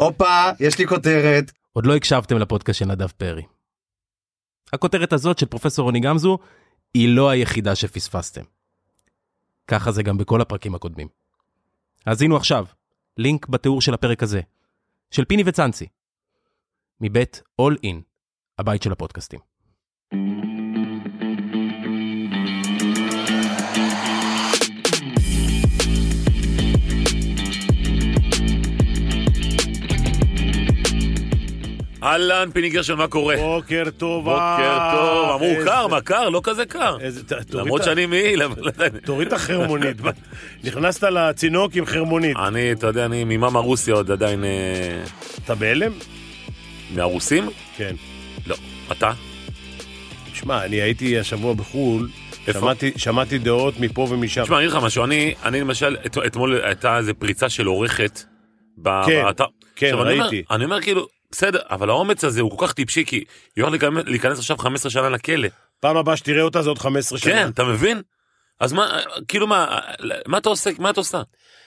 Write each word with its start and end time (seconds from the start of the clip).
הופה, 0.00 0.50
יש 0.60 0.78
לי 0.78 0.86
כותרת. 0.86 1.52
עוד 1.72 1.86
לא 1.86 1.96
הקשבתם 1.96 2.38
לפודקאסט 2.38 2.78
של 2.78 2.84
נדב 2.84 3.06
פרי. 3.06 3.42
הכותרת 4.72 5.12
הזאת 5.12 5.38
של 5.38 5.46
פרופסור 5.46 5.84
רוני 5.84 6.00
גמזו 6.00 6.38
היא 6.94 7.16
לא 7.16 7.30
היחידה 7.30 7.74
שפספסתם. 7.74 8.42
ככה 9.66 9.92
זה 9.92 10.02
גם 10.02 10.18
בכל 10.18 10.40
הפרקים 10.40 10.74
הקודמים. 10.74 11.08
האזינו 12.06 12.36
עכשיו, 12.36 12.66
לינק 13.16 13.48
בתיאור 13.48 13.80
של 13.80 13.94
הפרק 13.94 14.22
הזה, 14.22 14.40
של 15.10 15.24
פיני 15.24 15.42
וצאנצי, 15.46 15.86
מבית 17.00 17.42
All 17.60 17.74
In, 17.86 17.96
הבית 18.58 18.82
של 18.82 18.92
הפודקאסטים. 18.92 19.49
אהלן, 32.02 32.48
פיני 32.52 32.68
גרשון, 32.70 32.98
מה 32.98 33.08
קורה? 33.08 33.36
בוקר 33.36 33.82
טוב. 33.96 34.24
בוקר 34.24 34.78
טוב. 34.96 35.30
אמרו 35.30 35.54
קר, 35.64 35.86
מה 35.86 36.00
קר? 36.00 36.28
לא 36.28 36.40
כזה 36.44 36.66
קר. 36.66 36.96
למרות 37.52 37.84
שאני 37.84 38.06
מעיל, 38.06 38.42
אבל. 38.42 38.62
תוריד 39.04 39.26
את 39.26 39.32
החרמונית. 39.32 39.96
נכנסת 40.64 41.02
לצינוק 41.02 41.74
עם 41.76 41.86
חרמונית. 41.86 42.36
אני, 42.36 42.72
אתה 42.72 42.86
יודע, 42.86 43.04
אני 43.04 43.24
ממאמה 43.24 43.58
רוסיה 43.58 43.94
עוד 43.94 44.10
עדיין... 44.10 44.44
אה, 44.44 45.02
אתה 45.44 45.54
בהלם? 45.54 45.92
מהרוסים? 46.94 47.50
כן. 47.76 47.94
לא. 48.46 48.56
אתה? 48.92 49.12
שמע, 50.34 50.64
אני 50.64 50.76
הייתי 50.76 51.18
השבוע 51.18 51.54
בחו"ל? 51.54 52.08
שמעתי- 52.52 52.92
שמעתי 52.96 53.38
דעות 53.38 53.80
מפה 53.80 54.06
ומשם. 54.10 54.42
תשמע, 54.42 54.56
אני 54.58 54.66
אגיד 54.66 54.76
לך 54.76 54.84
משהו, 54.84 55.04
אני, 55.04 55.34
אני 55.44 55.60
למשל, 55.60 55.96
את- 56.06 56.18
אתמול 56.26 56.60
הייתה 56.64 56.98
איזה 56.98 57.14
פריצה 57.14 57.48
של 57.48 57.66
עורכת 57.66 58.18
כן, 58.18 58.22
באתר. 58.82 59.44
כן, 59.76 59.86
עכשיו, 59.86 60.02
אני 60.02 60.12
אומר- 60.12 60.22
ראיתי. 60.28 60.42
אני 60.50 60.64
אומר 60.64 60.80
כאילו, 60.80 61.06
בסדר, 61.30 61.58
אבל 61.70 61.90
האומץ 61.90 62.24
הזה 62.24 62.40
הוא 62.40 62.58
כל 62.58 62.66
כך 62.66 62.72
טיפשי, 62.72 63.04
כי 63.04 63.24
היא 63.56 63.64
הולכת 63.64 63.86
להיכנס- 64.06 64.38
עכשיו 64.38 64.58
15 64.58 64.90
שנה 64.90 65.08
לכלא. 65.08 65.48
פעם 65.80 65.96
הבאה 65.96 66.16
שתראה 66.16 66.42
אותה 66.42 66.62
זה 66.62 66.68
עוד 66.68 66.78
15 66.78 67.18
שנה. 67.18 67.32
כן, 67.32 67.48
אתה 67.48 67.64
מבין? 67.64 68.02
אז 68.60 68.72
מה, 68.72 68.98
כאילו 69.28 69.46
מה, 69.46 69.78
מה 70.26 70.38
אתה 70.38 70.48
עושה, 70.48 70.70
מה 70.78 70.90
אתה 70.90 71.00
עושה? 71.00 71.22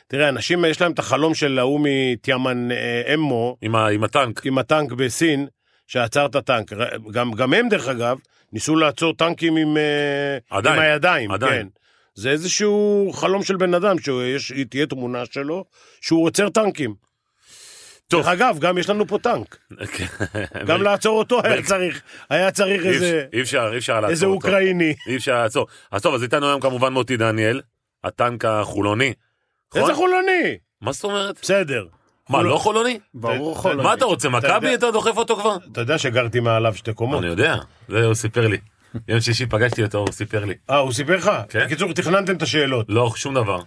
תראה, 0.08 0.30
אנשים 0.30 0.66
יש 0.66 0.82
להם 0.82 0.92
את 0.92 1.00
החלום 1.00 1.36
של 1.36 1.60
ההוא 1.60 1.82
מתיאמן 1.84 2.72
אה, 2.72 3.14
אמו, 3.14 3.58
עם 3.62 3.76
ה- 3.76 3.88
עם 3.90 4.04
הטנק. 4.04 4.46
עם 4.46 4.58
הטנק 4.58 4.92
בסין, 4.92 5.48
שעצר 5.88 6.26
את 6.26 6.36
הטנק. 6.36 6.74
גם, 7.12 7.32
גם 7.34 7.54
הם, 7.54 7.70
דרך 7.70 7.88
אגב, 7.88 8.18
ניסו 8.54 8.76
לעצור 8.76 9.14
טנקים 9.14 9.58
עם, 9.58 9.78
אה, 9.78 10.38
עדיין, 10.58 10.76
עם 10.76 10.82
הידיים. 10.82 11.32
עדיין. 11.32 11.62
כן. 11.62 11.68
זה 12.16 12.30
איזשהו 12.30 13.12
חלום 13.14 13.44
של 13.44 13.56
בן 13.56 13.74
אדם, 13.74 13.96
שתהיה 14.38 14.86
תמונה 14.86 15.24
שלו, 15.32 15.66
שהוא 16.02 16.26
עוצר 16.26 16.50
טנקים. 16.50 16.96
טוב. 18.08 18.22
דרך 18.22 18.30
אגב, 18.32 18.58
גם 18.60 18.78
יש 18.78 18.90
לנו 18.90 19.08
פה 19.08 19.18
טנק. 19.20 19.58
כן. 19.92 20.06
גם 20.66 20.82
לעצור 20.82 21.20
אותו 21.20 21.40
היה 21.44 21.62
צריך, 21.64 22.02
היה 22.30 22.52
צריך 22.52 22.86
איזה, 22.86 23.26
אי 23.34 23.42
אפשר, 23.42 23.70
אי 23.74 23.78
אפשר 23.78 23.94
לעצור 23.94 24.10
איזה 24.12 24.26
אותו. 24.26 24.36
אוקראיני. 24.36 24.94
אי 25.08 25.16
אפשר 25.16 25.42
לעצור. 25.44 25.68
אז 25.92 26.02
טוב, 26.02 26.16
אז 26.16 26.24
איתנו 26.24 26.48
היום 26.48 26.62
כמובן 26.62 26.94
מוטי 26.94 27.18
דניאל, 27.18 27.62
הטנק 28.04 28.46
החולוני. 28.46 29.14
נכון? 29.70 29.82
איזה 29.82 29.94
חולני. 29.94 30.58
מה 30.82 30.92
זאת 30.92 31.04
אומרת? 31.04 31.36
בסדר. 31.42 31.86
מה, 32.30 32.42
לא 32.42 32.58
חולוני? 32.58 33.00
ברור 33.14 33.56
חולני. 33.58 33.84
מה 33.84 33.94
אתה 33.94 34.06
רוצה, 34.06 34.30
מכבי 34.30 34.74
אתה 34.76 34.92
דוחף 34.92 35.18
אותו 35.18 35.36
כבר? 35.36 35.58
אתה 35.72 35.82
יודע 35.82 35.98
שגרתי 35.98 36.40
מעליו 36.40 36.76
שתי 36.76 36.94
קומות. 36.94 37.20
אני 37.20 37.28
יודע, 37.28 37.56
זה 37.90 38.06
הוא 38.06 38.14
סיפר 38.14 38.48
לי. 38.48 38.58
יום 39.08 39.20
שישי 39.22 39.46
פגשתי 39.46 39.84
אותו, 39.84 39.98
הוא 39.98 40.12
סיפר 40.12 40.46
לי. 40.46 40.54
אה, 40.70 40.78
הוא 40.78 40.92
סיפר 40.92 41.16
לך? 41.16 41.32
כן. 41.50 41.66
בקיצור, 41.66 41.94
תכננתם 41.94 42.36
את 42.36 42.42
השאלות. 42.42 42.86
לא, 42.90 43.12
שום 43.16 43.34
דבר. 43.34 43.60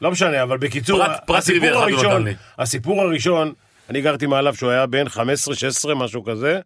לא 0.00 0.10
משנה, 0.10 0.42
אבל 0.42 0.58
בקיצור, 0.58 1.06
פרט- 1.06 1.20
פרט 1.26 1.38
הסיפור 1.38 1.68
הראשון. 1.68 2.24
הסיפור 2.58 3.00
הראשון, 3.02 3.52
אני 3.90 4.00
גרתי 4.00 4.26
מעליו 4.26 4.54
שהוא 4.54 4.70
היה 4.70 4.86
בן 4.86 5.06
15-16, 5.06 5.94
משהו 5.96 6.24
כזה. 6.24 6.60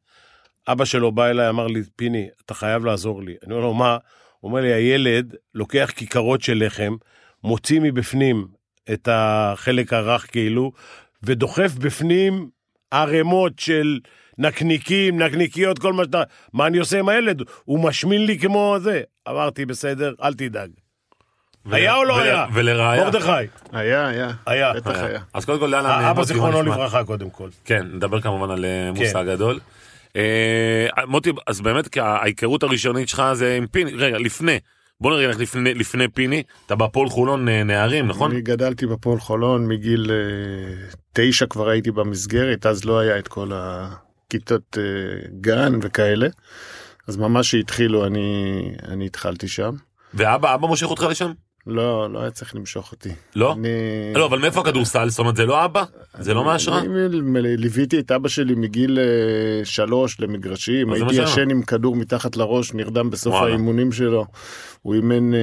אבא 0.69 0.85
שלו 0.85 1.13
בא 1.13 1.27
אליי, 1.27 1.49
אמר 1.49 1.67
לי, 1.67 1.83
פיני, 1.97 2.29
אתה 2.45 2.55
חייב 2.55 2.85
לעזור 2.85 3.23
לי. 3.23 3.37
אני 3.47 3.55
אומר 3.55 3.65
לו, 3.65 3.75
מה? 3.75 3.97
הוא 4.41 4.51
אומר 4.51 4.61
לי, 4.61 4.73
הילד 4.73 5.35
לוקח 5.55 5.91
כיכרות 5.97 6.43
של 6.43 6.65
לחם, 6.67 6.97
מוציא 7.45 7.81
מבפנים 7.81 8.47
את 8.93 9.09
החלק 9.13 9.93
הרך 9.93 10.27
כאילו, 10.31 10.73
ודוחף 11.23 11.75
בפנים 11.75 12.49
ערימות 12.91 13.59
של 13.59 14.01
נקניקים, 14.39 15.23
נקניקיות, 15.23 15.79
כל 15.79 15.93
מה 15.93 16.05
שאתה... 16.05 16.23
מה 16.53 16.67
אני 16.67 16.79
עושה 16.79 16.99
עם 16.99 17.09
הילד? 17.09 17.43
הוא 17.65 17.85
משמין 17.85 18.27
לי 18.27 18.39
כמו 18.39 18.77
זה. 18.81 19.03
אמרתי, 19.29 19.67
בסדר, 19.67 20.15
אל 20.23 20.35
תדאג. 20.35 20.71
היה 21.71 21.97
או 21.97 22.05
לא 22.05 22.21
היה? 22.21 22.47
ולראיה. 22.55 23.05
מרדכי. 23.05 23.31
היה, 23.73 24.07
היה. 24.07 24.31
היה. 24.47 24.73
בטח 24.73 24.97
היה. 24.97 25.21
אז 25.35 25.45
קודם 25.45 25.59
כל, 25.59 25.71
יאללה, 25.73 25.99
אבא 25.99 26.09
מוטי, 26.09 26.19
מה 26.19 26.25
זיכרונו? 26.25 26.63
לברכה 26.63 27.05
קודם 27.05 27.31
כל. 27.31 27.49
כן, 27.65 27.87
נדבר 27.93 28.21
כמובן 28.21 28.51
על 28.51 28.65
אה, 28.65 28.91
כן. 28.95 29.03
מוסא 29.03 29.19
הגדול. 29.19 29.59
אה, 30.17 30.87
מוטי, 31.07 31.33
אז 31.47 31.61
באמת 31.61 31.89
כי 31.89 32.01
ההיכרות 32.01 32.63
הראשונית 32.63 33.09
שלך 33.09 33.23
זה 33.33 33.57
עם 33.57 33.67
פיני, 33.67 33.93
רגע, 33.95 34.19
לפני, 34.19 34.59
בוא 35.01 35.11
נראה 35.11 35.27
לך 35.27 35.39
לפני, 35.39 35.75
לפני 35.75 36.09
פיני, 36.09 36.43
אתה 36.67 36.77
בהפועל 36.77 37.09
חולון 37.09 37.49
אה, 37.49 37.63
נערים, 37.63 38.07
נכון? 38.07 38.31
אני 38.31 38.41
גדלתי 38.41 38.87
בפועל 38.87 39.21
חולון 39.21 39.69
מגיל 39.69 40.11
אה, 40.11 40.89
תשע 41.13 41.47
כבר 41.47 41.69
הייתי 41.69 41.91
במסגרת 41.91 42.67
אז 42.67 42.85
לא 42.85 42.99
היה 42.99 43.19
את 43.19 43.29
כל 43.29 43.51
הכיתות 43.55 44.79
אה, 44.79 45.29
גן 45.41 45.79
וכאלה. 45.83 46.29
אז 47.09 47.17
ממש 47.17 47.51
שהתחילו 47.51 48.07
אני 48.07 48.63
אני 48.89 49.07
התחלתי 49.07 49.49
שם. 49.49 49.75
ואבא, 50.15 50.55
אבא 50.55 50.67
מושך 50.67 50.87
אותך 50.87 51.07
לשם? 51.11 51.33
לא 51.69 52.13
לא 52.13 52.21
היה 52.21 52.31
צריך 52.31 52.55
למשוך 52.55 52.93
אותי. 52.93 53.09
לא? 53.37 53.53
אני, 53.53 53.69
לא, 54.15 54.27
אבל 54.27 54.39
מאיפה 54.39 54.61
הכדורסל? 54.61 55.09
זאת 55.09 55.19
אומרת, 55.19 55.37
זה 55.37 55.47
לא 55.47 55.65
אבא? 55.65 55.85
זה 56.19 56.35
לא 56.35 56.45
מההשראה? 56.45 56.79
אני 56.79 56.89
ליוויתי 57.57 57.99
את 57.99 58.13
אבא 58.13 58.29
שלי 58.29 58.55
מגיל 58.55 58.99
אה, 58.99 59.65
שלוש 59.65 60.21
למגרשים 60.21 60.93
הייתי. 60.93 61.15
ישן 61.15 61.51
עם 61.51 61.63
כדור 61.63 61.97
מתחת 61.97 62.37
לראש 62.37 62.75
נרדם 62.75 63.11
בסוף 63.11 63.35
וואלה. 63.35 63.49
האימונים 63.49 63.93
שלו. 63.93 64.27
הוא 64.83 64.95
אימן 64.95 65.35
אה, 65.35 65.39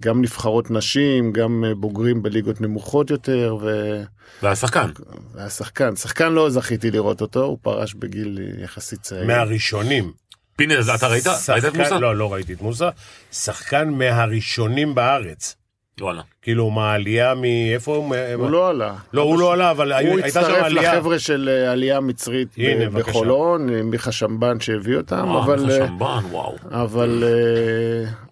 גם 0.00 0.22
נבחרות 0.22 0.70
נשים 0.70 1.32
גם 1.32 1.64
אה, 1.64 1.74
בוגרים 1.74 2.22
בליגות 2.22 2.60
נמוכות 2.60 3.10
יותר. 3.10 3.56
ו... 3.60 4.00
והיה 4.42 4.56
שחקן. 4.56 4.90
היה 5.34 5.50
שחקן, 5.50 5.96
שחקן 5.96 6.32
לא 6.32 6.50
זכיתי 6.50 6.90
לראות 6.90 7.20
אותו, 7.20 7.44
הוא 7.44 7.58
פרש 7.62 7.94
בגיל 7.94 8.38
יחסית 8.62 9.00
צעיר. 9.00 9.26
מהראשונים. 9.26 10.12
פיני, 10.60 10.76
אז 10.76 10.88
אתה 10.88 11.08
ראית? 11.08 11.26
ראית 11.48 11.64
את 11.64 11.76
מוסא? 11.76 11.94
לא, 11.94 12.16
לא 12.16 12.32
ראיתי 12.32 12.52
את 12.52 12.60
מוסא. 12.62 12.88
שחקן 13.32 13.88
מהראשונים 13.88 14.94
בארץ. 14.94 15.56
וואלה. 16.00 16.22
כאילו, 16.42 16.70
מהעלייה 16.70 17.34
מאיפה 17.34 17.96
הוא? 17.96 18.16
הוא 18.34 18.50
לא 18.50 18.68
עלה. 18.68 18.94
לא, 19.12 19.22
הוא 19.22 19.38
לא 19.38 19.52
עלה, 19.52 19.70
אבל 19.70 19.92
הוא 19.92 20.18
הייתה 20.18 20.40
שם 20.40 20.46
הצטרף 20.46 20.64
עלייה. 20.64 20.94
לחבר'ה 20.94 21.18
של 21.18 21.48
אה, 21.52 21.72
עלייה 21.72 22.00
מצרית. 22.00 22.48
בחולון, 22.92 23.74
אה, 23.74 23.82
מיכה 23.82 24.12
שמבן 24.12 24.60
שהביא 24.60 24.96
אותם, 24.96 25.28
וואו, 25.28 25.44
אבל... 25.44 25.60
מיכה 25.60 25.80
אה, 25.80 25.86
שמבן, 25.86 26.24
וואו. 26.30 26.56
אבל 26.70 27.24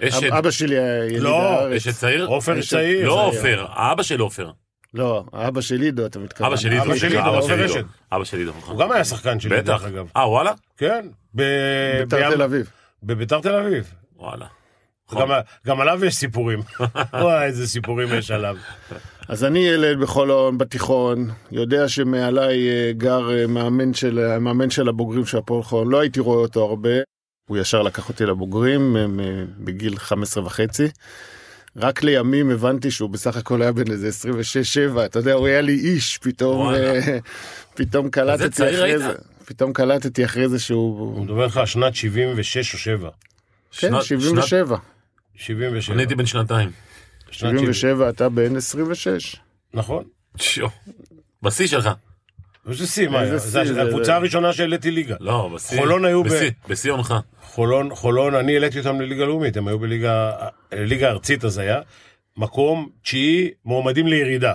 אה, 0.00 0.08
אשת. 0.08 0.32
אבא 0.32 0.50
שלי 0.50 0.78
היה 0.78 1.04
יליד 1.04 1.22
לא, 1.22 1.42
הארץ. 1.42 1.76
יש 1.76 1.88
את 1.88 1.94
צעיר? 1.94 2.26
עופר 2.26 2.62
צעיר. 2.62 3.06
לא. 3.06 3.26
עופר, 3.26 3.66
האבא 3.68 4.02
של 4.02 4.20
עופר. 4.20 4.50
לא, 4.94 5.24
אבא 5.32 5.60
של 5.60 5.80
עידו, 5.80 6.06
אתה 6.06 6.18
מתכוון. 6.18 6.46
אבא 6.48 6.56
של 6.56 6.70
עידו. 6.70 6.82
אבא 6.84 6.94
של 6.94 7.08
סליחה, 7.08 7.24
עידו, 7.24 7.38
אבא 7.38 7.46
של 7.46 7.52
עידו. 7.60 7.64
רשת. 7.74 7.84
אבא 8.12 8.24
של 8.24 8.36
עידו. 8.38 8.52
נכון. 8.58 8.74
הוא 8.74 8.80
גם 8.84 8.92
היה 8.92 9.04
שחקן 9.04 9.40
שלי. 9.40 9.60
דרך 9.62 9.84
אגב. 9.84 10.06
אה, 10.16 10.28
וואלה? 10.28 10.52
כן. 10.76 11.06
ב- 11.34 11.42
בית"ר 12.00 12.16
בים- 12.16 12.30
תל 12.34 12.42
אביב. 12.42 12.70
בביתר 13.02 13.40
תל 13.40 13.54
אביב. 13.54 13.92
וואלה. 14.16 14.46
גם- 15.14 15.28
גם 15.66 15.80
עליו 15.80 16.04
יש 16.04 16.14
סיפורים. 16.16 16.60
וואי, 17.12 17.44
איזה 17.44 17.68
סיפורים 17.68 18.08
יש 18.14 18.30
עליו. 18.30 18.56
אז 19.28 19.44
אני 19.44 19.58
ילד 19.58 20.00
בחולון, 20.00 20.58
בתיכון, 20.58 21.28
יודע 21.52 21.88
שמעליי 21.88 22.68
אה, 22.68 22.92
גר 22.92 23.30
אה, 23.30 23.46
מאמן 23.46 23.94
של, 23.94 24.18
המאמן 24.18 24.70
של 24.70 24.88
הבוגרים 24.88 25.26
של 25.26 25.38
הפועל 25.38 25.62
חולון, 25.62 25.88
לא 25.92 26.00
הייתי 26.00 26.20
רואה 26.20 26.38
אותו 26.38 26.64
הרבה. 26.64 26.90
הוא 27.48 27.58
ישר 27.58 27.82
לקח 27.82 28.08
אותי 28.08 28.26
לבוגרים 28.26 28.96
אה, 28.96 29.04
בגיל 29.58 29.98
15 29.98 30.44
וחצי. 30.44 30.88
רק 31.78 32.02
לימים 32.02 32.50
הבנתי 32.50 32.90
שהוא 32.90 33.10
בסך 33.10 33.36
הכל 33.36 33.62
היה 33.62 33.72
בן 33.72 33.90
איזה 33.90 34.08
26-7, 34.96 35.04
אתה 35.04 35.18
יודע, 35.18 35.32
הוא 35.32 35.46
היה 35.46 35.60
לי 35.60 35.72
איש, 35.72 36.18
פתאום. 36.18 36.74
אה, 36.74 37.18
פתאום 37.74 38.10
קלטתי 38.10 38.46
אחרי? 38.70 38.98
זה, 38.98 39.12
פתאום 39.44 39.72
קלטתי 39.72 40.24
אחרי 40.24 40.48
זה 40.48 40.54
הוא 40.54 40.60
שהוא, 40.60 41.22
מדבר 41.24 41.46
לך 41.46 41.56
על 41.56 41.66
שנת 41.66 41.94
76 41.94 42.74
או 42.74 42.78
7. 42.78 43.08
כן, 43.78 43.88
שנת- 43.90 44.02
77, 44.02 44.76
77. 45.36 45.94
אני 45.94 46.02
הייתי 46.02 46.14
בן 46.14 46.26
שנתיים. 46.26 46.70
שנת 47.30 47.50
70. 47.50 47.58
77, 47.58 48.08
אתה 48.08 48.28
בן 48.28 48.56
26. 48.56 49.36
נכון. 49.74 50.04
בשיא 51.42 51.66
שלך. 51.66 51.88
איזה 52.68 52.86
שיא, 52.86 53.08
מה 53.08 53.22
איזה 53.22 53.58
היה? 53.58 53.66
שיא, 53.66 53.74
זה 53.74 53.82
הקבוצה 53.82 54.16
הראשונה 54.16 54.52
שהעליתי 54.52 54.90
ליגה. 54.90 55.16
לא, 55.20 55.50
בשיא. 55.54 55.78
חולון 55.78 56.04
היו 56.04 56.22
ב- 56.24 56.26
בשיא, 56.26 56.50
בשיא 56.68 56.92
עונך. 56.92 57.14
חולון, 57.42 57.94
חולון, 57.94 58.34
אני 58.34 58.54
העליתי 58.54 58.78
אותם 58.78 59.00
לליגה 59.00 59.24
לאומית, 59.24 59.56
הם 59.56 59.68
היו 59.68 59.78
בליגה 59.78 60.32
ליגה 60.72 61.08
ארצית 61.10 61.44
אז 61.44 61.58
היה, 61.58 61.80
מקום 62.36 62.88
תשיעי, 63.02 63.50
מועמדים 63.64 64.06
לירידה. 64.06 64.54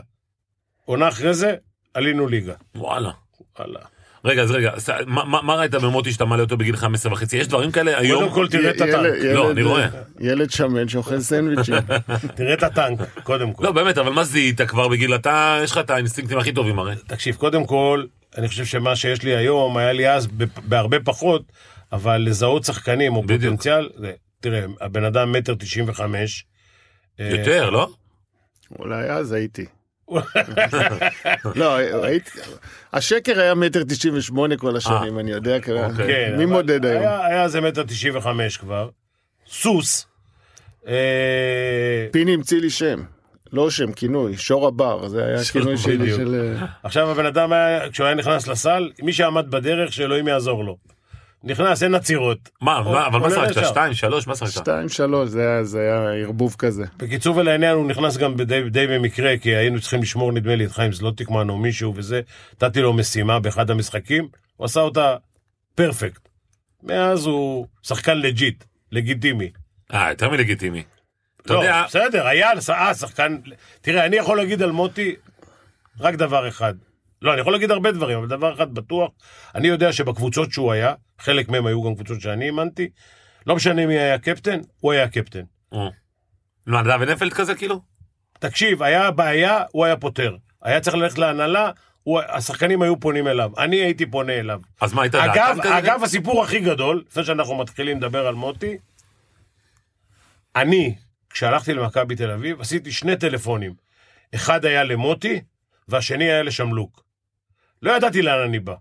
עונה 0.85 1.07
אחרי 1.07 1.33
זה, 1.33 1.55
עלינו 1.93 2.27
ליגה. 2.27 2.53
וואלה. 2.75 3.11
וואלה. 3.59 3.79
רגע, 4.25 4.41
אז 4.41 4.51
רגע, 4.51 4.71
ס- 4.79 4.89
מה- 5.07 5.55
ראית 5.55 5.75
במוטי 5.75 6.11
שאתה 6.11 6.25
מעלה 6.25 6.41
אותו 6.43 6.57
בגיל 6.57 6.75
15 6.75 7.11
וחצי? 7.13 7.37
יש 7.37 7.47
דברים 7.47 7.71
כאלה 7.71 7.97
היום? 7.99 8.21
קודם 8.23 8.33
כל 8.33 8.47
תראה 8.47 8.69
את 8.69 8.75
ילד- 8.81 8.89
הטנק, 8.89 9.23
לא, 9.23 9.51
אני 9.51 9.63
רואה. 9.63 9.87
ילד 10.19 10.51
שמן 10.51 10.87
שאוכל 10.87 11.19
סנדוויצ'ים. 11.19 11.75
תראה 12.35 12.53
את 12.53 12.63
הטנק, 12.63 12.99
קודם 13.23 13.53
כל. 13.53 13.63
לא, 13.63 13.71
באמת, 13.71 13.97
אבל 13.97 14.09
מה 14.11 14.23
זיהית 14.23 14.61
כבר 14.61 14.87
בגיל, 14.87 15.15
אתה, 15.15 15.59
יש 15.63 15.71
לך 15.71 15.77
את 15.77 15.89
האינסטינקטים 15.89 16.37
הכי 16.37 16.51
טובים 16.51 16.79
הרי. 16.79 16.95
תקשיב, 17.07 17.35
קודם 17.35 17.65
כל, 17.65 18.03
אני 18.37 18.47
חושב 18.47 18.65
שמה 18.65 18.95
שיש 18.95 19.23
לי 19.23 19.35
היום, 19.35 19.77
היה 19.77 19.93
לי 19.93 20.09
אז 20.09 20.27
בהרבה 20.67 20.97
פחות, 20.99 21.41
אבל 21.91 22.17
לזהות 22.17 22.63
שחקנים 22.63 23.15
או 23.15 23.23
בדיוק. 23.23 23.41
פוטנציאל, 23.43 23.89
זה, 23.97 24.11
תראה, 24.39 24.65
הבן 24.81 25.03
אדם 25.03 25.31
מטר 25.31 25.53
תשעים 25.59 25.85
וחמש. 25.89 26.45
אה, 27.19 27.29
יותר, 27.29 27.69
לא? 27.69 27.89
אולי 28.79 29.09
אז 29.09 29.31
הייתי. 29.31 29.65
לא, 31.55 31.77
השקר 32.93 33.39
היה 33.39 33.55
מטר 33.55 33.83
תשעים 33.83 34.17
ושמונה 34.17 34.57
כל 34.57 34.77
השנים, 34.77 35.19
אני 35.19 35.31
יודע, 35.31 35.59
כמה- 35.59 35.85
אוקיי. 35.85 36.37
מי 36.37 36.45
מודד 36.45 36.85
היום? 36.85 37.03
היה, 37.03 37.47
זה 37.47 37.61
מטר 37.61 37.83
תשעים 37.83 38.15
וחמש 38.17 38.57
כבר. 38.57 38.89
סוס. 39.47 40.07
אה, 40.87 42.07
פיני 42.11 42.33
המציא 42.33 42.61
לי 42.61 42.69
שם, 42.69 43.03
לא 43.53 43.69
שם, 43.69 43.91
כינוי, 43.91 44.37
שור 44.37 44.67
הבר, 44.67 45.07
זה 45.07 45.25
היה 45.25 45.43
שור 45.43 45.61
הכינוי 45.61 45.77
שלי. 45.77 46.13
של... 46.15 46.55
אה, 46.61 46.65
עכשיו 46.83 47.11
הבן 47.11 47.25
אדם 47.25 47.53
היה, 47.53 47.89
כשהוא 47.89 48.05
היה 48.05 48.15
נכנס 48.15 48.47
לסל, 48.47 48.91
מי 49.01 49.13
שעמד 49.13 49.51
בדרך, 49.51 49.93
שאלוהים 49.93 50.27
יעזור 50.27 50.63
לו. 50.63 50.77
נכנס, 51.43 51.83
אין 51.83 51.95
עצירות. 51.95 52.49
מה, 52.61 52.77
או- 52.77 52.91
מה, 52.91 53.07
אבל 53.07 53.19
מה 53.19 53.29
שחקת? 53.29 53.49
לשער. 53.49 53.63
שתיים, 53.65 53.93
שלוש, 53.93 54.27
מה 54.27 54.35
שחקת? 54.35 54.51
שתיים, 54.51 54.89
שלוש, 54.89 55.29
זה 55.29 55.41
היה- 55.41 55.63
זה 55.63 55.79
היה 55.79 56.23
ערבוב 56.23 56.55
כזה. 56.57 56.83
בקיצור 56.97 57.37
ולעניין, 57.37 57.75
הוא 57.75 57.87
נכנס 57.87 58.17
גם 58.17 58.35
די, 58.35 58.69
די 58.69 58.87
במקרה, 58.87 59.37
כי 59.37 59.55
היינו 59.55 59.81
צריכים 59.81 60.01
לשמור, 60.01 60.31
נדמה 60.31 60.55
לי, 60.55 60.65
את 60.65 60.71
חיים 60.71 60.93
זלוטיקמן 60.93 61.49
או 61.49 61.57
מישהו 61.57 61.93
וזה. 61.95 62.21
נתתי 62.53 62.81
לו 62.81 62.93
משימה 62.93 63.39
באחד 63.39 63.69
המשחקים, 63.69 64.27
הוא 64.57 64.65
עשה 64.65 64.79
אותה 64.79 65.15
perfect. 65.75 66.29
מאז 66.83 67.25
הוא 67.25 67.67
שחקן 67.83 68.17
legit, 68.17 68.63
לגיטימי. 68.91 69.49
אה, 69.93 70.09
יותר 70.09 70.29
מלגיטימי. 70.29 70.83
אתה 71.41 71.53
לא, 71.53 71.59
יודע, 71.59 71.83
בסדר, 71.87 72.27
היה, 72.27 72.49
אה, 72.69 72.93
שחקן... 72.93 73.37
תראה, 73.81 74.05
אני 74.05 74.15
יכול 74.15 74.37
להגיד 74.37 74.61
על 74.61 74.71
מוטי 74.71 75.15
רק 75.99 76.15
דבר 76.15 76.47
אחד. 76.47 76.73
לא, 77.23 77.33
אני 77.33 77.41
יכול 77.41 77.53
להגיד 77.53 77.71
הרבה 77.71 77.91
דברים, 77.91 78.17
אבל 78.17 78.27
דבר 78.27 78.53
אחד 78.53 78.73
בטוח, 78.73 79.11
אני 79.55 79.67
יודע 79.67 79.93
שבקבוצות 79.93 80.51
שהוא 80.51 80.71
היה, 80.71 80.93
חלק 81.19 81.49
מהם 81.49 81.65
היו 81.65 81.83
גם 81.83 81.95
קבוצות 81.95 82.21
שאני 82.21 82.45
אימנתי, 82.45 82.89
לא 83.47 83.55
משנה 83.55 83.85
מי 83.85 83.97
היה 83.99 84.17
קפטן, 84.19 84.59
הוא 84.79 84.91
היה 84.91 85.07
קפטן. 85.07 85.41
מה, 86.67 86.81
נדב 86.81 86.97
ונפלד 87.01 87.33
כזה 87.33 87.55
כאילו? 87.55 87.81
תקשיב, 88.39 88.83
היה 88.83 89.11
בעיה, 89.11 89.63
הוא 89.71 89.85
היה 89.85 89.97
פותר. 89.97 90.35
היה 90.61 90.79
צריך 90.79 90.95
ללכת 90.95 91.17
להנהלה, 91.17 91.71
הוא, 92.03 92.21
השחקנים 92.29 92.81
היו 92.81 92.99
פונים 92.99 93.27
אליו. 93.27 93.51
אני 93.57 93.75
הייתי 93.75 94.05
פונה 94.05 94.33
אליו. 94.33 94.59
אז 94.81 94.93
מה, 94.93 95.01
היית 95.01 95.15
אגב, 95.15 95.33
דעתן 95.35 95.61
כזה? 95.61 95.77
אגב, 95.77 96.03
הסיפור 96.03 96.43
הכי 96.43 96.59
גדול, 96.59 97.03
לפני 97.07 97.23
שאנחנו 97.23 97.57
מתחילים 97.57 97.97
לדבר 97.97 98.27
על 98.27 98.35
מוטי, 98.35 98.77
אני, 100.55 100.95
כשהלכתי 101.29 101.73
למכבי 101.73 102.15
תל 102.15 102.31
אביב, 102.31 102.61
עשיתי 102.61 102.91
שני 102.91 103.15
טלפונים. 103.15 103.73
אחד 104.35 104.65
היה 104.65 104.83
למוטי, 104.83 105.41
והשני 105.87 106.23
היה 106.23 106.43
לשמלוק. 106.43 107.03
לא 107.83 107.91
ידעתי 107.91 108.21
לאן 108.21 108.39
אני 108.39 108.59
בא. 108.59 108.75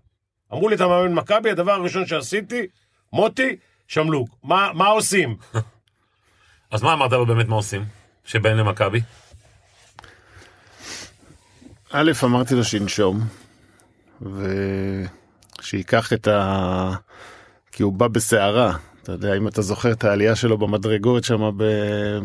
אמרו 0.53 0.69
לי, 0.69 0.75
אתה 0.75 0.87
מאמן 0.87 1.13
מכבי, 1.13 1.51
הדבר 1.51 1.71
הראשון 1.71 2.05
שעשיתי, 2.05 2.67
מוטי, 3.13 3.55
שמלוק. 3.87 4.29
מה, 4.43 4.71
מה 4.73 4.87
עושים? 4.87 5.37
אז 6.71 6.83
מה 6.83 6.93
אמרת 6.93 7.11
לו 7.11 7.25
באמת 7.25 7.47
מה 7.47 7.55
עושים? 7.55 7.85
שבאים 8.25 8.57
למכבי? 8.57 9.01
א', 11.91 12.11
אמרתי 12.23 12.55
לו 12.55 12.63
שינשום, 12.63 13.19
ושייקח 15.61 16.13
את 16.13 16.27
ה... 16.27 16.91
כי 17.71 17.83
הוא 17.83 17.93
בא 17.93 18.07
בסערה. 18.07 18.77
אתה 19.03 19.11
יודע, 19.11 19.37
אם 19.37 19.47
אתה 19.47 19.61
זוכר 19.61 19.91
את 19.91 20.03
העלייה 20.03 20.35
שלו 20.35 20.57
במדרגות 20.57 21.23
שם 21.23 21.51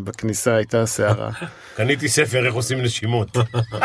בכניסה 0.05 0.55
הייתה 0.55 0.87
סערה. 0.87 1.31
קניתי 1.77 2.09
ספר 2.09 2.47
איך 2.47 2.55
עושים 2.55 2.83
נשימות. 2.83 3.37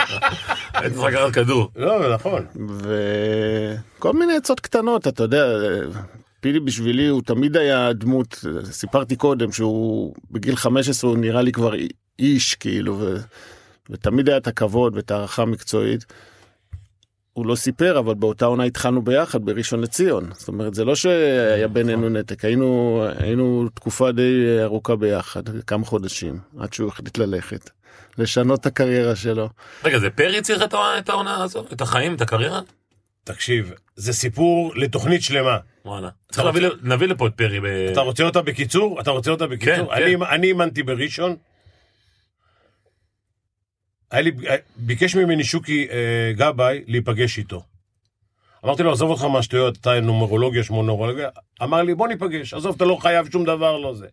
היית 0.74 0.94
צריך 0.94 1.06
לקחת 1.13 1.34
כדור. 1.34 1.72
לא, 1.75 2.13
נכון. 2.13 2.45
וכל 3.98 4.13
מיני 4.13 4.36
עצות 4.36 4.60
קטנות, 4.60 5.07
אתה 5.07 5.24
יודע, 5.24 5.45
פילי 6.40 6.60
בשבילי 6.60 7.07
הוא 7.07 7.22
תמיד 7.22 7.57
היה 7.57 7.94
דמות, 7.94 8.45
סיפרתי 8.63 9.16
קודם 9.16 9.51
שהוא 9.51 10.13
בגיל 10.31 10.56
15 10.56 11.10
הוא 11.10 11.18
נראה 11.18 11.42
לי 11.42 11.51
כבר 11.51 11.74
איש 12.19 12.56
כאילו, 12.56 13.00
ו... 13.00 13.18
ותמיד 13.89 14.30
היה 14.30 14.38
את 14.38 14.48
הכבוד 14.48 14.96
ואת 14.96 15.12
הערכה 15.12 15.42
המקצועית. 15.42 16.06
הוא 17.33 17.45
לא 17.45 17.56
סיפר, 17.56 18.00
אבל 18.00 18.13
באותה 18.13 18.45
עונה 18.45 18.63
התחלנו 18.63 19.01
ביחד 19.01 19.45
בראשון 19.45 19.81
לציון. 19.81 20.30
זאת 20.33 20.47
אומרת, 20.47 20.74
זה 20.74 20.85
לא 20.85 20.95
שהיה 20.95 21.68
בינינו 21.68 22.09
נתק, 22.09 22.45
היינו, 22.45 23.03
היינו 23.18 23.69
תקופה 23.74 24.12
די 24.12 24.57
ארוכה 24.63 24.95
ביחד, 24.95 25.44
כמה 25.68 25.85
חודשים, 25.85 26.39
עד 26.59 26.74
שהוא 26.74 26.88
החליט 26.88 27.18
ללכת, 27.18 27.69
לשנות 28.18 28.59
את 28.59 28.65
הקריירה 28.65 29.15
שלו. 29.15 29.50
רגע, 29.83 30.00
זה 30.00 30.09
פרי 30.09 30.41
צריך 30.41 30.63
את 30.97 31.09
העונה 31.09 31.44
הזו? 31.44 31.65
את 31.74 31.81
החיים, 31.81 32.15
את 32.15 32.21
הקריירה? 32.21 32.59
תקשיב, 33.24 33.71
זה 33.95 34.13
סיפור 34.13 34.74
לתוכנית 34.75 35.21
שלמה. 35.21 35.57
וואלה. 35.86 36.09
צריך 36.31 36.47
להביא 36.83 37.07
לפה 37.07 37.27
את 37.27 37.33
פרי. 37.36 37.59
ב- 37.59 37.65
אתה 37.91 38.01
רוצה 38.01 38.24
אותה 38.24 38.41
בקיצור? 38.41 39.01
אתה 39.01 39.12
רוצה 39.12 39.31
אותה 39.31 39.47
בקיצור? 39.47 39.95
כן, 39.95 40.03
אני, 40.03 40.15
אני 40.29 40.47
אימנתי 40.47 40.83
בראשון. 40.83 41.36
היה 44.13 44.21
לי, 44.21 44.31
ביקש 44.75 45.15
ממני 45.15 45.44
שוקי 45.44 45.88
אה, 45.92 46.31
גבאי 46.36 46.83
להיפגש 46.88 47.38
איתו. 47.38 47.63
אמרתי 48.65 48.83
לו, 48.83 48.92
עזוב 48.92 49.10
אותך 49.10 49.24
מהשטויות, 49.24 49.77
אתה 49.77 50.00
נומרולוגיה, 50.00 50.63
שמו 50.63 50.83
נומרולוגיה. 50.83 51.30
אמר 51.63 51.81
לי, 51.81 51.95
בוא 51.95 52.07
ניפגש, 52.07 52.54
עזוב, 52.54 52.75
אתה 52.75 52.86
לא 52.86 52.95
חייב 53.01 53.31
שום 53.31 53.45
דבר, 53.45 53.77
לא 53.77 53.95
זה. 53.95 54.07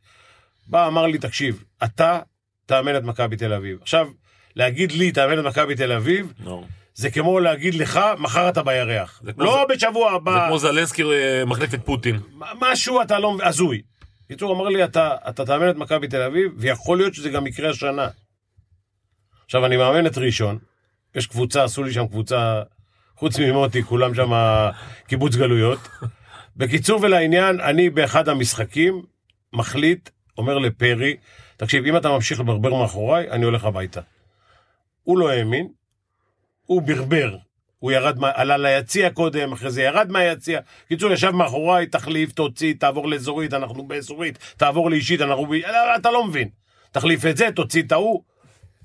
בא, 0.67 0.87
אמר 0.87 1.06
לי, 1.06 1.19
תקשיב, 1.19 1.64
אתה 1.85 2.19
תאמן 2.67 2.97
את 2.97 3.02
מכבי 3.02 3.37
תל 3.37 3.52
אביב. 3.52 3.79
עכשיו, 3.82 4.08
להגיד 4.56 4.93
לי, 4.93 5.12
תאמן 5.12 5.38
את 5.38 5.44
מכבי 5.44 5.75
תל 5.75 5.93
אביב, 5.93 6.32
לא. 6.44 6.62
זה 6.94 7.11
כמו 7.11 7.41
להגיד 7.41 7.75
לך, 7.75 8.00
מחר 8.19 8.49
אתה 8.49 8.62
בירח. 8.62 9.20
זה 9.25 9.32
לא 9.38 9.64
זה- 9.69 9.75
בשבוע 9.75 10.11
זה 10.11 10.17
הבא. 10.17 10.47
כמו 10.49 10.58
זלנסקי 10.58 11.02
אה, 11.02 11.44
מחליף 11.44 11.75
את 11.75 11.81
פוטין. 11.85 12.20
משהו 12.61 13.02
אתה 13.02 13.19
לא... 13.19 13.37
הזוי. 13.43 13.82
בקיצור, 14.26 14.52
אמר 14.56 14.69
לי, 14.69 14.85
אתה, 14.85 15.17
אתה 15.29 15.44
תאמן 15.47 15.70
את 15.70 15.76
מכבי 15.76 16.08
תל 16.08 16.23
אביב, 16.23 16.52
ויכול 16.56 16.99
להיות 16.99 17.14
שזה 17.14 17.31
גם 17.31 17.47
יקרה 17.47 17.70
השנה. 17.70 18.08
עכשיו, 19.50 19.67
אני 19.67 19.76
מאמן 19.76 20.06
את 20.06 20.19
ראשון, 20.19 20.58
יש 21.14 21.26
קבוצה, 21.26 21.64
עשו 21.64 21.82
לי 21.82 21.93
שם 21.93 22.06
קבוצה, 22.06 22.62
חוץ 23.17 23.38
ממוטי, 23.38 23.82
כולם 23.82 24.14
שם 24.14 24.32
קיבוץ 25.06 25.37
גלויות. 25.37 25.79
בקיצור 26.56 27.00
ולעניין, 27.02 27.61
אני 27.61 27.91
באחד 27.91 28.29
המשחקים 28.29 29.02
מחליט, 29.52 30.11
אומר 30.38 30.58
לפרי, 30.58 31.17
תקשיב, 31.56 31.85
אם 31.85 31.97
אתה 31.97 32.08
ממשיך 32.08 32.41
לברבר 32.41 32.75
מאחוריי, 32.75 33.31
אני 33.31 33.44
הולך 33.44 33.64
הביתה. 33.64 34.00
הוא 35.02 35.19
לא 35.19 35.31
האמין, 35.31 35.69
הוא 36.67 36.82
ברבר. 36.82 37.37
הוא 37.79 37.93
ירד, 37.93 38.19
עלה 38.35 38.56
ליציע 38.56 39.11
קודם, 39.11 39.52
אחרי 39.52 39.70
זה 39.70 39.82
ירד 39.82 40.11
מהיציע. 40.11 40.61
קיצור, 40.88 41.12
ישב 41.12 41.30
מאחוריי, 41.30 41.87
תחליף, 41.87 42.33
תוציא, 42.33 42.75
תעבור 42.75 43.09
לאזורית, 43.09 43.54
אנחנו 43.54 43.87
באזורית, 43.87 44.38
תעבור 44.57 44.90
לאישית, 44.90 45.21
אנחנו 45.21 45.47
אתה 45.97 46.11
לא 46.11 46.25
מבין. 46.25 46.49
תחליף 46.92 47.26
את 47.26 47.37
זה, 47.37 47.49
תוציא 47.54 47.83
את 47.83 47.92
ההוא. 47.92 48.29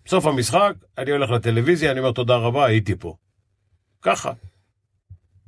בסוף 0.05 0.25
המשחק, 0.25 0.73
אני 0.97 1.11
הולך 1.11 1.29
לטלוויזיה, 1.29 1.91
אני 1.91 1.99
אומר 1.99 2.11
תודה 2.11 2.35
רבה, 2.35 2.65
הייתי 2.65 2.95
פה. 2.95 3.15
ככה. 4.01 4.31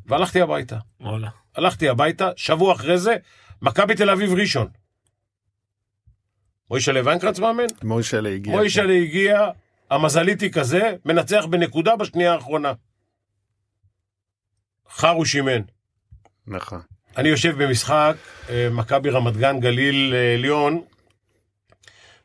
והלכתי 0.06 0.42
הביתה. 0.42 0.78
וואלה. 1.00 1.30
הלכתי 1.56 1.90
הביתה, 1.90 2.30
שבוע 2.36 2.74
אחרי 2.74 2.98
זה, 2.98 3.16
מכבי 3.62 3.96
תל 3.96 4.10
אביב 4.10 4.34
ראשון. 4.34 4.68
מוישלה 6.70 7.02
ויינקרנץ 7.06 7.40
מאמן? 7.40 7.66
מוישלה 7.84 8.30
הגיע. 8.30 8.54
מוישלה 8.56 8.94
הגיע, 8.94 9.50
המזליטי 9.90 10.52
כזה, 10.52 10.96
מנצח 11.06 11.46
בנקודה 11.50 11.96
בשנייה 11.96 12.34
האחרונה. 12.34 12.74
חרוש 14.90 15.36
אימן. 15.36 15.62
נכון. 16.48 16.82
אני 17.18 17.30
יושב 17.30 17.64
במשחק, 17.64 18.16
אה, 18.50 18.68
מכבי 18.72 19.10
רמת 19.10 19.38
גן 19.38 19.60
גליל 19.60 20.14
אה, 20.16 20.34
עליון, 20.34 20.82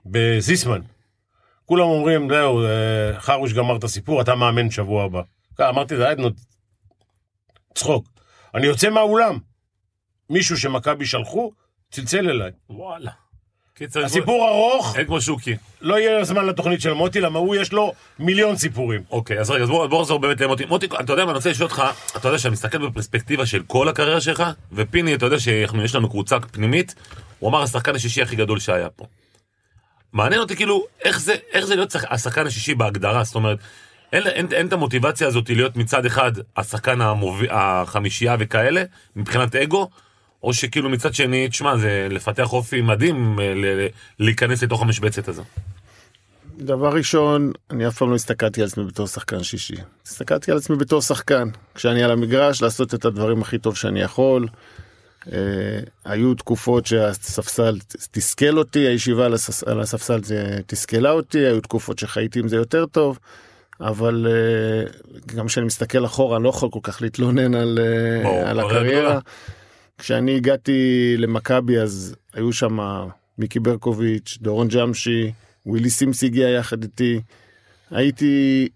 בזיסמן. 0.06 0.80
כולם 1.66 1.85
אומרים, 1.85 2.28
זהו, 2.31 2.64
אה, 2.64 3.21
חרוש 3.21 3.52
גמר 3.52 3.76
את 3.76 3.85
הסיפור, 3.85 4.21
אתה 4.21 4.35
מאמן 4.35 4.71
שבוע 4.71 5.04
הבא. 5.04 5.23
אמרתי, 5.61 5.95
נו, 6.19 6.28
צחוק. 7.75 8.07
אני 8.54 8.66
יוצא 8.66 8.90
מהאולם. 8.90 9.38
מישהו 10.31 10.59
שמכבי 10.59 11.07
שלחו, 11.07 11.52
צלצל 11.90 12.31
אליי. 12.31 12.50
וואלה. 12.71 13.11
הסיפור 14.04 14.49
ארוך, 14.49 14.97
אין 14.97 15.07
כמו 15.07 15.21
שוקי. 15.21 15.57
לא 15.81 15.99
יהיה 15.99 16.25
זמן 16.25 16.47
לתוכנית 16.47 16.81
של 16.81 16.92
מוטי, 16.92 17.21
למה 17.21 17.38
הוא 17.38 17.57
יש 17.57 17.73
לו 17.73 17.92
מיליון 18.19 18.57
סיפורים. 18.57 19.02
אוקיי, 19.11 19.40
אז 19.40 19.50
רגע, 19.50 19.62
אז 19.62 19.69
בוא 19.69 20.00
נחזור 20.00 20.19
באמת 20.19 20.40
למוטי. 20.40 20.64
מוטי, 20.64 20.87
אתה 20.87 21.12
יודע 21.12 21.25
מה, 21.25 21.31
אני 21.31 21.37
רוצה 21.37 21.50
לשאול 21.50 21.69
אותך, 21.69 21.83
אתה 22.16 22.28
יודע 22.28 22.38
שאני 22.38 22.52
מסתכל 22.52 22.88
בפרספקטיבה 22.88 23.47
של 23.47 23.62
כל 23.66 23.88
הקריירה 23.88 24.21
שלך, 24.21 24.42
ופיני, 24.73 25.14
אתה 25.14 25.26
יודע 25.26 25.38
שיש 25.38 25.95
לנו 25.95 26.11
קבוצה 26.11 26.40
פנימית, 26.40 26.95
הוא 27.38 27.50
אמר 27.50 27.62
השחקן 27.62 27.95
השישי 27.95 28.23
הכי 28.23 28.37
גדול 28.37 28.59
שהיה 28.59 28.90
פה. 28.90 29.04
מעניין 30.12 30.40
אותי 30.40 30.57
כאילו, 30.57 30.85
איך 31.04 31.21
זה, 31.21 31.35
איך 31.52 31.64
זה 31.64 31.75
להיות 31.76 31.90
שח- 31.90 32.12
השחקן 32.12 32.47
השישי 32.47 32.75
בהגדרה, 32.75 33.25
זאת 33.25 33.35
אומרת, 33.35 33.59
אין, 34.12 34.26
אין, 34.26 34.47
אין 34.52 34.66
את 34.66 34.73
המוטיבציה 34.73 35.26
הזאת 35.26 35.50
להיות 35.50 35.76
מצד 35.76 36.07
אחד 36.07 36.33
השחקן 36.57 37.00
המוביל, 37.00 37.49
החמישייה 37.52 38.37
וכאלה, 38.38 38.83
מבחינת 39.16 39.57
אגו, 39.57 39.88
או 40.42 40.54
שכאילו 40.54 40.90
מצד 40.90 41.14
שני, 41.14 41.49
תשמע, 41.49 41.76
זה 41.76 42.07
לפתח 42.11 42.52
אופי 42.52 42.81
מדהים 42.81 43.40
אה, 43.40 43.54
ל- 43.54 43.87
להיכנס 44.19 44.62
לתוך 44.62 44.83
המשבצת 44.83 45.28
הזו. 45.28 45.42
דבר 46.59 46.95
ראשון, 46.95 47.52
אני 47.71 47.88
אף 47.88 47.97
פעם 47.99 48.11
לא 48.11 48.14
הסתכלתי 48.14 48.61
על 48.61 48.66
עצמי 48.66 48.85
בתור 48.85 49.07
שחקן 49.07 49.42
שישי. 49.42 49.75
הסתכלתי 50.07 50.50
על 50.52 50.57
עצמי 50.59 50.76
בתור 50.76 51.02
שחקן. 51.02 51.49
כשאני 51.75 52.02
על 52.02 52.11
המגרש, 52.11 52.62
לעשות 52.62 52.95
את 52.95 53.04
הדברים 53.04 53.42
הכי 53.42 53.59
טוב 53.59 53.76
שאני 53.76 54.00
יכול. 54.00 54.47
אה, 55.32 55.38
היו 56.04 56.34
תקופות 56.34 56.86
שהספסל 56.86 57.78
תסכל 58.10 58.58
אותי, 58.58 58.78
הישיבה 58.78 59.26
על, 59.26 59.34
הספס, 59.34 59.64
על 59.64 59.80
הספסל 59.80 60.22
זה 60.22 60.60
תסכלה 60.66 61.10
אותי, 61.10 61.38
היו 61.38 61.60
תקופות 61.60 61.98
שחייתי 61.98 62.38
עם 62.38 62.48
זה 62.48 62.56
יותר 62.56 62.86
טוב, 62.86 63.18
אבל 63.80 64.26
אה, 64.30 64.92
גם 65.36 65.46
כשאני 65.46 65.66
מסתכל 65.66 66.04
אחורה, 66.04 66.36
אני 66.36 66.44
לא 66.44 66.48
יכול 66.48 66.70
כל 66.70 66.80
כך 66.82 67.02
להתלונן 67.02 67.54
על, 67.54 67.78
אה, 67.82 68.22
ברור, 68.22 68.42
על 68.44 68.60
הקריירה. 68.60 69.18
כשאני 69.98 70.36
הגעתי 70.36 71.14
למכבי 71.18 71.78
אז 71.78 72.14
היו 72.34 72.52
שם 72.52 72.78
מיקי 73.38 73.60
ברקוביץ', 73.60 74.38
דורון 74.40 74.68
ג'אמשי, 74.68 75.32
ווילי 75.66 75.90
סימס 75.90 76.24
הגיע 76.24 76.48
יחד 76.48 76.82
איתי. 76.82 77.20
הייתי, 77.90 78.68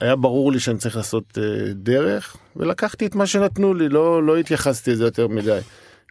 היה 0.00 0.16
ברור 0.16 0.52
לי 0.52 0.60
שאני 0.60 0.78
צריך 0.78 0.96
לעשות 0.96 1.38
אה, 1.38 1.72
דרך, 1.72 2.36
ולקחתי 2.56 3.06
את 3.06 3.14
מה 3.14 3.26
שנתנו 3.26 3.74
לי, 3.74 3.88
לא, 3.88 4.22
לא 4.22 4.36
התייחסתי 4.36 4.90
לזה 4.90 5.04
יותר 5.04 5.28
מדי. 5.28 5.58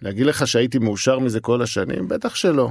להגיד 0.01 0.25
לך 0.25 0.47
שהייתי 0.47 0.79
מאושר 0.79 1.19
מזה 1.19 1.39
כל 1.39 1.61
השנים? 1.61 2.07
בטח 2.07 2.35
שלא. 2.35 2.69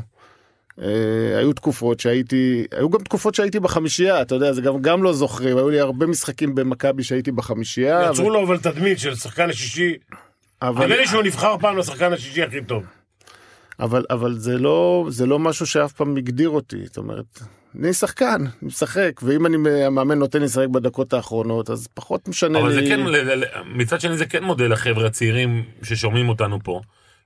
אה, 0.83 1.38
היו 1.38 1.52
תקופות 1.52 2.00
שהייתי, 2.00 2.64
היו 2.73 2.90
גם 2.90 3.02
תקופות 3.02 3.35
שהייתי 3.35 3.61
בחמישייה, 3.61 4.23
אתה 4.23 4.35
יודע, 4.35 4.52
זה 4.52 4.61
גם, 4.61 4.83
גם 4.83 5.02
לא 5.02 5.12
זוכרים, 5.12 5.57
היו 5.57 5.71
לי 5.71 5.81
הרבה 5.81 6.07
משחקים 6.07 6.55
במכבי 6.55 7.02
שהייתי 7.02 7.33
בחמישייה. 7.33 8.09
יצרו 8.11 8.31
לו 8.31 8.43
אבל 8.47 8.59
תדמית 8.59 8.99
של 8.99 9.14
שחקן 9.14 9.50
השישי. 9.50 9.95
אבל, 10.62 10.85
נדמה 10.85 10.97
לי 10.97 11.07
שהוא 11.07 11.23
נבחר 11.23 11.57
פעם 11.61 11.79
לשחקן 11.79 12.12
השישי 12.12 12.43
הכי 12.43 12.64
טוב. 12.64 12.85
אבל, 13.81 14.05
אבל 14.11 14.38
זה 14.38 14.59
לא, 14.59 15.07
זה 15.09 15.26
לא 15.26 15.38
משהו 15.38 15.67
שאף 15.67 15.93
פעם 15.93 16.17
הגדיר 16.17 16.49
אותי, 16.49 16.87
זאת 16.87 16.97
אומרת, 16.97 17.40
אני 17.79 17.93
שחקן, 17.93 18.27
אני 18.37 18.49
משחק, 18.62 19.21
ואם 19.23 19.47
אני, 19.47 19.85
המאמן 19.85 20.19
נותן 20.19 20.39
לי 20.39 20.45
לשחק 20.45 20.69
בדקות 20.69 21.12
האחרונות, 21.12 21.71
אז 21.71 21.89
פחות 21.95 22.29
משנה 22.29 22.59
אבל 22.59 22.69
לי. 22.69 22.75
זה 22.75 22.81
כן, 22.81 23.00
מצד 23.75 24.00
שני 24.00 24.17
זה 24.17 24.27
כן 24.27 24.45
מודל 24.45 24.73
לחבר'ה 24.73 25.07
הצעירים 25.07 25.65
ששומעים 25.83 26.29
אותנו 26.29 26.59
פה. 26.62 26.81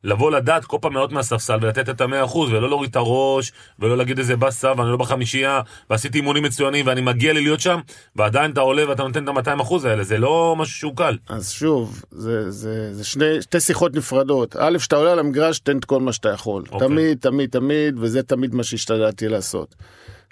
לבוא 0.04 0.30
לדעת 0.30 0.64
כל 0.64 0.76
פעם 0.80 0.92
מאות 0.92 1.12
מהספסל 1.12 1.58
ולתת 1.60 1.88
את 1.88 2.00
המאה 2.00 2.24
אחוז 2.24 2.52
ולא 2.52 2.68
להוריד 2.68 2.90
את 2.90 2.96
הראש 2.96 3.52
ולא 3.78 3.96
להגיד 3.96 4.18
איזה 4.18 4.36
באסה 4.36 4.72
ואני 4.76 4.90
לא 4.90 4.96
בחמישייה 4.96 5.60
ועשיתי 5.90 6.18
אימונים 6.18 6.42
מצוינים 6.42 6.86
ואני 6.86 7.00
מגיע 7.00 7.32
לי 7.32 7.42
להיות 7.42 7.60
שם 7.60 7.80
ועדיין 8.16 8.50
אתה 8.50 8.60
עולה 8.60 8.88
ואתה 8.88 9.02
נותן 9.02 9.24
את 9.24 9.28
המאתיים 9.28 9.60
אחוז 9.60 9.84
האלה 9.84 10.04
זה 10.04 10.18
לא 10.18 10.54
משהו 10.58 10.74
שהוא 10.74 10.96
קל. 10.96 11.16
אז 11.28 11.50
שוב, 11.50 12.02
זה, 12.10 12.50
זה, 12.50 12.94
זה 12.94 13.04
שני, 13.04 13.42
שתי 13.42 13.60
שיחות 13.60 13.96
נפרדות. 13.96 14.56
א', 14.58 14.78
שאתה 14.78 14.96
עולה 14.96 15.12
על 15.12 15.18
המגרש, 15.18 15.58
תן 15.58 15.78
את 15.78 15.84
כל 15.84 16.00
מה 16.00 16.12
שאתה 16.12 16.28
יכול. 16.28 16.62
אוקיי. 16.72 16.88
תמיד, 16.88 17.18
תמיד, 17.18 17.50
תמיד, 17.50 17.94
וזה 17.98 18.22
תמיד 18.22 18.54
מה 18.54 18.64
שהשתדלתי 18.64 19.28
לעשות. 19.28 19.74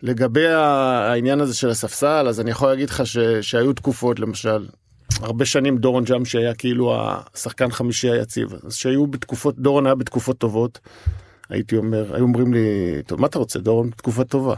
לגבי 0.02 0.46
העניין 0.46 1.40
הזה 1.40 1.54
של 1.54 1.70
הספסל, 1.70 2.26
אז 2.28 2.40
אני 2.40 2.50
יכול 2.50 2.68
להגיד 2.68 2.90
לך 2.90 3.06
ש, 3.06 3.18
שהיו 3.18 3.72
תקופות, 3.72 4.20
למשל, 4.20 4.66
הרבה 5.20 5.44
שנים 5.44 5.78
דורון 5.78 6.04
ג'אם 6.04 6.24
שהיה 6.24 6.54
כאילו 6.54 6.96
השחקן 7.34 7.70
חמישי 7.70 8.10
היציב. 8.10 8.54
אז 8.66 8.74
שהיו 8.74 9.06
בתקופות, 9.06 9.58
דורון 9.58 9.86
היה 9.86 9.94
בתקופות 9.94 10.38
טובות, 10.38 10.78
הייתי 11.48 11.76
אומר, 11.76 12.14
היו 12.14 12.22
אומרים 12.24 12.52
לי, 12.52 13.02
טוב, 13.06 13.20
מה 13.20 13.26
אתה 13.26 13.38
רוצה, 13.38 13.58
דורון 13.58 13.90
בתקופה 13.90 14.24
טובה. 14.24 14.54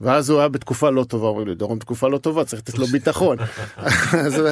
ואז 0.00 0.30
הוא 0.30 0.38
היה 0.38 0.48
בתקופה 0.48 0.90
לא 0.90 1.04
טובה, 1.04 1.26
אומרים 1.26 1.48
לי, 1.48 1.54
דורון 1.54 1.78
בתקופה 1.78 2.08
לא 2.08 2.18
טובה, 2.18 2.44
צריך 2.44 2.62
לתת 2.62 2.78
לו 2.78 2.86
ביטחון. 2.96 3.36
אז, 4.26 4.42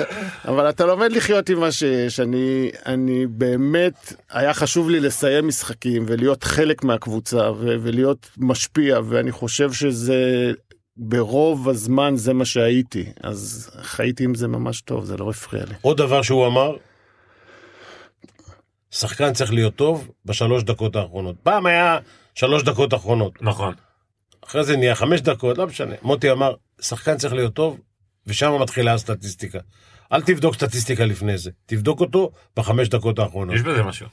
אבל 0.44 0.68
אתה 0.68 0.86
לומד 0.86 1.12
לחיות 1.12 1.48
עם 1.48 1.60
מה 1.60 1.72
שיש, 1.72 2.20
אני, 2.20 2.70
אני 2.86 3.26
באמת, 3.26 4.12
היה 4.30 4.54
חשוב 4.54 4.90
לי 4.90 5.00
לסיים 5.00 5.48
משחקים 5.48 6.04
ולהיות 6.08 6.44
חלק 6.44 6.84
מהקבוצה 6.84 7.50
ו- 7.52 7.76
ולהיות 7.82 8.30
משפיע, 8.38 9.00
ואני 9.08 9.32
חושב 9.32 9.72
שזה, 9.72 10.52
ברוב 10.96 11.68
הזמן 11.68 12.16
זה 12.16 12.32
מה 12.34 12.44
שהייתי, 12.44 13.04
אז 13.22 13.70
חייתי 13.82 14.24
עם 14.24 14.34
זה 14.34 14.48
ממש 14.48 14.80
טוב, 14.80 15.04
זה 15.04 15.16
לא 15.16 15.30
הפריע 15.30 15.64
לי. 15.64 15.74
עוד 15.80 15.96
דבר 15.96 16.22
שהוא 16.22 16.46
אמר, 16.46 16.76
שחקן 18.90 19.32
צריך 19.32 19.52
להיות 19.52 19.76
טוב 19.76 20.08
בשלוש 20.24 20.62
דקות 20.62 20.96
האחרונות. 20.96 21.36
פעם 21.42 21.66
היה 21.66 21.98
שלוש 22.34 22.62
דקות 22.62 22.94
אחרונות, 22.94 23.42
נכון. 23.42 23.74
אחרי 24.46 24.64
זה 24.64 24.76
נהיה 24.76 24.94
חמש 24.94 25.20
דקות, 25.20 25.58
לא 25.58 25.66
משנה. 25.66 25.94
מוטי 26.02 26.30
אמר, 26.30 26.54
שחקן 26.80 27.16
צריך 27.16 27.34
להיות 27.34 27.54
טוב, 27.54 27.78
ושם 28.26 28.52
מתחילה 28.60 28.94
הסטטיסטיקה. 28.94 29.58
אל 30.12 30.22
תבדוק 30.22 30.54
סטטיסטיקה 30.54 31.04
לפני 31.04 31.38
זה, 31.38 31.50
תבדוק 31.66 32.00
אותו 32.00 32.30
בחמש 32.56 32.88
דקות 32.88 33.18
האחרונות. 33.18 33.56
יש 33.56 33.62
בזה 33.62 33.82
משהו. 33.82 34.06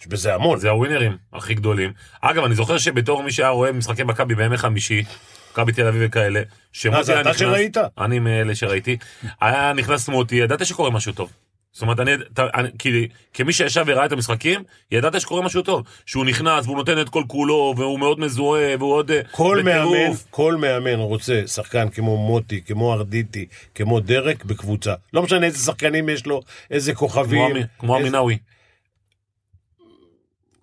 יש 0.00 0.06
בזה 0.06 0.34
המון. 0.34 0.58
זה 0.58 0.70
הווינרים 0.70 1.16
הכי 1.32 1.54
גדולים. 1.54 1.92
אגב 2.20 2.44
אני 2.44 2.54
זוכר 2.54 2.78
שבתור 2.78 3.22
מי 3.22 3.32
שהיה 3.32 3.48
רואה 3.48 3.72
משחקי 3.72 4.02
מכבי 4.02 4.34
בימי 4.34 4.56
חמישי. 4.56 5.04
מכבי 5.52 5.72
תל 5.72 5.86
אביב 5.86 6.02
וכאלה. 6.06 6.42
שמוטי 6.72 6.98
אה, 6.98 7.02
זה 7.02 7.12
היה 7.12 7.20
אתה 7.20 7.28
נכנס- 7.30 7.40
שראית? 7.40 7.76
אני 7.98 8.18
מאלה 8.18 8.54
שראיתי. 8.54 8.96
היה 9.40 9.72
נכנס 9.72 10.08
מוטי 10.08 10.36
ידעת 10.36 10.66
שקורה 10.66 10.90
משהו 10.90 11.12
טוב. 11.12 11.32
זאת 11.78 11.82
אומרת, 11.82 12.00
אני, 12.00 12.14
אתה- 12.14 12.46
אני, 12.54 12.68
כי, 12.78 13.08
כמי 13.34 13.52
שישב 13.52 13.84
וראה 13.86 14.04
את 14.04 14.12
המשחקים, 14.12 14.62
ידעת 14.90 15.20
שקורה 15.20 15.42
משהו 15.42 15.62
טוב. 15.62 15.82
שהוא 16.06 16.24
נכנס 16.24 16.64
והוא 16.66 16.76
נותן 16.76 17.00
את 17.00 17.08
כל 17.08 17.22
כולו, 17.26 17.74
והוא 17.76 17.98
מאוד 17.98 18.20
מזוהה, 18.20 18.76
והוא 18.78 18.92
עוד... 18.94 19.10
אה, 19.10 19.20
כל 19.30 19.60
מאמן. 19.64 20.12
כל 20.30 20.56
מאמן 20.56 20.94
רוצה 20.98 21.42
שחקן 21.46 21.88
כמו 21.88 22.16
מוטי, 22.16 22.60
כמו 22.62 22.92
ארדיטי, 22.92 23.46
כמו 23.74 24.00
דרק 24.00 24.44
בקבוצה. 24.44 24.94
לא 25.12 25.22
משנה 25.22 25.46
איזה 25.46 25.58
שחקנים 25.58 26.08
יש 26.08 26.26
לו, 26.26 26.40
איזה 26.70 26.94
כוכבים. 26.94 27.56
כמו 27.78 27.96
איזה- 27.96 28.08
אמינאווי. 28.08 28.38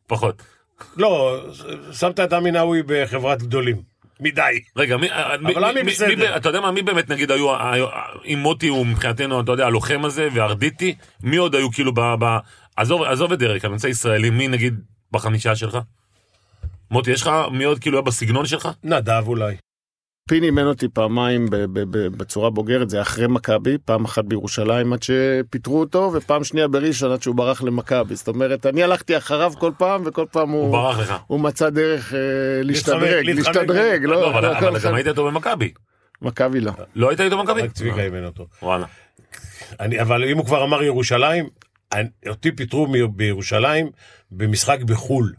פחות. 0.07 0.41
לא, 0.98 1.41
שמת 1.91 2.19
את 2.19 2.34
אמינאווי 2.34 2.81
בחברת 2.86 3.41
גדולים. 3.43 3.94
מדי. 4.19 4.60
רגע, 4.75 4.98
מי, 4.98 5.12
אה, 5.12 5.38
מי, 5.38 5.55
עמי 5.55 5.74
מי, 5.74 5.84
מי, 5.84 5.91
בסדר. 5.91 6.15
מי, 6.15 6.36
אתה 6.36 6.50
יודע 6.50 6.62
מה, 6.62 6.72
מי 6.72 6.81
באמת 6.81 7.10
נגיד 7.10 7.31
היו, 7.31 7.55
אם 8.25 8.39
מוטי 8.39 8.67
הוא 8.67 8.86
מבחינתנו, 8.86 9.41
אתה 9.41 9.51
יודע, 9.51 9.65
הלוחם 9.65 10.05
הזה, 10.05 10.27
וארדיטי, 10.34 10.95
מי 11.24 11.38
עוד 11.38 11.55
היו 11.55 11.72
כאילו 11.72 11.93
ב... 11.93 12.00
ב 12.19 12.38
עזוב, 12.75 13.03
עזוב 13.03 13.31
את 13.31 13.39
דרק, 13.39 13.65
אני 13.65 13.74
רוצה 13.74 13.89
ישראלי, 13.89 14.29
מי 14.29 14.48
נגיד 14.48 14.79
בחמישה 15.12 15.55
שלך? 15.55 15.77
מוטי, 16.91 17.12
יש 17.12 17.22
לך 17.22 17.31
מי 17.51 17.63
עוד 17.63 17.79
כאילו 17.79 17.98
היה 17.98 18.01
בסגנון 18.01 18.45
שלך? 18.45 18.69
נדב 18.84 19.24
אולי. 19.27 19.55
פיני 20.29 20.46
אימן 20.46 20.65
אותי 20.67 20.88
פעמיים 20.89 21.50
ב- 21.50 21.55
ב- 21.55 21.98
ב- 21.98 22.08
בצורה 22.17 22.50
בוגרת, 22.50 22.89
זה 22.89 23.01
אחרי 23.01 23.27
מכבי, 23.27 23.77
פעם 23.86 24.05
אחת 24.05 24.25
בירושלים 24.25 24.94
עד 24.94 25.00
שפיטרו 25.03 25.79
אותו, 25.79 26.12
ופעם 26.13 26.44
שנייה 26.44 26.67
בראשון 26.67 27.12
עד 27.12 27.22
שהוא 27.22 27.36
ברח 27.36 27.63
למכבי. 27.63 28.15
זאת 28.15 28.27
אומרת, 28.27 28.65
אני 28.65 28.84
הלכתי 28.84 29.17
אחריו 29.17 29.53
כל 29.60 29.72
פעם, 29.77 30.03
וכל 30.05 30.25
פעם 30.32 30.50
הוא 30.50 30.62
הוא, 30.62 30.72
ברח 30.72 31.00
לך. 31.00 31.13
הוא 31.27 31.39
מצא 31.39 31.70
דרך 31.70 32.13
אה, 32.13 32.20
להשתדרג, 32.63 33.25
להתחמק. 33.25 33.55
להשתדרג, 33.55 34.03
לא, 34.05 34.22
לא, 34.22 34.29
אבל 34.32 34.41
לא 34.41 34.58
אבל 34.58 34.79
גם 34.79 34.96
היית 34.96 35.08
איתו 35.08 35.25
במכבי. 35.25 35.72
מכבי 36.22 36.60
לא. 36.60 36.72
לא 36.96 37.10
היית 37.10 37.22
איתו 37.22 37.38
במכבי? 37.38 37.62
רק 37.62 37.72
צביקה 37.72 38.01
אימן 38.01 38.25
אותו. 38.25 38.48
וואלה. 38.62 38.86
אני, 39.79 40.01
אבל 40.01 40.24
אם 40.29 40.38
הוא 40.38 40.46
כבר 40.46 40.63
אמר 40.63 40.84
ירושלים, 40.84 41.46
אני, 41.94 42.08
אותי 42.29 42.51
פיטרו 42.51 42.88
בירושלים 43.15 43.89
במשחק 44.32 44.84
בחו"ל. 44.84 45.34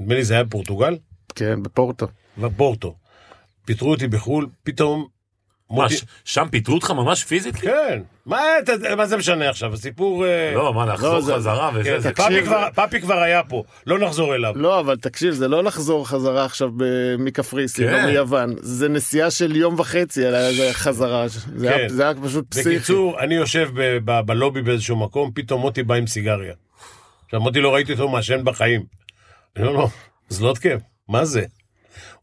נדמה 0.00 0.14
לי 0.14 0.24
זה 0.24 0.34
היה 0.34 0.44
בפורטוגל? 0.44 0.96
כן, 1.34 1.62
בפורטו. 1.62 2.06
בפורטו. 2.38 2.94
פיטרו 3.68 3.90
אותי 3.90 4.08
בחו"ל, 4.08 4.46
פתאום... 4.62 5.06
מה. 5.70 5.88
ש- 5.90 6.02
שם 6.24 6.46
פיטרו 6.50 6.74
אותך 6.74 6.90
ממש 6.90 7.24
פיזית? 7.24 7.56
כן, 7.56 8.02
מה, 8.26 8.40
אתה- 8.58 8.96
מה 8.96 9.06
זה 9.06 9.16
משנה 9.16 9.48
עכשיו? 9.50 9.72
הסיפור... 9.74 10.26
אה, 10.26 10.52
לא, 10.54 10.74
מה, 10.74 10.86
לחזור 10.86 11.20
זה- 11.20 11.34
חזרה 11.34 11.70
וזה, 11.74 11.84
כן, 11.90 11.98
זה 12.00 12.12
פאפי, 12.12 12.28
תקשיב. 12.34 12.44
כבר, 12.46 12.68
פאפי 12.74 13.00
כבר 13.00 13.14
היה 13.18 13.42
פה, 13.42 13.62
לא 13.86 13.98
נחזור 13.98 14.34
אליו. 14.34 14.52
לא, 14.56 14.80
אבל 14.80 14.96
תקשיב, 14.96 15.34
זה 15.34 15.48
לא 15.48 15.64
לחזור 15.64 16.08
חזרה 16.08 16.44
עכשיו 16.44 16.70
ב- 16.76 16.84
מקפריסין 17.18 17.88
כן. 17.88 18.02
או 18.04 18.08
מיוון, 18.08 18.54
זה 18.60 18.88
נסיעה 18.88 19.30
של 19.30 19.56
יום 19.56 19.74
וחצי 19.80 20.20
זה 20.56 20.68
חזרה, 20.72 21.28
זה 21.28 21.68
היה- 21.70 21.88
כן. 21.88 21.94
זה 21.94 22.02
היה 22.02 22.12
פשוט 22.24 22.50
פסיכי. 22.50 22.76
בקיצור, 22.76 23.20
אני 23.20 23.34
יושב 23.34 23.68
ב- 23.74 23.98
ב- 24.04 24.20
בלובי 24.26 24.62
באיזשהו 24.62 24.96
מקום, 24.96 25.30
פתאום 25.34 25.60
מוטי 25.60 25.82
בא 25.82 25.94
עם 25.94 26.06
סיגריה. 26.06 26.54
עכשיו, 27.24 27.40
מוטי 27.40 27.60
לא 27.60 27.74
ראיתי 27.74 27.92
אותו 27.92 28.08
מעשן 28.08 28.40
בחיים. 28.44 28.82
אני 29.56 29.66
אומר 29.66 29.76
לו, 29.80 29.88
זלוטקה, 30.28 30.68
מה 31.08 31.24
זה? 31.24 31.44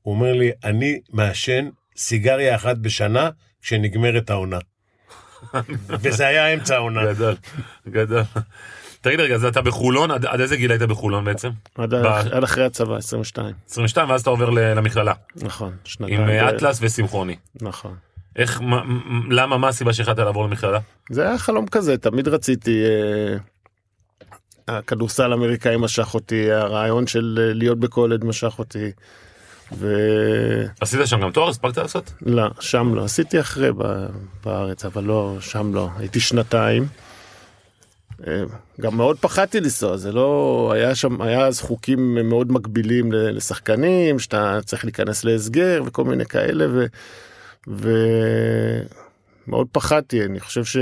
הוא 0.05 0.13
אומר 0.15 0.33
לי, 0.33 0.51
אני 0.63 0.99
מעשן 1.13 1.69
סיגריה 1.97 2.55
אחת 2.55 2.77
בשנה 2.77 3.29
כשנגמרת 3.61 4.29
העונה. 4.29 4.57
וזה 6.01 6.27
היה 6.27 6.53
אמצע 6.53 6.75
העונה. 6.75 7.13
גדול, 7.13 7.35
גדול. 7.87 8.21
תגיד 9.01 9.19
רגע, 9.19 9.35
אז 9.35 9.45
אתה 9.45 9.61
בחולון, 9.61 10.11
עד 10.11 10.25
עד 10.25 10.39
איזה 10.39 10.55
גיל 10.57 10.71
היית 10.71 10.81
בחולון 10.81 11.25
בעצם? 11.25 11.49
עד 11.77 11.93
ב- 11.93 12.05
עד 12.31 12.43
אחרי 12.43 12.65
הצבא, 12.65 12.95
22. 12.97 13.53
22 13.69 14.09
ואז 14.09 14.21
אתה 14.21 14.29
עובר 14.29 14.49
למכללה. 14.49 15.13
נכון, 15.35 15.73
שנתיים. 15.83 16.19
עם 16.21 16.27
ב- 16.27 16.31
אטלס 16.55 16.79
ושמחוני. 16.81 17.35
נכון. 17.61 17.95
איך, 18.35 18.61
מה- 18.61 18.83
למה, 19.29 19.57
מה 19.57 19.67
הסיבה 19.67 19.93
שהחלטת 19.93 20.19
לעבור 20.19 20.43
למכללה? 20.43 20.79
זה 21.09 21.27
היה 21.27 21.37
חלום 21.37 21.67
כזה, 21.67 21.97
תמיד 21.97 22.27
רציתי... 22.27 22.83
אה, 22.85 23.37
הכדורסל 24.67 25.31
האמריקאי 25.31 25.77
משך 25.77 26.13
אותי, 26.13 26.51
הרעיון 26.51 27.07
של 27.07 27.39
אה, 27.41 27.53
להיות 27.53 27.79
בקולד 27.79 28.23
משך 28.25 28.59
אותי. 28.59 28.91
ולא, 29.71 30.67
עשית 30.81 30.99
שם 31.05 31.21
גם 31.21 31.31
תואר? 31.31 31.49
הספקת 31.49 31.77
לעשות? 31.77 32.13
שם 32.59 32.95
לא. 32.95 33.03
עשיתי 33.03 33.39
אחרי 33.39 33.69
בארץ, 34.43 34.85
אבל 34.85 35.03
לא, 35.03 35.37
שם 35.39 35.73
לא. 35.73 35.89
הייתי 35.97 36.19
שנתיים. 36.19 36.87
אה, 38.27 38.43
גם 38.81 38.97
מאוד 38.97 39.17
פחדתי 39.19 39.59
לנסוע, 39.59 39.97
זה 39.97 40.11
לא, 40.11 40.71
היה 40.75 40.95
שם, 40.95 41.21
היה 41.21 41.47
אז 41.47 41.61
חוקים 41.61 42.29
מאוד 42.29 42.51
מגבילים 42.51 43.11
לשחקנים, 43.11 44.19
שאתה 44.19 44.59
צריך 44.65 44.85
להיכנס 44.85 45.23
להסגר 45.23 45.83
וכל 45.85 46.03
מיני 46.03 46.25
כאלה, 46.25 46.65
ו... 46.69 46.85
ומאוד 49.47 49.67
פחדתי, 49.71 50.25
אני 50.25 50.39
חושב 50.39 50.65
ש... 50.65 50.77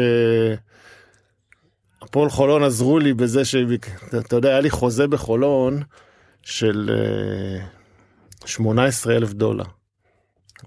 הפועל 2.01 2.29
חולון 2.29 2.63
עזרו 2.63 2.99
לי 2.99 3.13
בזה 3.13 3.45
שאתה 3.45 4.35
יודע, 4.35 4.49
היה 4.49 4.59
לי 4.61 4.69
חוזה 4.69 5.07
בחולון 5.07 5.83
של 6.41 6.89
אה, 6.93 7.65
18 8.45 9.15
אלף 9.15 9.33
דולר. 9.33 9.63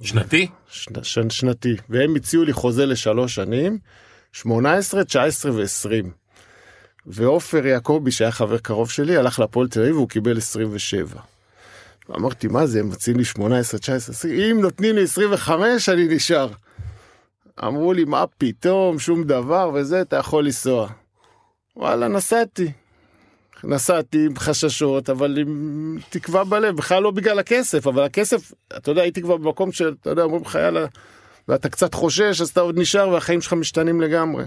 שנתי? 0.02 0.48
שנה- 0.68 1.04
שנ, 1.04 1.30
שנתי, 1.30 1.76
והם 1.88 2.16
הציעו 2.16 2.44
לי 2.44 2.52
חוזה 2.52 2.86
לשלוש 2.86 3.34
שנים, 3.34 3.78
18, 4.32 5.04
19 5.04 5.52
ו-20. 5.52 6.06
ועופר 7.06 7.66
יעקבי, 7.66 8.10
שהיה 8.10 8.30
חבר 8.30 8.58
קרוב 8.58 8.90
שלי, 8.90 9.16
הלך 9.16 9.38
להפועל 9.38 9.68
תל 9.68 9.80
אביב 9.80 9.94
והוא 9.96 10.08
קיבל 10.08 10.38
27. 10.38 11.20
אמרתי, 12.16 12.48
מה 12.48 12.66
זה, 12.66 12.80
הם 12.80 12.88
מציעים 12.88 13.18
לי 13.18 13.24
18, 13.24 13.80
19, 13.80 14.14
20, 14.14 14.40
אם 14.56 14.60
נותנים 14.60 14.94
לי 14.94 15.02
25, 15.02 15.88
אני 15.88 16.08
נשאר. 16.08 16.48
אמרו 17.64 17.92
לי, 17.92 18.04
מה 18.04 18.24
פתאום, 18.38 18.98
שום 18.98 19.24
דבר 19.24 19.70
וזה, 19.74 20.00
אתה 20.02 20.16
יכול 20.16 20.44
לנסוע. 20.44 20.88
וואלה, 21.76 22.08
נסעתי. 22.08 22.72
נסעתי 23.64 24.26
עם 24.26 24.36
חששות, 24.38 25.10
אבל 25.10 25.38
עם 25.38 25.98
תקווה 26.10 26.44
בלב, 26.44 26.76
בכלל 26.76 27.02
לא 27.02 27.10
בגלל 27.10 27.38
הכסף, 27.38 27.86
אבל 27.86 28.02
הכסף, 28.02 28.52
אתה 28.76 28.90
יודע, 28.90 29.02
הייתי 29.02 29.22
כבר 29.22 29.36
במקום 29.36 29.72
שאתה 29.72 30.10
יודע, 30.10 30.22
אומרים 30.22 30.42
לך, 30.42 30.54
יאללה, 30.54 30.86
ואתה 31.48 31.68
קצת 31.68 31.94
חושש, 31.94 32.40
אז 32.40 32.48
אתה 32.48 32.60
עוד 32.60 32.78
נשאר 32.78 33.08
והחיים 33.08 33.40
שלך 33.40 33.52
משתנים 33.52 34.00
לגמרי. 34.00 34.44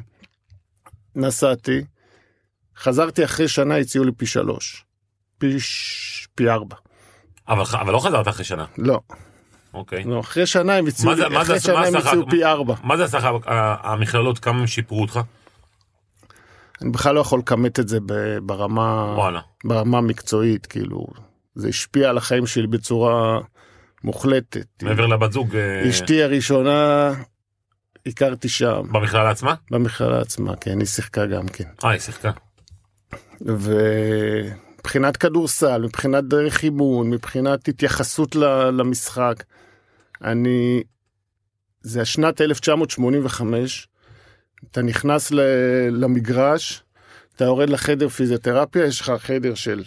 נסעתי, 1.15 1.81
חזרתי 2.77 3.23
אחרי 3.23 3.47
שנה, 3.47 3.77
הציעו 3.77 4.05
לי 4.05 4.11
פי 4.11 4.25
שלוש. 4.25 4.85
פי, 5.37 5.59
ש... 5.59 6.27
פי 6.35 6.49
ארבע. 6.49 6.75
אבל 7.47 7.63
אבל 7.73 7.93
לא 7.93 7.99
חזרת 7.99 8.27
אחרי 8.27 8.45
שנה. 8.45 8.65
לא, 8.77 8.99
אוקיי. 9.73 10.03
לא, 10.03 10.19
אחרי 10.19 10.45
שנה 10.45 10.75
הם 10.75 10.87
הציעו 10.87 11.13
אחרי 11.41 11.59
שנה 11.59 11.87
הם 11.87 11.95
השכר? 11.95 12.25
פי 12.29 12.45
ארבע. 12.45 12.73
מה 12.83 12.97
זה 12.97 13.03
עשה 13.03 13.17
לך 13.17 13.25
ה- 13.45 13.91
המכללות, 13.93 14.39
כמה 14.39 14.59
הם 14.59 14.67
שיפרו 14.67 15.01
אותך? 15.01 15.19
אני 16.81 16.91
בכלל 16.91 17.15
לא 17.15 17.19
יכול 17.19 17.39
לכמת 17.39 17.79
את 17.79 17.87
זה 17.87 17.97
ברמה, 18.43 19.13
וואלה. 19.17 19.41
ברמה 19.63 19.97
המקצועית, 19.97 20.65
כאילו, 20.65 21.07
זה 21.55 21.67
השפיע 21.67 22.09
על 22.09 22.17
החיים 22.17 22.47
שלי 22.47 22.67
בצורה 22.67 23.39
מוחלטת. 24.03 24.67
מעבר 24.83 25.05
לבת 25.05 25.31
זוג 25.31 25.55
אה, 25.55 25.89
אשתי 25.89 26.23
הראשונה 26.23 27.11
הכרתי 28.05 28.49
שם, 28.49 28.81
במכללה 28.91 29.29
עצמה? 29.29 29.55
במכללה 29.71 30.21
עצמה, 30.21 30.55
כן, 30.55 30.79
היא 30.79 30.87
שיחקה 30.87 31.25
גם 31.25 31.47
כן. 31.47 31.63
אה, 31.83 31.89
היא 31.89 31.99
שיחקה. 31.99 32.31
ומבחינת 33.41 35.17
כדורסל, 35.17 35.81
מבחינת 35.81 36.23
דרך 36.23 36.63
אימון, 36.63 37.09
מבחינת 37.09 37.67
התייחסות 37.67 38.35
למשחק, 38.71 39.43
אני... 40.23 40.83
זה 41.81 42.01
השנת 42.01 42.41
1985, 42.41 43.87
אתה 44.71 44.81
נכנס 44.81 45.31
ל- 45.31 45.39
למגרש, 45.91 46.83
אתה 47.35 47.45
יורד 47.45 47.69
לחדר 47.69 48.09
פיזיותרפיה, 48.09 48.85
יש 48.85 49.01
לך 49.01 49.11
חדר 49.17 49.53
של 49.55 49.83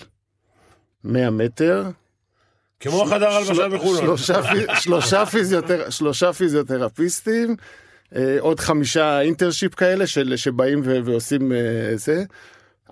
100 1.05 1.31
מטר, 1.31 1.85
כמו 2.81 3.03
החדר 3.03 3.29
הלבשה 3.31 3.69
בחולון. 3.69 3.97
שלושה 4.05 4.41
שלושה 4.81 5.27
פיזיותר- 5.27 5.91
שלושה 5.91 6.33
פיזיותרפיסטים, 6.33 7.57
אה, 8.17 8.37
עוד 8.41 8.61
חמישה 8.61 9.21
אינטרשיפ 9.21 9.75
כאלה 9.75 10.07
של, 10.07 10.37
שבאים 10.37 10.81
ו- 10.85 10.99
ועושים 11.05 11.53
אה, 11.53 11.59
זה, 11.97 12.25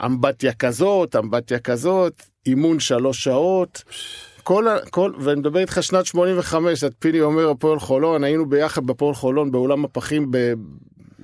אמבטיה 0.05 0.53
כזאת, 0.53 1.17
אמבטיה 1.17 1.59
כזאת, 1.59 2.13
אימון 2.47 2.81
שלוש 2.81 3.25
שעות. 3.25 3.83
כל, 4.43 4.69
ה- 4.69 4.79
כל, 4.91 5.13
ואני 5.21 5.41
מדבר 5.41 5.59
איתך 5.61 5.79
שנת 5.83 6.07
85, 6.07 6.85
את 6.85 6.93
פיני 6.99 7.21
אומר 7.21 7.51
הפועל 7.51 7.79
חולון, 7.79 8.25
היינו 8.25 8.49
ביחד 8.49 8.87
בפועל 8.87 9.15
חולון 9.15 9.51
באולם 9.51 9.85
הפחים 9.85 10.27
ב... 10.31 10.53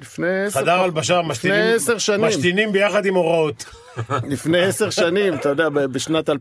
לפני 0.01 0.45
עשר, 0.47 0.61
חדר 0.61 0.81
הלבשה, 0.81 1.23
משתינים, 1.23 1.75
עשר 1.77 1.99
שנים. 1.99 2.27
משתינים 2.27 2.73
ביחד 2.73 3.07
עם 3.07 3.15
הוראות. 3.15 3.65
לפני 4.33 4.63
עשר 4.63 4.91
שנים, 4.91 5.35
אתה 5.35 5.49
יודע, 5.49 5.69
בשנת 5.69 6.31
2011-2012, 6.31 6.33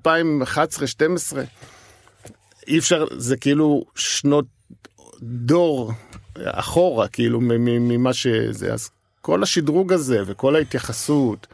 אי 2.68 2.80
אפשר, 2.80 3.06
זה 3.18 3.38
כאילו 3.38 3.84
שנות 3.96 4.46
דור 5.22 5.92
אחורה, 6.44 7.08
כאילו, 7.08 7.40
ממה 7.42 8.14
שזה. 8.14 8.74
אז 8.74 8.90
כל 9.22 9.44
השדרוג 9.44 9.94
הזה 9.94 10.24
וכל 10.26 10.56
ההתייחסות, 10.56 11.48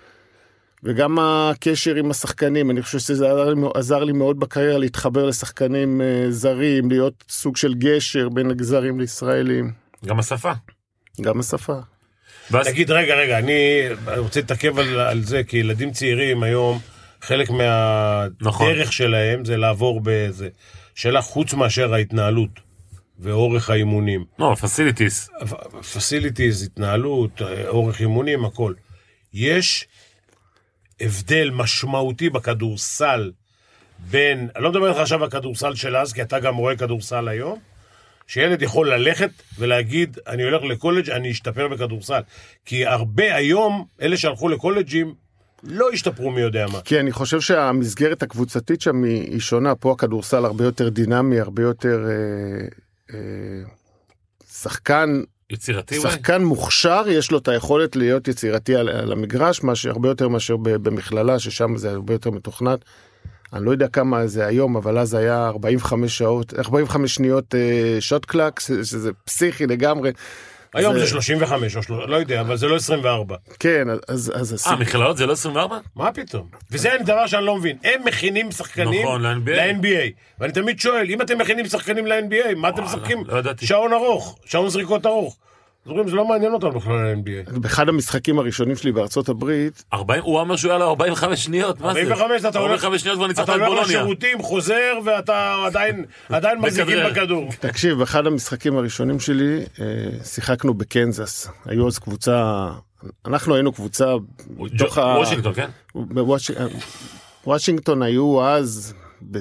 וגם 0.84 1.20
הקשר 1.20 1.96
עם 1.96 2.12
השחקנים, 2.12 2.72
אני 2.72 2.82
חושב 2.82 3.00
שזה 3.00 3.32
עזר 3.32 3.54
לי, 3.54 3.62
עזר 3.76 4.04
לי 4.04 4.12
מאוד 4.14 4.40
בקריירה 4.40 4.78
להתחבר 4.78 5.26
לשחקנים 5.26 6.02
אה, 6.02 6.26
זרים, 6.30 6.90
להיות 6.90 7.24
סוג 7.30 7.58
של 7.58 7.74
גשר 7.74 8.30
בין 8.30 8.52
הגזרים 8.52 9.00
לישראלים, 9.00 9.72
גם 10.06 10.20
השפה. 10.20 10.52
גם 11.22 11.40
השפה. 11.40 11.80
ואז 12.52 12.68
תגיד, 12.68 12.92
רגע, 12.92 13.16
רגע, 13.16 13.38
אני 13.38 13.82
רוצה 14.18 14.40
להתעכב 14.40 14.80
על, 14.80 15.00
על 15.00 15.24
זה, 15.24 15.44
כי 15.44 15.58
ילדים 15.58 15.92
צעירים 15.92 16.44
היום, 16.44 16.80
חלק 17.22 17.48
נכון. 18.42 18.68
מהדרך 18.68 18.94
שלהם 18.94 19.46
זה 19.46 19.58
לעבור 19.58 20.02
בזה. 20.04 20.50
שאלה 20.96 21.22
חוץ 21.22 21.54
מאשר 21.54 21.94
ההתנהלות 21.94 22.50
ואורך 23.20 23.70
האימונים. 23.70 24.26
לא, 24.40 24.56
פסיליטיס. 24.62 25.30
פסיליטיז, 25.94 26.64
התנהלות, 26.64 27.42
אורך 27.68 28.02
אימונים, 28.02 28.46
הכל. 28.46 28.74
יש 29.34 29.88
הבדל 31.02 31.50
משמעותי 31.54 32.30
בכדורסל 32.30 33.32
בין, 34.00 34.50
אני 34.56 34.64
לא 34.64 34.70
מדבר 34.70 34.90
איתך 34.90 35.00
עכשיו 35.00 35.24
על 35.24 35.30
כדורסל 35.30 35.76
של 35.76 35.98
אז, 35.98 36.14
כי 36.14 36.22
אתה 36.22 36.40
גם 36.40 36.56
רואה 36.56 36.76
כדורסל 36.76 37.28
היום, 37.28 37.60
שילד 38.32 38.62
יכול 38.62 38.94
ללכת 38.94 39.30
ולהגיד, 39.60 40.18
אני 40.28 40.44
הולך 40.44 40.64
לקולג', 40.64 41.10
אני 41.10 41.32
אשתפר 41.32 41.68
בכדורסל. 41.68 42.22
כי 42.66 42.86
הרבה 42.86 43.36
היום, 43.36 43.86
אלה 44.02 44.18
שהלכו 44.18 44.50
לקולג'ים, 44.50 45.14
לא 45.64 45.90
השתפרו 45.94 46.32
מי 46.32 46.42
יודע 46.42 46.66
מה. 46.68 46.82
כי 46.82 47.00
אני 47.00 47.12
חושב 47.12 47.42
שהמסגרת 47.42 48.24
הקבוצתית 48.24 48.82
שם 48.82 49.04
היא 49.04 49.40
שונה, 49.40 49.76
פה 49.76 49.92
הכדורסל 49.92 50.46
הרבה 50.46 50.64
יותר 50.64 50.90
דינמי, 50.90 51.40
הרבה 51.40 51.64
יותר 51.64 52.06
אה, 52.10 52.68
אה, 53.14 53.20
שחקן, 54.52 55.22
יצירתי 55.50 55.98
אולי? 55.98 56.12
שחקן 56.12 56.44
מוכשר, 56.44 57.04
יש 57.08 57.32
לו 57.32 57.38
את 57.38 57.48
היכולת 57.48 57.96
להיות 57.96 58.28
יצירתי 58.28 58.76
על, 58.76 58.90
על 58.90 59.12
המגרש, 59.12 59.64
מה 59.64 59.76
שהרבה 59.76 60.10
יותר 60.10 60.28
מאשר 60.28 60.58
במכללה, 60.58 61.40
ששם 61.40 61.78
זה 61.78 61.92
הרבה 61.92 62.14
יותר 62.14 62.32
מתוכנת. 62.32 62.80
אני 63.54 63.66
לא 63.66 63.72
יודע 63.72 63.88
כמה 63.88 64.28
זה 64.28 64.46
היום, 64.46 64.76
אבל 64.78 64.98
אז 64.98 65.14
היה 65.14 65.48
45 65.48 66.18
שעות, 66.18 66.54
45 66.60 67.16
שניות 67.16 67.56
אה, 67.56 67.60
שוט 68.00 68.26
קלאק, 68.26 68.60
שזה 68.60 69.12
פסיכי 69.26 69.68
לגמרי. 69.68 70.12
היום 70.74 70.94
זה- 70.94 71.00
זה 71.00 71.08
35 71.08 71.76
או 71.76 71.84
שלוש, 71.84 72.04
לא 72.08 72.16
יודע, 72.16 72.42
אבל 72.42 72.58
זה 72.58 72.68
לא 72.68 72.76
24. 72.76 73.36
כן, 73.60 73.88
אז... 74.08 74.32
אז, 74.36 74.54
אז 74.54 74.68
אה, 74.68 74.76
מכללות 74.76 75.18
זה 75.18 75.26
לא 75.26 75.32
24? 75.34 75.78
מה 75.96 76.12
פתאום? 76.12 76.48
וזה 76.72 76.90
דבר 77.06 77.28
שאני 77.28 77.46
לא 77.46 77.56
מבין. 77.56 77.78
הם 77.84 78.02
מכינים 78.06 78.52
שחקנים 78.52 79.02
נכון, 79.06 79.22
ל-NBA. 79.26 80.12
ואני 80.40 80.54
תמיד 80.54 80.80
שואל, 80.80 81.06
אם 81.10 81.22
אתם 81.22 81.38
מכינים 81.38 81.66
שחקנים 81.66 82.08
ל-NBA, 82.08 82.56
מה 82.56 82.70
אתם 82.70 82.84
משחקים? 82.84 83.24
לא 83.28 83.38
ידעתי. 83.38 83.66
שעון 83.68 83.94
ארוך, 83.94 84.40
שעון 84.46 84.70
זריקות 84.70 85.06
ארוך. 85.06 85.38
אז 85.86 85.92
אומרים, 85.92 86.10
זה 86.10 86.16
לא 86.16 86.28
מעניין 86.28 86.54
אותנו 86.54 86.72
בכלל 86.72 86.94
ל-NBA. 87.14 87.60
באחד 87.60 87.90
המשחקים 87.90 88.40
הראשונים 88.40 88.76
שלי 88.76 88.92
בארצות 88.92 89.30
הברית, 89.30 89.84
40, 89.94 90.24
הוא 90.24 90.42
אמר 90.42 90.56
שהוא 90.56 90.72
היה 90.72 90.80
לו 90.80 90.86
45 90.90 91.44
שניות, 91.44 91.82
מה 91.82 91.94
זה? 91.94 92.00
45 92.02 92.46
אתה 92.46 92.60
הולך, 92.60 92.72
45 92.84 93.02
שניות 93.02 93.18
כבר 93.18 93.28
ניצחת 93.28 93.44
אתה 93.44 93.54
את 93.56 93.60
הולך 93.60 93.70
בולוניה. 93.70 93.98
לשירותים, 93.98 94.42
חוזר, 94.42 94.94
ואתה 95.06 95.56
עדיין, 95.66 96.06
עדיין 96.30 96.60
מחזיקים. 96.60 96.98
בכדור. 97.12 97.50
תקשיב, 97.60 97.98
באחד 97.98 98.28
המשחקים 98.28 98.78
הראשונים 98.78 99.20
שלי 99.20 99.60
אה, 99.82 99.86
שיחקנו 100.24 100.74
בקנזס. 100.74 101.48
היו 101.66 101.88
אז 101.88 102.00
קבוצה, 102.00 102.68
אנחנו 103.26 103.56
היינו 103.56 103.72
קבוצה 103.74 104.14
בתוך 104.74 104.98
ה... 104.98 105.02
וושינגטון, 105.18 105.54
כן? 105.54 105.68
בווש- 105.96 106.52
וושינגטון 107.48 108.02
היו 108.02 108.44
אז 108.48 108.94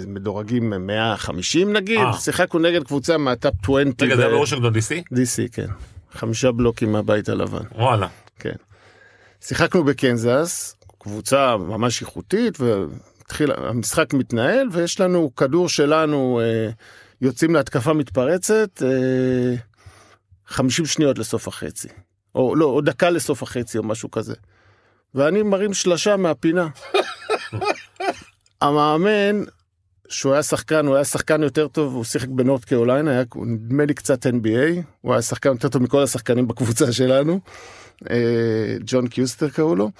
מדורגים 0.06 0.86
150 0.86 1.72
נגיד, 1.72 1.98
אה. 2.00 2.12
שיחקנו 2.12 2.60
נגד 2.60 2.82
קבוצה 2.84 3.18
מהטאפ 3.18 3.52
20. 3.62 3.92
רגע, 4.02 4.16
זה 4.16 4.26
היה 4.26 4.34
בוושינגטון 4.36 4.72
DC? 4.74 5.14
DC, 5.14 5.52
כן. 5.52 5.66
חמישה 6.12 6.52
בלוקים 6.52 6.92
מהבית 6.92 7.28
הלבן, 7.28 7.64
וואלה. 7.74 8.08
כן. 8.38 8.56
שיחקנו 9.40 9.84
בקנזס, 9.84 10.76
קבוצה 10.98 11.56
ממש 11.56 12.02
איכותית, 12.02 12.58
והתחיל, 12.60 13.52
המשחק 13.52 14.14
מתנהל, 14.14 14.68
ויש 14.72 15.00
לנו 15.00 15.34
כדור 15.36 15.68
שלנו, 15.68 16.40
אה, 16.42 16.70
יוצאים 17.20 17.54
להתקפה 17.54 17.92
מתפרצת, 17.92 18.82
אה, 18.82 19.54
50 20.46 20.86
שניות 20.86 21.18
לסוף 21.18 21.48
החצי. 21.48 21.88
או 22.34 22.54
לא, 22.56 22.64
או 22.64 22.80
דקה 22.80 23.10
לסוף 23.10 23.42
החצי 23.42 23.78
או 23.78 23.82
משהו 23.82 24.10
כזה. 24.10 24.34
ואני 25.14 25.42
מרים 25.42 25.74
שלשה 25.74 26.16
מהפינה. 26.16 26.68
המאמן, 28.62 29.44
שהוא 30.10 30.32
היה 30.32 30.42
שחקן, 30.42 30.86
הוא 30.86 30.94
היה 30.94 31.04
שחקן 31.04 31.42
יותר 31.42 31.68
טוב, 31.68 31.94
הוא 31.94 32.04
שיחק 32.04 32.28
בנורת' 32.28 32.64
קרוליינה, 32.64 33.10
היה 33.10 33.24
נדמה 33.36 33.84
לי 33.84 33.94
קצת 33.94 34.26
NBA, 34.26 34.82
הוא 35.00 35.12
היה 35.12 35.22
שחקן 35.22 35.48
יותר 35.48 35.68
טוב 35.68 35.82
מכל 35.82 36.02
השחקנים 36.02 36.48
בקבוצה 36.48 36.92
שלנו, 36.98 37.40
אה, 38.10 38.76
ג'ון 38.86 39.08
קיוסטר 39.08 39.48
קראו 39.48 39.76
לו. 39.76 39.90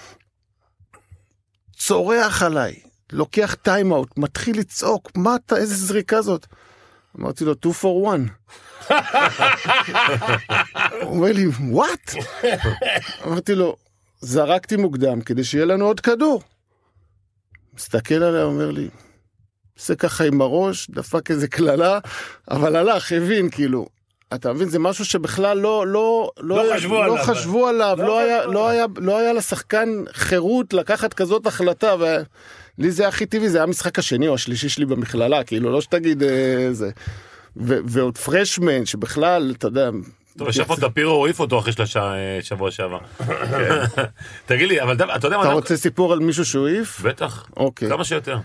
צורח 1.77 2.43
עליי, 2.43 2.75
לוקח 3.13 3.57
טיימאוט, 3.63 4.19
מתחיל 4.19 4.59
לצעוק, 4.59 5.11
מה 5.17 5.37
אתה, 5.37 5.57
איזה 5.57 5.75
זריקה 5.75 6.23
זאת? 6.23 6.47
אמרתי 7.21 7.45
לו, 7.45 7.55
2 7.55 7.75
for 7.75 8.31
1. 8.89 8.97
הוא 11.03 11.17
אומר 11.17 11.33
לי, 11.33 11.47
וואט? 11.47 12.15
אמרתי 13.27 13.55
לו, 13.55 13.77
זרקתי 14.21 14.77
מוקדם 14.77 15.21
כדי 15.21 15.45
שיהיה 15.45 15.65
לנו 15.65 15.85
עוד 15.85 16.01
כדור. 16.01 16.43
מסתכל 17.75 18.15
עליה, 18.15 18.43
אומר 18.43 18.71
לי, 18.71 18.89
עושה 19.81 19.95
ככה 19.95 20.25
עם 20.25 20.41
הראש, 20.41 20.91
דפק 20.91 21.31
איזה 21.31 21.49
קללה, 21.49 21.99
אבל 22.51 22.77
הלך, 22.77 23.13
הבין, 23.13 23.51
כאילו. 23.51 23.87
אתה 24.35 24.53
מבין, 24.53 24.69
זה 24.69 24.79
משהו 24.79 25.05
שבכלל 25.05 25.59
לא, 25.59 25.87
לא, 25.87 26.31
לא 26.41 26.63
חשבו 26.75 26.95
לא 26.95 27.05
עליו. 27.05 27.25
חשבו 27.25 27.67
עליו, 27.67 27.97
לא 27.99 28.07
לא, 28.07 28.19
היה, 28.19 28.47
לא, 28.47 28.69
היה, 28.69 28.87
לא 28.97 29.19
היה 29.19 29.33
לשחקן 29.33 29.89
חירות 30.13 30.73
לקחת 30.73 31.15
כזאת 31.15 31.47
החלטה, 31.47 31.95
ולי 31.99 32.91
זה 32.91 33.03
היה 33.03 33.09
הכי 33.09 33.27
טבעי, 33.27 33.49
זה 33.49 33.59
היה 33.59 33.65
המשחק 33.65 33.99
השני 33.99 34.29
או 34.29 34.35
השלישי 34.35 34.69
שלי 34.69 34.87
במכללה, 34.87 35.45
כאילו, 35.45 35.73
לא 35.73 35.81
שתגיד 35.81 36.23
אה, 36.23 36.69
זה. 36.73 36.91
ו- 37.57 37.79
ועוד 37.85 38.19
פרשמן, 38.19 38.87
שבכלל, 38.87 39.55
אתה 39.59 39.67
יודע, 39.67 39.91
טוב, 40.39 40.49
ישב 40.49 40.65
פה 40.65 40.77
טפירו, 40.77 41.13
הוא 41.13 41.27
העיף 41.27 41.41
אותו 41.41 41.59
אחרי 41.59 41.73
שלושה 41.73 42.15
אה, 42.15 42.39
שבוע 42.43 42.71
שעבר. 42.71 42.99
כן. 43.27 44.05
תגיד 44.47 44.69
לי, 44.69 44.83
אבל 44.83 44.95
אתה 45.17 45.27
יודע 45.27 45.37
מה... 45.37 45.43
אתה 45.43 45.53
רוצה 45.53 45.77
סיפור 45.77 46.13
על 46.13 46.19
מישהו 46.19 46.45
שהוא 46.45 46.69
העיף? 46.69 47.01
בטח. 47.01 47.47
אוקיי. 47.57 47.89
כמה 47.89 48.05
שיותר. 48.05 48.39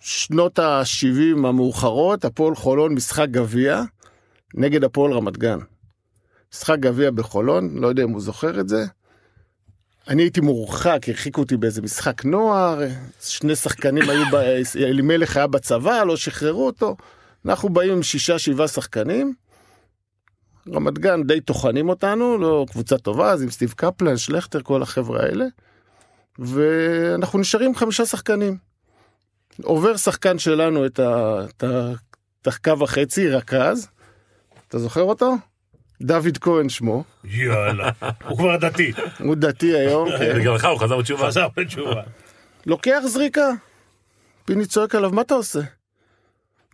שנות 0.00 0.58
ה-70 0.58 1.46
המאוחרות, 1.46 2.24
הפועל 2.24 2.54
חולון 2.54 2.94
משחק 2.94 3.28
גביע 3.30 3.82
נגד 4.54 4.84
הפועל 4.84 5.12
רמת 5.12 5.36
גן. 5.36 5.58
משחק 6.52 6.78
גביע 6.78 7.10
בחולון, 7.10 7.78
לא 7.78 7.88
יודע 7.88 8.02
אם 8.02 8.10
הוא 8.10 8.20
זוכר 8.20 8.60
את 8.60 8.68
זה. 8.68 8.84
אני 10.08 10.22
הייתי 10.22 10.40
מורחק, 10.40 10.98
הרחיקו 11.08 11.40
אותי 11.40 11.56
באיזה 11.56 11.82
משחק 11.82 12.24
נוער, 12.24 12.80
שני 13.20 13.56
שחקנים 13.56 14.10
היו, 14.10 14.24
ב... 14.32 14.34
אלימלך 14.88 15.36
היה 15.36 15.46
בצבא, 15.46 16.04
לא 16.04 16.16
שחררו 16.16 16.66
אותו. 16.66 16.96
אנחנו 17.46 17.68
באים 17.68 17.92
עם 17.92 18.02
שישה, 18.02 18.38
שבעה 18.38 18.68
שחקנים. 18.68 19.34
רמת 20.74 20.98
גן 20.98 21.22
די 21.22 21.40
טוחנים 21.40 21.88
אותנו, 21.88 22.38
לא 22.38 22.66
קבוצה 22.70 22.98
טובה, 22.98 23.30
אז 23.30 23.42
עם 23.42 23.50
סטיב 23.50 23.72
קפלן, 23.76 24.16
שלכטר, 24.16 24.62
כל 24.62 24.82
החבר'ה 24.82 25.20
האלה. 25.22 25.46
ואנחנו 26.38 27.38
נשארים 27.38 27.74
חמישה 27.74 28.06
שחקנים. 28.06 28.69
עובר 29.62 29.96
שחקן 29.96 30.38
שלנו 30.38 30.86
את, 30.86 30.98
ה, 30.98 31.44
את, 31.44 31.64
ה, 31.64 31.92
את 32.42 32.46
הקו 32.46 32.84
החצי, 32.84 33.28
רכז, 33.28 33.88
אתה 34.68 34.78
זוכר 34.78 35.02
אותו? 35.02 35.34
דוד 36.02 36.38
כהן 36.40 36.68
שמו, 36.68 37.04
יאללה, 37.24 37.90
הוא 38.28 38.38
כבר 38.38 38.56
דתי, 38.56 38.92
הוא 39.18 39.34
דתי 39.34 39.76
היום, 39.78 40.08
כן. 40.18 40.34
בגללך 40.38 40.64
הוא 40.64 40.78
חזר 40.78 40.98
בתשובה. 40.98 41.26
חזר 41.26 41.48
בתשובה. 41.56 42.02
לוקח 42.66 43.00
זריקה. 43.06 43.50
פיני 44.44 44.66
צועק 44.66 44.94
עליו, 44.94 45.10
מה 45.10 45.22
אתה 45.22 45.34
עושה? 45.34 45.60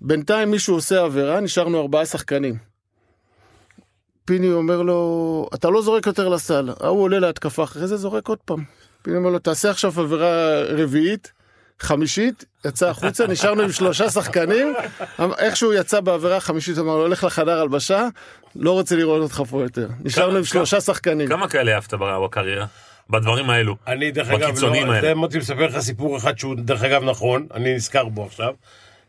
בינתיים 0.00 0.50
מישהו 0.50 0.74
עושה 0.74 1.02
עבירה, 1.02 1.40
נשארנו 1.40 1.80
ארבעה 1.80 2.06
שחקנים. 2.06 2.58
פיני 4.24 4.52
אומר 4.52 4.82
לו, 4.82 5.48
אתה 5.54 5.70
לא 5.70 5.82
זורק 5.82 6.06
יותר 6.06 6.28
לסל. 6.28 6.70
ההוא 6.80 7.02
עולה 7.02 7.18
להתקפה, 7.18 7.64
אחרי 7.64 7.86
זה 7.86 7.96
זורק 7.96 8.28
עוד 8.28 8.38
פעם. 8.44 8.64
פיני 9.02 9.16
אומר 9.16 9.30
לו, 9.30 9.38
תעשה 9.38 9.70
עכשיו 9.70 10.00
עבירה 10.00 10.62
רביעית, 10.62 11.32
חמישית, 11.80 12.44
יצא 12.66 12.88
החוצה, 12.88 13.26
נשארנו 13.26 13.62
עם 13.62 13.72
שלושה 13.72 14.10
שחקנים. 14.10 14.74
איכשהו 15.38 15.72
יצא 15.72 16.00
בעבירה 16.00 16.36
החמישית, 16.36 16.78
אמר 16.78 16.96
לו, 16.96 17.02
הולך 17.02 17.24
לחדר 17.24 17.60
הלבשה, 17.60 18.08
לא 18.56 18.70
רוצה 18.70 18.96
לראות 18.96 19.22
אותך 19.22 19.42
פה 19.50 19.62
יותר. 19.62 19.88
נשארנו 20.04 20.36
עם 20.38 20.44
שלושה 20.44 20.80
שחקנים. 20.80 21.28
כמה 21.28 21.48
כאלה 21.48 21.74
אהבת 21.74 21.94
בקריירה? 21.94 22.66
בדברים 23.10 23.50
האלו. 23.50 23.76
אני 23.86 24.10
דרך 24.10 24.28
אגב, 24.30 24.48
בקיצוניים 24.50 24.86
לא, 24.86 24.92
האלה. 24.92 25.08
זה 25.08 25.14
מוטי 25.14 25.38
מספר 25.38 25.66
לך 25.66 25.78
סיפור 25.78 26.16
אחד 26.16 26.38
שהוא 26.38 26.54
דרך 26.58 26.82
אגב 26.82 27.04
נכון, 27.04 27.46
אני 27.54 27.74
נזכר 27.74 28.04
בו 28.04 28.24
עכשיו. 28.24 28.54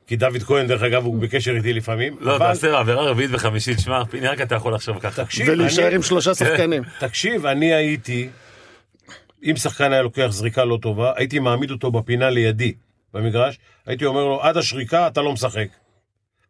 כי 0.08 0.16
דוד 0.16 0.44
כהן 0.46 0.68
דרך 0.68 0.84
אגב 0.84 1.06
הוא 1.06 1.20
בקשר 1.22 1.52
איתי 1.52 1.74
לפעמים. 1.74 2.16
לא, 2.20 2.36
אבל- 2.36 2.48
תעשה 2.48 2.80
עבירה 2.80 3.04
רביעית 3.10 3.32
וחמישית, 3.34 3.80
שמע, 3.80 4.06
פיני 4.06 4.28
רק 4.28 4.42
אתה 4.42 4.56
יכול 4.56 4.74
לחשוב 4.74 5.00
ככה. 5.00 5.24
תקשיב, 5.24 5.48
ולהישאר 5.50 5.88
אני- 5.88 5.96
עם 5.96 6.04
שלושה 6.04 6.36
שחקנים. 6.36 6.84
תקשיב, 7.00 7.46
אני 7.46 7.74
הייתי, 7.74 8.30
אם 9.44 9.56
שחקן 9.56 9.94
היה 9.94 10.02
לוקח 10.02 10.28
זריקה 10.30 10.66
לא 10.66 10.78
טובה, 10.82 11.14
הייתי 11.16 11.40
מעמיד 11.40 11.72
אותו 11.72 11.92
בפינה 11.92 12.30
לידי, 12.30 12.74
במגרש, 13.14 13.60
הייתי 13.86 14.06
אומר 14.06 14.24
לו, 14.24 14.44
עד 14.44 14.58
השריקה 14.58 15.08
אתה 15.08 15.22
לא 15.22 15.34
משחק. 15.34 15.68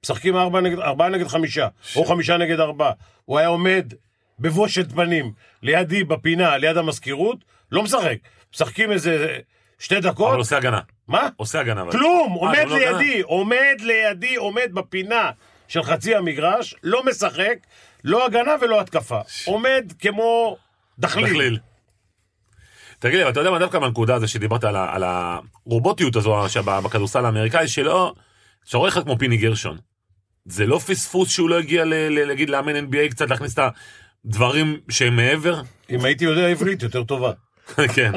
משחקים 0.04 0.38
ארבע 0.38 0.62
נגד, 0.62 0.80
ארבעה 0.80 1.10
נגד 1.10 1.28
חמישה, 1.28 1.68
או 1.96 2.06
חמישה 2.06 2.38
נגד 2.38 2.60
ארבעה. 2.60 2.92
הוא 3.26 3.40
היה 3.40 3.48
עומד 3.48 3.94
בבושת 4.40 4.92
פנים, 4.92 5.34
לידי 5.62 6.04
בפינה, 6.04 6.58
ליד 6.58 6.78
המזכירות, 6.78 7.38
לא 7.72 7.84
משחק. 7.84 8.18
משחקים 8.54 8.92
איזה 8.92 9.38
שתי 9.80 10.00
דקות, 10.00 10.30
אבל 10.30 10.38
עושה 10.38 10.58
הגנה. 10.58 10.80
מה? 11.08 11.30
עושה 11.36 11.60
הגנה. 11.60 11.82
אבל. 11.82 11.92
כלום, 11.92 12.32
אה, 12.32 12.40
עומד 12.40 12.58
גם 12.62 12.70
לא? 12.70 12.78
לידי, 12.78 13.22
עומד 13.22 13.76
לידי, 13.80 14.36
עומד 14.36 14.70
בפינה 14.74 15.32
של 15.68 15.84
חצי 15.84 16.16
המגרש, 16.16 16.76
לא 16.84 17.06
משחק, 17.06 17.58
לא 18.04 18.26
הגנה 18.26 18.56
ולא 18.62 18.82
התקפה. 18.82 19.20
עומד 19.46 19.94
כמו 20.00 20.58
דחליל. 21.00 21.28
דחליל. 21.28 21.60
תגיד 23.00 23.16
לי, 23.16 23.24
אבל 23.24 23.32
אתה 23.32 23.40
יודע 23.40 23.52
מה 23.52 23.60
דווקא 23.60 23.78
מהנקודה 23.78 24.16
הזו 24.16 24.28
שדיברת 24.28 24.64
על, 24.64 24.76
ה- 24.76 24.96
על 24.96 25.04
הרובוטיות 25.04 26.16
הזו 26.16 26.36
בכדורסל 26.84 27.26
האמריקאי, 27.26 27.68
שלא, 27.68 28.14
שאתה 28.66 28.78
רואה 28.78 28.88
לך 28.90 29.00
כמו 29.04 29.18
פיני 29.18 29.38
גרשון. 29.38 29.78
זה 30.46 30.66
לא 30.66 30.80
פספוס 30.80 31.30
שהוא 31.30 31.50
לא 31.50 31.60
הגיע 31.60 31.86
ל- 31.86 31.94
ל- 31.94 32.26
להגיד 32.28 32.50
לאמן 32.50 32.76
NBA 32.76 33.10
קצת 33.12 33.30
להכניס 33.30 33.54
את 33.54 33.72
הדברים 34.26 34.80
שהם 34.90 35.16
מעבר? 35.16 35.62
אם 35.90 36.06
הייתי 36.06 36.26
יודע 36.26 36.48
עברית 36.48 36.84
יותר 36.84 37.04
טובה. 37.04 37.32
כן. 37.96 38.12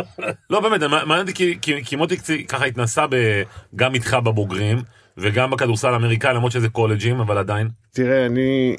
לא 0.51 0.61
באמת, 0.61 0.83
מעניין 0.83 1.21
אותי 1.21 1.35
כי, 1.35 1.59
כי, 1.63 1.85
כי 1.85 1.97
מוטי 1.97 2.17
קצי 2.17 2.45
ככה 2.47 2.65
התנסה 2.65 3.07
ב, 3.11 3.43
גם 3.77 3.95
איתך 3.95 4.15
בבוגרים, 4.25 4.79
וגם 5.17 5.51
בכדורסל 5.51 5.89
האמריקאי, 5.89 6.35
למרות 6.35 6.53
שזה 6.53 6.69
קולג'ים, 6.69 7.21
אבל 7.21 7.39
עדיין. 7.39 7.69
תראה, 7.95 8.27
אני 8.27 8.77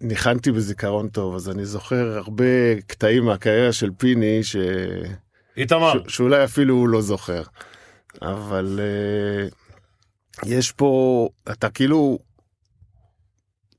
ניחנתי 0.00 0.52
בזיכרון 0.52 1.08
טוב, 1.08 1.34
אז 1.34 1.50
אני 1.50 1.64
זוכר 1.64 2.18
הרבה 2.18 2.80
קטעים 2.86 3.24
מהקריירה 3.24 3.72
של 3.72 3.90
פיני, 3.98 4.44
ש... 4.44 4.56
איתמר, 5.56 5.92
ש... 6.08 6.16
שאולי 6.16 6.44
אפילו 6.44 6.74
הוא 6.74 6.88
לא 6.88 7.00
זוכר. 7.00 7.42
אבל 8.22 8.80
uh, 8.80 10.44
יש 10.46 10.72
פה, 10.72 11.28
אתה 11.50 11.70
כאילו, 11.70 12.18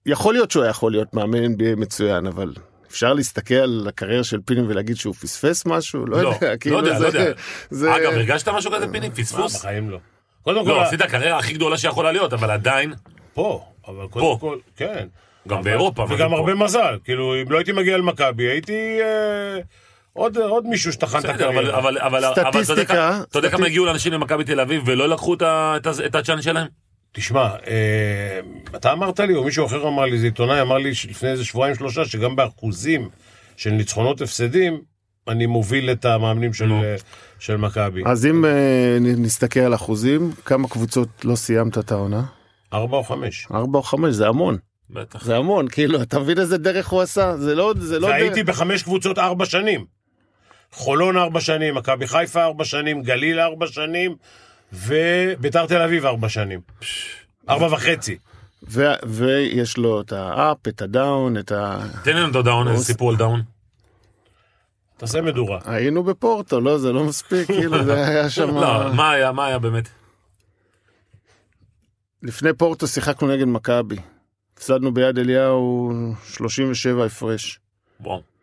יכול 0.06 0.34
להיות 0.34 0.52
שהוא 0.52 0.64
היה 0.64 0.70
יכול 0.70 0.92
להיות 0.92 1.14
מאמן 1.14 1.46
NBA 1.46 1.76
מצוין, 1.78 2.28
אבל 2.28 2.54
אפשר 2.88 3.14
להסתכל 3.14 3.56
על 3.56 3.86
הקריירה 3.90 4.24
של 4.24 4.40
פיני 4.46 4.62
ולהגיד 4.62 4.96
שהוא 4.98 5.14
פספס 5.14 5.66
משהו? 5.66 6.06
לא, 6.06 6.22
לא, 6.22 6.28
יודע, 6.30 6.52
לא 6.52 6.58
כאילו 6.58 6.78
יודע, 6.78 6.98
זה, 7.00 7.04
לא 7.04 7.08
יודע. 7.08 7.32
זה... 7.70 7.96
אגב, 7.96 8.14
הרגשת 8.14 8.50
משהו 8.50 8.72
כזה 8.72 8.92
פיני? 8.92 9.10
מה, 9.10 9.16
פספוס? 9.16 9.56
בחיים 9.56 9.90
לא. 9.90 10.00
קודם 10.42 10.66
כל, 10.66 10.72
לא, 10.72 10.82
עשית 10.84 11.02
הקריירה 11.02 11.40
הכי 11.40 11.54
גדולה 11.54 11.78
שיכולה 11.78 12.12
להיות, 12.12 12.34
אבל 12.34 12.52
עדיין, 12.52 12.94
פה, 13.34 13.66
אבל 13.88 14.08
קודם 14.08 14.26
פה. 14.26 14.38
כל, 14.40 14.58
כן. 14.76 15.08
גם 15.48 15.56
אבל- 15.58 15.64
באירופה. 15.64 16.06
וגם. 16.10 16.34
הרבה 16.34 16.56
מזל, 16.56 16.98
כאילו, 17.04 17.42
אם 17.42 17.52
לא 17.52 17.58
הייתי 17.58 17.72
מגיע 17.72 17.98
למכבי, 17.98 18.44
הייתי 18.44 18.98
אה, 19.02 19.58
עוד 20.18 20.38
עוד 20.38 20.68
מישהו 20.68 20.94
שטחן 20.94 21.20
את 21.20 21.26
הקריירה. 21.26 21.50
אבל, 21.50 21.72
אבל, 21.72 21.98
אבל 21.98 22.32
אתה 22.32 22.42
יודע 22.42 22.64
סטטיסטיקה, 22.64 23.22
אתה 23.30 23.40
יודע 23.40 23.50
כמה 23.50 23.66
הגיעו 23.66 23.86
לאנשים 23.86 24.14
למכבי 24.14 24.44
תל 24.44 24.60
אביב 24.60 24.84
ולא 24.86 25.10
לקחו 25.10 25.34
את 25.34 25.42
את 25.42 25.88
את 26.06 26.16
הצ'אנס 26.16 26.44
שלהם? 26.44 26.68
תשמע, 27.12 27.50
אה, 27.68 28.40
אתה 28.76 28.92
אמרת 28.92 29.20
לי, 29.20 29.36
או 29.36 29.44
מישהו 29.44 29.66
אחר 29.66 29.88
אמר 29.88 30.06
לי, 30.06 30.20
זה 30.20 30.26
עיתונאי 30.26 30.62
אמר 30.62 30.78
לי 30.78 30.92
לפני 31.10 31.30
איזה 31.30 31.46
שבועיים 31.46 31.76
שלושה, 31.76 32.06
שגם 32.06 32.36
באחוזים 32.36 33.10
של 33.58 33.70
ניצחונות 33.70 34.22
הפסדים, 34.22 34.82
אני 35.28 35.46
מוביל 35.46 35.92
את 35.92 36.06
המאמנים 36.06 36.54
של. 36.54 36.72
אה, 36.72 36.96
של 37.40 37.58
מכבי. 37.58 38.02
אז 38.06 38.26
אם 38.26 38.46
uh, 38.46 38.48
נסתכל 39.18 39.60
על 39.60 39.76
אחוזים, 39.76 40.32
כמה 40.46 40.68
קבוצות 40.68 41.10
לא 41.24 41.36
סיימת 41.36 41.78
את 41.78 41.92
העונה? 41.92 42.24
ארבע 42.74 42.98
או 42.98 43.04
חמש. 43.04 43.48
ארבע 43.54 43.78
או 43.78 43.84
חמש, 43.84 44.14
זה 44.14 44.28
המון. 44.28 44.58
בטח. 44.90 45.26
זה 45.26 45.38
המון, 45.38 45.68
כאילו, 45.68 46.02
אתה 46.02 46.20
מבין 46.20 46.40
איזה 46.40 46.58
דרך 46.58 46.88
הוא 46.88 47.02
עשה? 47.02 47.38
זה 47.38 47.56
לא, 47.56 47.74
זה 47.80 48.00
לא 48.00 48.08
דרך. 48.08 48.18
והייתי 48.18 48.44
בחמש 48.44 48.84
קבוצות 48.84 49.18
ארבע 49.20 49.46
שנים. 49.46 49.86
חולון 50.76 51.18
ארבע 51.18 51.42
שנים, 51.42 51.76
מכבי 51.76 52.08
חיפה 52.08 52.44
ארבע 52.44 52.66
שנים, 52.66 53.02
גליל 53.02 53.40
ארבע 53.40 53.68
שנים, 53.68 54.16
וביתר 54.74 55.66
תל 55.66 55.82
אביב 55.82 56.06
ארבע 56.06 56.30
שנים. 56.30 56.60
ארבע 57.50 57.66
וחצי. 57.66 58.18
ו- 58.70 58.94
ויש 59.08 59.78
לו 59.78 60.02
את 60.02 60.12
ה 60.12 60.26
up, 60.26 60.68
את 60.68 60.82
ה 60.82 60.91
down, 60.91 61.38
את 61.38 61.52
ה... 61.52 61.80
תן 62.04 62.18
לנו 62.18 62.32
את 62.32 62.36
ה 62.36 62.41
down, 62.41 62.68
איזה 62.68 62.84
סיפור 62.86 63.10
על 63.10 63.16
down. 63.16 63.42
תעשה 64.98 65.22
מדורה. 65.22 65.60
היינו 65.66 66.04
בפורטו, 66.04 66.62
לא, 66.62 66.78
זה 66.78 66.92
לא 66.94 67.04
מספיק, 67.04 67.48
כאילו, 67.48 67.84
זה 67.84 68.08
היה 68.08 68.30
שם... 68.36 68.56
לא, 68.56 68.94
מה 68.94 69.12
היה, 69.12 69.32
מה 69.32 69.46
היה 69.46 69.60
באמת? 69.60 69.90
לפני 72.24 72.54
פורטו 72.54 72.88
שיחקנו 72.88 73.28
נגד 73.28 73.46
מכבי. 73.48 73.98
הפסדנו 74.58 74.94
ביד 74.94 75.18
אליהו 75.20 75.92
37 76.24 77.06
הפרש. 77.06 77.60
וואו. 78.00 78.35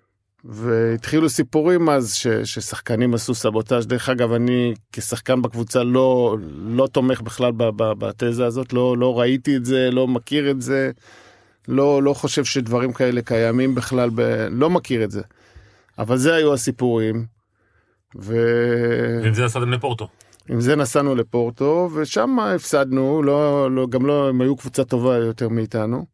והתחילו 0.44 1.28
סיפורים 1.28 1.88
אז 1.88 2.14
ש, 2.14 2.26
ששחקנים 2.26 3.14
עשו 3.14 3.34
סבוטאז'. 3.34 3.86
דרך 3.86 4.08
אגב, 4.08 4.32
אני 4.32 4.74
כשחקן 4.92 5.42
בקבוצה 5.42 5.82
לא, 5.84 6.36
לא 6.66 6.86
תומך 6.86 7.20
בכלל 7.20 7.52
ב- 7.52 7.70
ב- 7.76 7.92
בתזה 7.98 8.46
הזאת, 8.46 8.72
לא, 8.72 8.98
לא 8.98 9.20
ראיתי 9.20 9.56
את 9.56 9.64
זה, 9.64 9.90
לא 9.90 10.08
מכיר 10.08 10.50
את 10.50 10.62
זה, 10.62 10.90
לא, 11.68 12.02
לא 12.02 12.14
חושב 12.14 12.44
שדברים 12.44 12.92
כאלה 12.92 13.22
קיימים 13.22 13.74
בכלל, 13.74 14.10
ב, 14.14 14.20
לא 14.50 14.70
מכיר 14.70 15.04
את 15.04 15.10
זה. 15.10 15.22
אבל 15.98 16.16
זה 16.16 16.34
היו 16.34 16.54
הסיפורים. 16.54 17.26
ו... 18.18 18.36
ועם 19.22 19.34
זה 19.34 19.44
נסעתם 19.44 19.72
לפורטו. 19.72 20.08
עם 20.48 20.60
זה 20.60 20.76
נסענו 20.76 21.14
לפורטו, 21.14 21.90
ושם 21.94 22.38
הפסדנו, 22.38 23.22
לא, 23.22 23.70
לא, 23.70 23.86
גם 23.86 24.06
לא, 24.06 24.28
הם 24.28 24.40
היו 24.40 24.56
קבוצה 24.56 24.84
טובה 24.84 25.16
יותר 25.16 25.48
מאיתנו. 25.48 26.06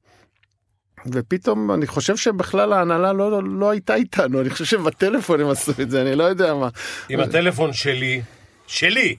ופתאום 1.07 1.73
אני 1.73 1.87
חושב 1.87 2.17
שבכלל 2.17 2.73
ההנהלה 2.73 3.13
לא, 3.13 3.31
לא, 3.31 3.43
לא 3.45 3.71
הייתה 3.71 3.95
איתנו, 3.95 4.41
אני 4.41 4.51
חושב 4.51 4.65
שבטלפון 4.65 5.41
הם 5.41 5.49
עשו 5.49 5.73
את 5.83 5.91
זה, 5.91 6.03
אני 6.03 6.15
לא 6.15 6.25
יודע 6.25 6.55
מה. 6.55 6.69
עם 7.09 7.21
הטלפון 7.21 7.73
שלי, 7.73 8.23
שלי, 8.67 9.17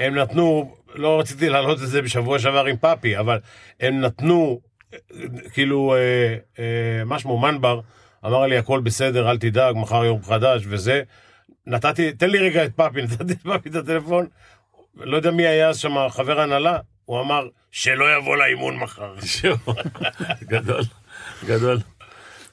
הם 0.00 0.14
נתנו, 0.14 0.76
לא 0.94 1.20
רציתי 1.20 1.48
להעלות 1.48 1.82
את 1.82 1.88
זה 1.88 2.02
בשבוע 2.02 2.38
שעבר 2.38 2.64
עם 2.64 2.76
פאפי, 2.76 3.18
אבל 3.18 3.38
הם 3.80 4.00
נתנו, 4.00 4.60
כאילו, 5.52 5.94
אה, 5.94 6.36
אה, 6.58 7.04
מה 7.04 7.18
שמו, 7.18 7.38
מנבר, 7.38 7.80
אמר 8.26 8.46
לי 8.46 8.58
הכל 8.58 8.80
בסדר, 8.80 9.30
אל 9.30 9.38
תדאג, 9.38 9.76
מחר 9.76 10.04
יום 10.04 10.22
חדש 10.22 10.62
וזה. 10.68 11.02
נתתי, 11.66 12.12
תן 12.12 12.30
לי 12.30 12.38
רגע 12.38 12.64
את 12.64 12.72
פאפי, 12.76 13.02
נתתי 13.04 13.32
לפאפי 13.32 13.68
את 13.68 13.74
הטלפון, 13.74 14.26
לא 14.96 15.16
יודע 15.16 15.30
מי 15.30 15.46
היה 15.46 15.74
שם, 15.74 16.08
חבר 16.10 16.40
הנהלה, 16.40 16.78
הוא 17.04 17.20
אמר, 17.20 17.48
שלא 17.70 18.16
יבוא 18.16 18.36
לאימון 18.36 18.76
מחר. 18.76 19.14
גדול, 20.52 20.82
גדול. 21.44 21.78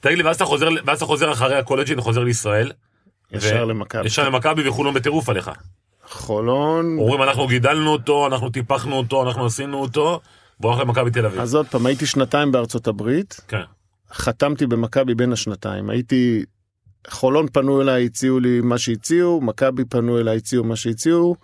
תגיד 0.00 0.18
לי, 0.18 0.24
ואז 0.24 0.36
אתה 0.36 0.44
חוזר, 0.44 0.68
ואז 0.86 0.96
אתה 0.96 1.06
חוזר 1.06 1.32
אחרי 1.32 1.56
הקולג'ין, 1.58 2.00
חוזר 2.00 2.20
לישראל. 2.24 2.72
ישר 3.32 3.64
ו- 3.66 3.70
למכבי. 3.70 4.06
ישר 4.06 4.28
למכבי 4.28 4.68
וחולון 4.68 4.94
בטירוף 4.94 5.28
עליך. 5.28 5.50
חולון, 6.08 6.98
אומרים, 6.98 7.22
אנחנו 7.22 7.46
גידלנו 7.46 7.92
אותו, 7.92 8.26
אנחנו 8.26 8.50
טיפחנו 8.50 8.96
אותו, 8.96 9.22
אנחנו 9.22 9.46
עשינו 9.46 9.80
אותו, 9.80 10.20
והוא 10.60 10.72
הולך 10.72 10.84
למכבי 10.84 11.10
תל 11.10 11.26
אביב. 11.26 11.40
אז 11.40 11.54
עוד 11.54 11.66
פעם, 11.66 11.86
הייתי 11.86 12.06
שנתיים 12.06 12.52
בארצות 12.52 12.86
הברית, 12.86 13.40
כן. 13.48 13.62
חתמתי 14.12 14.66
במכבי 14.66 15.14
בין 15.14 15.32
השנתיים, 15.32 15.90
הייתי, 15.90 16.44
חולון 17.08 17.46
פנו 17.52 17.82
אליי, 17.82 18.04
הציעו 18.04 18.40
לי 18.40 18.60
מה 18.60 18.78
שהציעו, 18.78 19.40
מכבי 19.40 19.84
פנו 19.84 20.18
אליי, 20.18 20.36
הציעו 20.36 20.64
מה 20.64 20.76
שהציעו, 20.76 21.36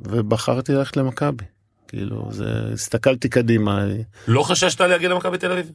ובחרתי 0.00 0.72
ללכת 0.72 0.96
למכבי. 0.96 1.44
כאילו, 1.92 2.28
זה, 2.30 2.44
הסתכלתי 2.72 3.28
קדימה, 3.28 3.84
לא 4.28 4.42
חששת 4.42 4.80
להגיע 4.80 5.08
למכבי 5.08 5.38
תל 5.38 5.52
אביב? 5.52 5.72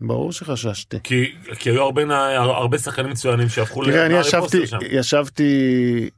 ברור 0.00 0.32
שחששתי. 0.32 0.96
כי, 1.04 1.34
כי 1.58 1.70
היו 1.70 1.82
הרבה, 1.82 2.02
הרבה 2.38 2.78
שחקנים 2.78 3.10
מצוינים 3.10 3.48
שהפכו 3.48 3.84
תראה, 3.84 4.06
אני 4.06 4.14
ישבתי. 4.18 4.56
ישבתי, 4.90 6.10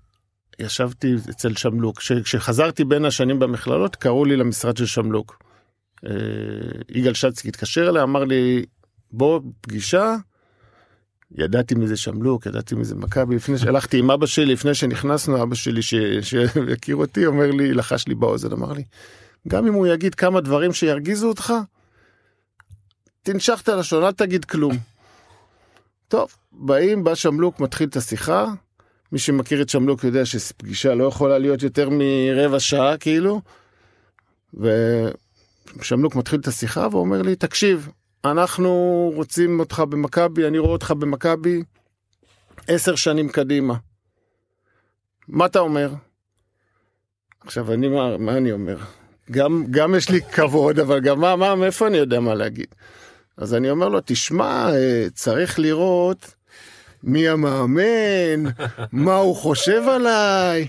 ישבתי 0.59 1.15
אצל 1.31 1.55
שמלוק. 1.57 1.99
כש- 1.99 2.13
כשחזרתי 2.13 2.85
בין 2.85 3.05
השנים 3.05 3.39
במכללות, 3.39 3.97
קראו 3.97 4.25
לי 4.25 4.37
למשרד 4.37 4.77
של 4.77 4.87
שמלוק. 4.87 5.43
אה, 6.07 6.11
יגאל 6.89 7.15
שצקי 7.15 7.49
התקשר 7.49 7.89
אליי, 7.89 8.03
אמר 8.03 8.25
לי, 8.25 8.65
בוא, 9.13 9.41
פגישה. 9.61 10.17
ידעתי 11.39 11.75
מי 11.75 11.87
זה 11.89 11.97
שמלוק, 11.97 12.47
ידעתי 12.47 12.75
מי 12.75 12.85
זה 12.85 12.95
מכבי. 12.95 13.37
לפני 13.37 13.59
שהלכתי 13.59 13.99
עם 13.99 14.11
אבא 14.11 14.27
שלי, 14.27 14.47
לפני 14.53 14.75
שנכנסנו, 14.75 15.43
אבא 15.43 15.55
שלי 15.55 15.83
ש- 15.83 15.95
שהכיר 16.23 16.97
אותי, 16.97 17.27
אומר 17.27 17.51
לי, 17.51 17.75
לחש 17.75 18.09
לי 18.09 18.15
באוזן, 18.15 18.53
אמר 18.53 18.73
לי, 18.73 18.83
גם 19.49 19.67
אם 19.67 19.75
הוא 19.75 19.87
יגיד 19.87 20.15
כמה 20.15 20.41
דברים 20.41 20.73
שירגיזו 20.73 21.29
אותך, 21.29 21.55
תנשך 23.23 23.61
את 23.63 23.69
הלשון, 23.69 24.05
אל 24.05 24.13
תגיד 24.13 24.45
כלום. 24.45 24.77
טוב, 26.09 26.37
באים, 26.53 27.05
בא 27.05 27.15
שמלוק, 27.15 27.61
מתחיל 27.61 27.89
את 27.89 27.97
השיחה. 27.97 28.47
מי 29.13 29.19
שמכיר 29.19 29.63
את 29.63 29.69
שמלוק 29.69 30.05
יודע 30.05 30.25
שפגישה 30.25 30.95
לא 30.95 31.05
יכולה 31.05 31.39
להיות 31.39 31.63
יותר 31.63 31.89
מרבע 31.93 32.61
שעה, 32.61 32.97
כאילו. 32.97 33.41
ושמלוק 34.55 36.15
מתחיל 36.15 36.41
את 36.41 36.47
השיחה 36.47 36.89
ואומר 36.91 37.23
לי, 37.23 37.37
תקשיב, 37.37 37.89
אנחנו 38.25 38.73
רוצים 39.15 39.61
אותך 39.61 39.83
במכבי, 39.89 40.47
אני 40.47 40.59
רואה 40.59 40.73
אותך 40.73 40.91
במכבי 40.91 41.63
עשר 42.69 42.95
שנים 42.95 43.29
קדימה. 43.29 43.75
מה 45.29 45.47
אתה 45.47 45.59
אומר? 45.59 45.93
עכשיו, 47.41 47.73
אני, 47.73 47.89
מה, 47.89 48.19
מה 48.19 48.37
אני 48.37 48.53
אומר? 48.53 48.77
גם, 49.31 49.65
גם 49.71 49.95
יש 49.95 50.09
לי 50.09 50.21
כבוד, 50.23 50.79
אבל 50.79 51.01
גם 51.01 51.21
מה, 51.21 51.37
מה, 51.37 51.55
מאיפה 51.55 51.87
אני 51.87 51.97
יודע 51.97 52.21
מה 52.21 52.35
להגיד? 52.35 52.67
אז 53.37 53.55
אני 53.55 53.71
אומר 53.71 53.89
לו, 53.89 53.99
תשמע, 54.05 54.71
אה, 54.73 55.07
צריך 55.15 55.59
לראות 55.59 56.35
מי 57.03 57.29
המאמן, 57.29 58.51
מה 58.93 59.17
הוא 59.17 59.37
חושב 59.37 59.83
עליי. 59.89 60.69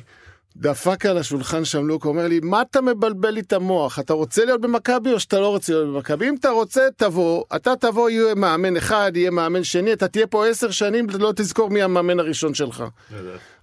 דפק 0.62 1.06
על 1.06 1.18
השולחן 1.18 1.66
שם 1.66 1.88
לוק, 1.88 2.06
אומר 2.06 2.28
לי, 2.28 2.40
מה 2.44 2.62
אתה 2.62 2.82
מבלבל 2.82 3.30
לי 3.30 3.40
את 3.40 3.54
המוח? 3.54 4.00
אתה 4.00 4.14
רוצה 4.14 4.46
להיות 4.46 4.62
במכבי 4.62 5.14
או 5.14 5.20
שאתה 5.20 5.40
לא 5.40 5.48
רוצה 5.48 5.74
להיות 5.74 5.94
במכבי? 5.94 6.30
אם 6.30 6.36
אתה 6.40 6.50
רוצה, 6.50 6.82
תבוא. 6.98 7.44
אתה 7.56 7.76
תבוא, 7.76 8.10
יהיה 8.10 8.36
מאמן 8.36 8.78
אחד, 8.78 9.12
יהיה 9.16 9.32
מאמן 9.32 9.64
שני, 9.64 9.94
אתה 9.94 10.08
תהיה 10.08 10.28
פה 10.28 10.48
עשר 10.48 10.72
שנים, 10.72 11.08
לא 11.20 11.34
תזכור 11.36 11.70
מי 11.70 11.82
המאמן 11.82 12.20
הראשון 12.20 12.54
שלך. 12.54 12.84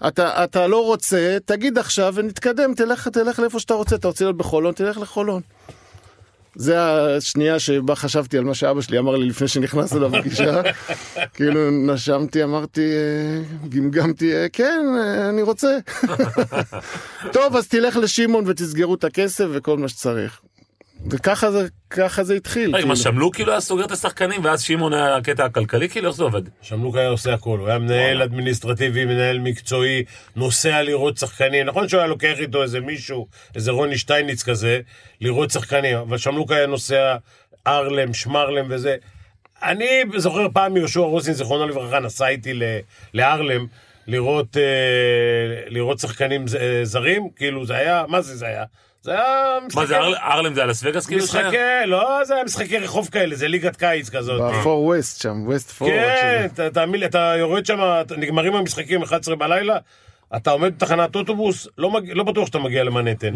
אתה, 0.09 0.45
אתה 0.45 0.67
לא 0.67 0.85
רוצה, 0.85 1.37
תגיד 1.45 1.79
עכשיו 1.79 2.13
ונתקדם, 2.17 2.75
תלך, 2.75 3.09
תלך 3.09 3.39
לאיפה 3.39 3.61
שאתה 3.61 3.75
רוצה. 3.75 3.97
אתה 3.97 4.09
רוצה 4.09 4.25
להיות 4.25 4.37
בחולון, 4.37 4.75
תלך 4.75 4.99
לחולון. 4.99 5.43
זה 6.59 6.83
השנייה 7.17 7.59
שבה 7.59 7.95
חשבתי 7.95 8.39
על 8.39 8.45
מה 8.45 8.55
שאבא 8.55 8.81
שלי 8.81 8.99
אמר 8.99 9.17
לי 9.17 9.27
לפני 9.27 9.49
שנכנסנו 9.49 10.01
לפגישה. 10.09 10.63
כאילו 11.35 11.71
נשמתי, 11.71 12.45
אמרתי, 12.45 12.81
אה, 12.81 13.69
גמגמתי, 13.69 14.35
אה, 14.35 14.47
כן, 14.53 14.85
אה, 14.99 15.29
אני 15.29 15.43
רוצה. 15.43 15.79
טוב, 17.33 17.57
אז 17.57 17.69
תלך 17.69 17.97
לשמעון 17.97 18.45
ותסגרו 18.47 18.95
את 18.95 19.05
הכסף 19.05 19.45
וכל 19.53 19.79
מה 19.79 19.89
שצריך. 19.89 20.41
וככה 21.11 21.51
זה, 21.51 21.67
ככה 21.91 22.25
זה 22.25 22.35
התחיל. 22.35 22.69
רגע, 22.69 22.77
כאילו. 22.77 22.89
מה 22.89 22.97
שמלוק 22.97 23.35
כאילו 23.35 23.53
היה 23.53 23.61
סוגר 23.61 23.85
את 23.85 23.91
השחקנים, 23.93 24.45
ואז 24.45 24.63
שמעון 24.63 24.95
היה 24.95 25.17
הקטע 25.17 25.45
הכלכלי, 25.45 25.89
כאילו 25.89 26.09
איך 26.09 26.17
זה 26.17 26.23
עובד? 26.25 26.43
שמלוק 26.63 26.97
היה 26.97 27.09
עושה 27.09 27.35
הכל, 27.35 27.59
הוא 27.59 27.69
היה 27.69 27.79
מנהל 27.79 28.23
אדמיניסטרטיבי, 28.23 29.05
מנהל 29.05 29.39
מקצועי, 29.39 30.05
נוסע 30.37 30.83
לראות 30.83 31.19
שחקנים. 31.19 31.67
נכון 31.67 31.89
שהוא 31.89 31.99
היה 31.99 32.07
לוקח 32.07 32.35
איתו 32.39 32.63
איזה 32.63 32.81
מישהו, 32.81 33.27
איזה 33.55 33.71
רוני 33.71 33.99
שטייניץ 33.99 34.43
כזה, 34.43 34.81
לראות 35.21 35.51
שחקנים, 35.51 35.97
אבל 35.97 36.19
שמלוק 36.19 36.53
היה 36.53 36.67
נוסע 36.67 37.17
ארלם, 37.67 38.15
שמרלם 38.15 38.67
וזה. 38.71 38.97
אני 39.63 40.03
זוכר 40.17 40.47
פעם 40.53 40.77
יהושע 40.77 41.01
רוסין, 41.01 41.33
זיכרונו 41.33 41.69
לברכה, 41.69 42.01
נסע 42.01 42.29
איתי 42.29 42.61
לארלם 43.15 43.67
לראות, 44.07 44.57
אה, 44.57 44.63
לראות 45.67 45.99
שחקנים 45.99 46.45
אה, 46.61 46.81
זרים, 46.85 47.29
כאילו 47.37 47.67
זה 47.67 47.77
היה, 47.77 48.05
מה 48.09 48.21
זה 48.21 48.37
זה 48.37 48.47
היה? 48.47 48.65
זה 49.09 49.15
היה 49.15 49.59
מה 49.75 49.87
זה, 49.87 49.97
ארל- 49.97 50.17
ארלם 50.17 50.55
זה 50.55 50.61
היה 50.61 50.67
לס 50.71 50.81
וגאס 50.85 51.07
כאילו? 51.07 51.25
משחקי, 51.25 51.57
לא, 51.87 52.21
זה 52.25 52.35
היה 52.35 52.45
משחקי 52.45 52.79
רחוב 52.79 53.09
כאלה, 53.13 53.35
זה 53.35 53.49
ליגת 53.49 53.77
קיץ 53.77 54.11
כזאת. 54.11 54.41
בפור 54.55 54.85
ווסט 54.85 55.23
שם, 55.23 55.43
ווסט 55.47 55.71
פור. 55.71 55.89
כן, 55.89 56.47
תאמין 56.73 57.01
לי, 57.01 57.07
אתה 57.07 57.35
יורד 57.39 57.67
שם, 57.67 57.79
נגמרים 58.17 58.55
המשחקים 58.55 59.03
11 59.03 59.37
בלילה, 59.37 59.77
אתה 60.37 60.51
עומד 60.51 60.75
בתחנת 60.77 61.17
אוטובוס, 61.17 61.69
לא, 61.79 61.91
מג... 61.91 62.11
לא 62.13 62.25
בטוח 62.25 62.47
שאתה 62.47 62.59
מגיע 62.59 62.85
למנהטן. 62.85 63.35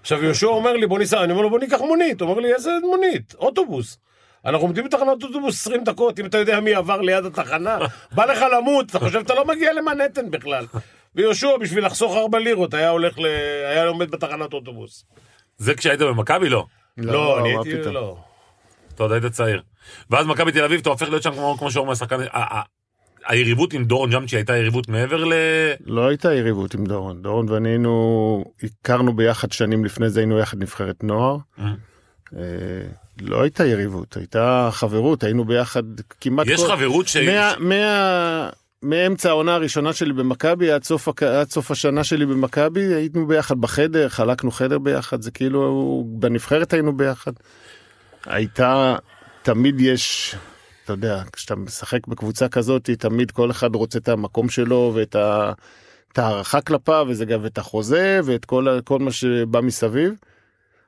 עכשיו 0.00 0.24
יהושע 0.24 0.46
אומר 0.46 0.72
לי, 0.72 0.86
בוא 0.86 0.98
ניסע, 0.98 1.24
אני 1.24 1.32
אומר 1.32 1.42
לו, 1.42 1.50
בוא 1.50 1.58
ניקח 1.58 1.80
מונית. 1.80 2.20
הוא 2.20 2.30
אומר 2.30 2.40
לי, 2.40 2.54
איזה 2.54 2.70
מונית? 2.90 3.34
אוטובוס. 3.38 3.98
אנחנו 4.46 4.66
עומדים 4.66 4.84
בתחנת 4.84 5.22
אוטובוס 5.22 5.60
20 5.60 5.84
דקות, 5.84 6.18
אם 6.20 6.26
אתה 6.26 6.38
יודע 6.38 6.60
מי 6.60 6.74
עבר 6.74 7.00
ליד 7.00 7.24
התחנה, 7.24 7.78
בא 8.12 8.24
לך 8.24 8.44
למות, 8.58 8.90
אתה 8.90 8.98
חושב 8.98 9.20
שאתה 9.20 9.34
לא 9.34 9.44
מגיע 9.44 9.72
למנהטן 9.72 10.30
בכלל. 10.30 10.66
ויהושע, 11.14 11.56
בשביל 11.60 11.86
לחסוך 11.86 12.16
4 12.16 12.38
לירות, 12.38 12.74
היה 12.74 12.88
הולך 12.88 13.18
ל... 13.18 13.26
היה 13.64 13.86
עומד 13.86 14.10
בתחנת 14.10 14.52
אוטובוס. 14.52 15.04
זה 15.56 15.74
כשהיית 15.74 16.00
במכבי? 16.00 16.48
לא. 16.48 16.66
לא, 16.96 17.38
אני 17.40 17.54
מה 17.54 17.60
הייתי, 17.64 17.80
פתאום. 17.80 17.94
לא. 17.94 18.16
אתה 18.94 19.02
עוד 19.02 19.12
היית 19.12 19.26
צעיר. 19.26 19.62
ואז 20.10 20.26
מכבי 20.26 20.52
תל 20.52 20.64
אביב, 20.64 20.80
אתה 20.80 20.90
הופך 20.90 21.08
להיות 21.08 21.22
שם 21.22 21.32
כמו 21.32 21.56
כמו 21.58 21.70
שאומר 21.70 21.92
השחקן, 21.92 22.16
היריבות 23.26 23.72
עם 23.72 23.84
דורון 23.84 24.10
ג'אמצ'י 24.10 24.36
הייתה 24.36 24.56
יריבות 24.56 24.88
מעבר 24.88 25.24
ל... 25.24 25.32
לא 25.86 26.08
הייתה 26.08 26.34
יריבות 26.34 26.74
עם 26.74 26.84
דורון. 26.84 27.22
דורון 27.22 27.48
ואני 27.48 27.68
היינו, 27.68 28.44
הכרנו 28.62 29.16
ביחד 29.16 29.52
שנים 29.52 29.84
לפני 29.84 30.10
זה, 30.10 30.20
היינו 30.20 30.38
יחד 30.38 30.58
נבחרת 30.58 31.04
נוער. 31.04 31.36
אה. 31.58 31.64
אה, 32.36 32.42
לא 33.20 33.42
הייתה 33.42 33.66
יריבות, 33.66 34.16
הייתה 34.16 34.68
חברות, 34.72 35.22
היינו 35.22 35.44
ביחד 35.44 35.82
כמעט 36.20 36.46
יש 36.46 36.60
כל... 36.60 36.76
חברות 36.76 37.08
ש... 37.08 37.16
מה, 37.16 37.54
מה, 37.58 38.50
מאמצע 38.84 39.28
העונה 39.28 39.54
הראשונה 39.54 39.92
שלי 39.92 40.12
במכבי 40.12 40.70
עד 40.70 40.84
סוף, 40.84 41.08
עד 41.22 41.50
סוף 41.50 41.70
השנה 41.70 42.04
שלי 42.04 42.26
במכבי 42.26 42.94
היינו 42.94 43.26
ביחד 43.26 43.60
בחדר, 43.60 44.08
חלקנו 44.08 44.50
חדר 44.50 44.78
ביחד, 44.78 45.22
זה 45.22 45.30
כאילו 45.30 46.04
בנבחרת 46.06 46.72
היינו 46.72 46.96
ביחד. 46.96 47.32
הייתה, 48.26 48.96
תמיד 49.42 49.80
יש, 49.80 50.34
אתה 50.84 50.92
יודע, 50.92 51.22
כשאתה 51.32 51.56
משחק 51.56 52.06
בקבוצה 52.06 52.48
כזאת, 52.48 52.90
תמיד 52.90 53.30
כל 53.30 53.50
אחד 53.50 53.74
רוצה 53.74 53.98
את 53.98 54.08
המקום 54.08 54.48
שלו 54.48 54.92
ואת 54.94 55.16
ה... 55.16 55.52
את 56.12 56.18
ההערכה 56.18 56.60
כלפיו 56.60 57.06
וזה 57.08 57.24
גם 57.24 57.46
את 57.46 57.58
החוזה 57.58 58.20
ואת 58.24 58.44
כל, 58.44 58.78
כל 58.84 58.98
מה 58.98 59.12
שבא 59.12 59.60
מסביב. 59.60 60.14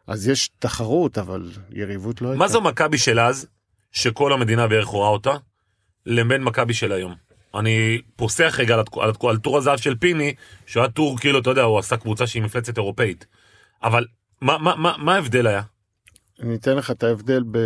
אז 0.07 0.29
יש 0.29 0.51
תחרות 0.59 1.19
אבל 1.19 1.51
יריבות 1.71 2.23
לא 2.23 2.29
הייתה. 2.29 2.39
מה 2.39 2.49
זו 2.49 2.61
מכבי 2.61 2.99
של 2.99 3.21
אז, 3.21 3.47
שכל 3.93 4.33
המדינה 4.33 4.67
בערך 4.67 4.87
רואה 4.87 5.09
אותה, 5.09 5.37
לבין 6.07 6.43
מכבי 6.43 6.75
של 6.75 6.93
היום? 6.93 7.26
אני 7.59 8.01
פוסח 8.17 8.57
רגע 8.59 8.75
על, 8.75 8.81
על, 9.01 9.13
על 9.29 9.37
טור 9.37 9.59
הזהב 9.59 9.79
של 9.79 9.95
פיני, 9.95 10.35
שהוא 10.67 10.83
היה 10.83 10.91
טור 10.91 11.19
כאילו, 11.19 11.39
אתה 11.39 11.51
יודע, 11.51 11.63
הוא 11.63 11.79
עשה 11.79 11.97
קבוצה 11.97 12.27
שהיא 12.27 12.43
מפלצת 12.43 12.77
אירופאית. 12.77 13.27
אבל 13.83 14.05
מה, 14.41 14.59
מה, 14.59 14.77
מה, 14.77 14.93
מה 14.99 15.15
ההבדל 15.15 15.47
היה? 15.47 15.63
אני 16.43 16.55
אתן 16.55 16.77
לך 16.77 16.91
את 16.91 17.03
ההבדל 17.03 17.43
ב... 17.51 17.59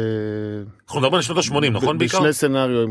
אנחנו 0.84 1.00
מדברים 1.00 1.14
על 1.14 1.22
שנות 1.22 1.38
ה-80, 1.38 1.70
נכון 1.70 1.98
בעיקר? 1.98 2.18
בשני 2.18 2.32
סצנריו. 2.32 2.88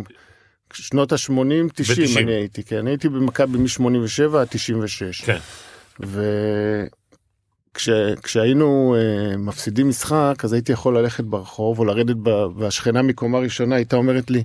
שנות 0.74 1.12
ה-80, 1.12 1.72
90 1.74 2.16
ו- 2.16 2.20
אני 2.20 2.32
הייתי, 2.32 2.64
כן. 2.64 2.88
הייתי 2.88 3.10
במכבי 3.10 3.58
מ-87 3.58 4.38
עד 4.38 4.48
96. 4.50 5.22
כן. 5.22 5.38
וכשהיינו 7.76 8.96
uh, 8.96 9.38
מפסידים 9.38 9.90
משחק, 9.90 10.36
אז 10.44 10.54
הייתי 10.54 10.72
יכול 10.72 10.98
ללכת 10.98 11.24
ברחוב 11.24 11.80
או 11.80 11.86
לרדת, 11.86 12.16
ב... 12.24 12.30
והשכנה 12.56 13.02
מקומה 13.02 13.40
ראשונה 13.40 13.76
הייתה 13.76 13.96
אומרת 13.96 14.32
לי, 14.32 14.44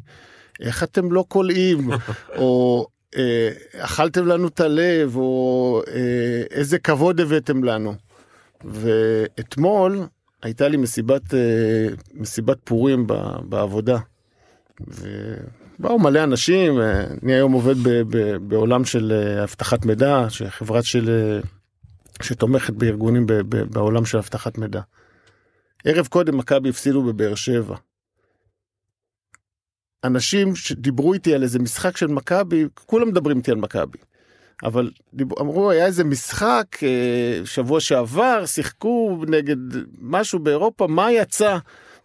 איך 0.61 0.83
אתם 0.83 1.12
לא 1.12 1.25
קולעים? 1.29 1.90
או 2.38 2.87
אה, 3.17 3.51
אכלתם 3.79 4.27
לנו 4.27 4.49
את 4.49 4.61
הלב, 4.61 5.17
או 5.17 5.83
אה, 5.88 6.43
איזה 6.51 6.79
כבוד 6.79 7.21
הבאתם 7.21 7.64
לנו. 7.64 7.95
ואתמול 8.64 10.07
הייתה 10.43 10.69
לי 10.69 10.77
מסיבת, 10.77 11.35
אה, 11.35 11.88
מסיבת 12.14 12.59
פורים 12.64 13.07
ב, 13.07 13.14
בעבודה. 13.43 13.99
ובאו 14.81 15.99
מלא 15.99 16.25
אנשים, 16.25 16.81
אה, 16.81 17.05
אני 17.23 17.35
היום 17.35 17.53
עובד 17.53 17.77
ב, 17.77 17.88
ב, 17.88 18.37
בעולם 18.37 18.85
של 18.85 19.12
אה, 19.12 19.45
אבטחת 19.45 19.85
מידע, 19.85 20.27
חברת 20.49 20.85
של... 20.85 21.11
אה, 21.11 21.40
שתומכת 22.23 22.75
בארגונים 22.75 23.27
ב, 23.27 23.33
ב, 23.33 23.57
בעולם 23.57 24.05
של 24.05 24.19
אבטחת 24.19 24.59
מידע. 24.59 24.81
ערב 25.85 26.07
קודם 26.07 26.37
מכבי 26.37 26.69
הפסידו 26.69 27.03
בבאר 27.03 27.35
שבע. 27.35 27.77
אנשים 30.05 30.57
שדיברו 30.57 31.14
איתי 31.14 31.35
על 31.35 31.43
איזה 31.43 31.59
משחק 31.59 31.97
של 31.97 32.07
מכבי, 32.07 32.64
כולם 32.87 33.09
מדברים 33.09 33.37
איתי 33.37 33.51
על 33.51 33.57
מכבי. 33.57 33.99
אבל 34.62 34.90
דיבר, 35.14 35.37
אמרו, 35.40 35.71
היה 35.71 35.87
איזה 35.87 36.05
משחק 36.05 36.67
אה, 36.83 37.40
שבוע 37.45 37.81
שעבר, 37.81 38.47
שיחקו 38.47 39.25
נגד 39.29 39.57
משהו 40.01 40.38
באירופה, 40.38 40.87
מה 40.87 41.12
יצא? 41.12 41.59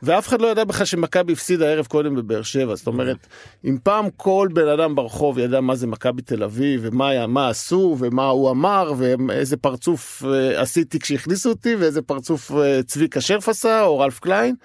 ואף 0.04 0.28
אחד 0.28 0.42
לא 0.42 0.48
ידע 0.48 0.64
בכלל 0.64 0.86
שמכבי 0.86 1.34
הפסידה 1.34 1.66
ערב 1.66 1.86
קודם 1.86 2.16
בבאר 2.16 2.42
שבע. 2.42 2.76
זאת 2.76 2.88
אומרת, 2.88 3.28
אם 3.66 3.78
פעם 3.84 4.06
כל 4.18 4.48
בן 4.54 4.68
אדם 4.68 4.96
ברחוב 4.96 5.40
ידע 5.40 5.62
מה 5.62 5.76
זה 5.76 5.88
מכבי 5.88 6.22
תל 6.22 6.44
אביב, 6.44 6.82
ומה 6.84 7.28
מה 7.28 7.50
עשו, 7.50 7.98
ומה 8.00 8.28
הוא 8.28 8.52
אמר, 8.52 8.94
ואיזה 8.98 9.58
פרצוף 9.58 10.24
אה, 10.26 10.62
עשיתי 10.62 11.00
כשהכניסו 11.00 11.50
אותי, 11.50 11.76
ואיזה 11.76 12.02
פרצוף 12.02 12.52
אה, 12.52 12.84
צביקה 12.84 13.22
שרף 13.22 13.50
עשה, 13.50 13.84
או 13.84 14.00
רלף 14.00 14.20
קליין, 14.20 14.56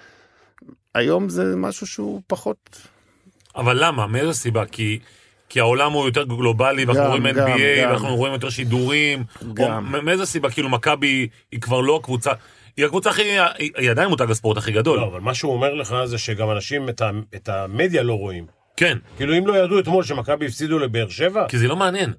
היום 0.95 1.29
זה 1.29 1.55
משהו 1.55 1.87
שהוא 1.87 2.21
פחות... 2.27 2.94
אבל 3.55 3.85
למה? 3.85 4.07
מאיזו 4.07 4.33
סיבה? 4.33 4.65
כי... 4.65 4.99
כי 5.49 5.59
העולם 5.59 5.91
הוא 5.91 6.05
יותר 6.05 6.23
גלובלי, 6.23 6.85
ואנחנו 6.85 7.03
גם, 7.03 7.09
רואים 7.09 7.25
NBA, 7.25 7.37
גם. 7.37 7.89
ואנחנו 7.89 8.15
רואים 8.15 8.33
יותר 8.33 8.49
שידורים. 8.49 9.23
גם. 9.53 9.95
או, 9.95 10.01
מאיזה 10.01 10.25
סיבה? 10.25 10.49
כאילו 10.49 10.69
מכבי 10.69 11.27
היא 11.51 11.61
כבר 11.61 11.81
לא 11.81 11.95
הקבוצה, 11.95 12.31
היא 12.77 12.85
הקבוצה 12.85 13.09
הכי, 13.09 13.23
היא, 13.57 13.91
עדיין 13.91 14.09
מותג 14.09 14.31
הספורט 14.31 14.57
הכי 14.57 14.71
גדול. 14.71 14.99
לא, 14.99 15.07
אבל 15.07 15.19
מה 15.19 15.33
שהוא 15.33 15.53
אומר 15.53 15.73
לך 15.73 15.95
זה 16.05 16.17
שגם 16.17 16.51
אנשים 16.51 16.89
את, 16.89 17.01
ה, 17.01 17.09
את 17.35 17.49
המדיה 17.49 18.03
לא 18.03 18.13
רואים. 18.13 18.45
כן, 18.77 18.97
כאילו 19.17 19.37
אם 19.37 19.47
לא 19.47 19.57
ידעו 19.57 19.79
אתמול 19.79 20.03
שמכבי 20.03 20.45
הפסידו 20.45 20.79
לבאר 20.79 21.09
שבע, 21.09 21.47
כי 21.47 21.57
זה 21.57 21.67
לא 21.67 21.75
מעניין. 21.75 22.13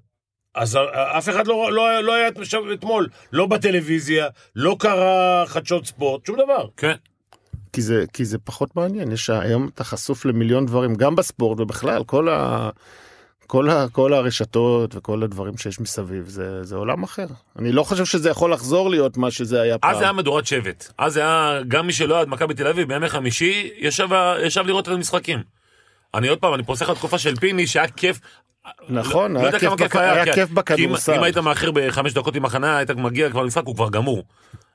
אז 0.55 0.79
אף 0.95 1.29
אחד 1.29 1.47
לא, 1.47 1.73
לא, 1.73 2.01
לא 2.01 2.15
היה 2.15 2.29
אתמול, 2.73 3.09
לא 3.33 3.47
בטלוויזיה, 3.47 4.29
לא 4.57 4.77
קרה 4.79 5.45
חדשות 5.47 5.87
ספורט, 5.87 6.27
שום 6.27 6.37
דבר. 6.37 6.67
כן. 6.77 6.95
כי 7.77 7.83
זה, 7.83 8.05
כי 8.13 8.25
זה 8.25 8.39
פחות 8.39 8.77
מעניין, 8.77 9.13
יש 9.13 9.31
היום 9.31 9.69
אתה 9.75 9.85
חשוף 9.85 10.25
למיליון 10.25 10.67
דברים, 10.67 10.95
גם 10.95 11.17
בספורט 11.17 11.61
ובכלל, 11.61 12.05
כל, 12.05 12.29
ה, 12.29 12.71
כל, 13.47 13.71
ה, 13.71 13.87
כל 13.93 14.13
הרשתות 14.13 14.95
וכל 14.97 15.23
הדברים 15.23 15.57
שיש 15.59 15.81
מסביב, 15.81 16.29
זה, 16.29 16.65
זה 16.65 16.77
עולם 16.77 17.03
אחר. 17.03 17.27
אני 17.59 17.73
לא 17.73 17.83
חושב 17.83 18.05
שזה 18.05 18.31
יכול 18.31 18.53
לחזור 18.53 18.91
להיות 18.91 19.17
מה 19.17 19.31
שזה 19.31 19.61
היה 19.61 19.79
פעם. 19.79 19.91
אז 19.91 19.99
זה 19.99 20.05
היה 20.05 20.13
מדורת 20.13 20.47
שבט. 20.47 20.93
אז 20.99 21.13
זה 21.13 21.21
היה, 21.21 21.61
גם 21.69 21.87
מי 21.87 21.93
שלא 21.93 22.15
אוהד 22.17 22.29
מכבי 22.29 22.55
תל 22.55 22.67
אביב, 22.67 22.89
בימי 22.89 23.09
חמישי, 23.09 23.71
ישב, 23.79 24.09
ישב 24.43 24.67
לראות 24.67 24.89
את 24.89 24.93
המשחקים. 24.93 25.43
אני 26.15 26.29
עוד 26.29 26.39
פעם, 26.39 26.55
אני 26.55 26.63
פוסח 26.63 26.89
על 26.89 26.95
תקופה 26.95 27.19
של 27.19 27.37
פיני, 27.37 27.67
שהיה 27.67 27.89
כיף. 27.89 28.21
נכון, 28.89 29.33
לא 29.33 29.39
היה 29.39 29.47
יודע 29.49 29.59
כיף 29.59 29.73
בכ- 29.73 29.97
היה 29.97 30.25
כי- 30.25 30.33
כיף 30.33 30.49
כי 30.49 30.55
בכדורסל. 30.55 31.13
אם, 31.13 31.19
אם 31.19 31.25
היית 31.25 31.39
מאחר 31.39 31.71
בחמש 31.71 32.13
דקות 32.13 32.37
עם 32.37 32.45
החניה, 32.45 32.77
היית 32.77 32.91
מגיע 32.91 33.31
כבר 33.31 33.43
למשחק, 33.43 33.63
הוא 33.67 33.75
כבר 33.75 33.91
גמור. 33.91 34.25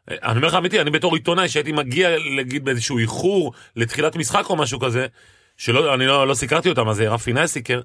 אני 0.09 0.37
אומר 0.37 0.47
לך 0.47 0.53
אמיתי, 0.53 0.81
אני 0.81 0.91
בתור 0.91 1.15
עיתונאי 1.15 1.49
שהייתי 1.49 1.71
מגיע, 1.71 2.09
נגיד, 2.37 2.65
באיזשהו 2.65 2.97
איחור 2.97 3.53
לתחילת 3.75 4.15
משחק 4.15 4.49
או 4.49 4.55
משהו 4.55 4.79
כזה, 4.79 5.07
שלא, 5.57 5.93
אני 5.93 6.07
לא, 6.07 6.27
לא 6.27 6.33
סיקרתי 6.33 6.69
אותם, 6.69 6.89
אז 6.89 7.01
רפי 7.01 7.33
נאי 7.33 7.47
סיקר, 7.47 7.81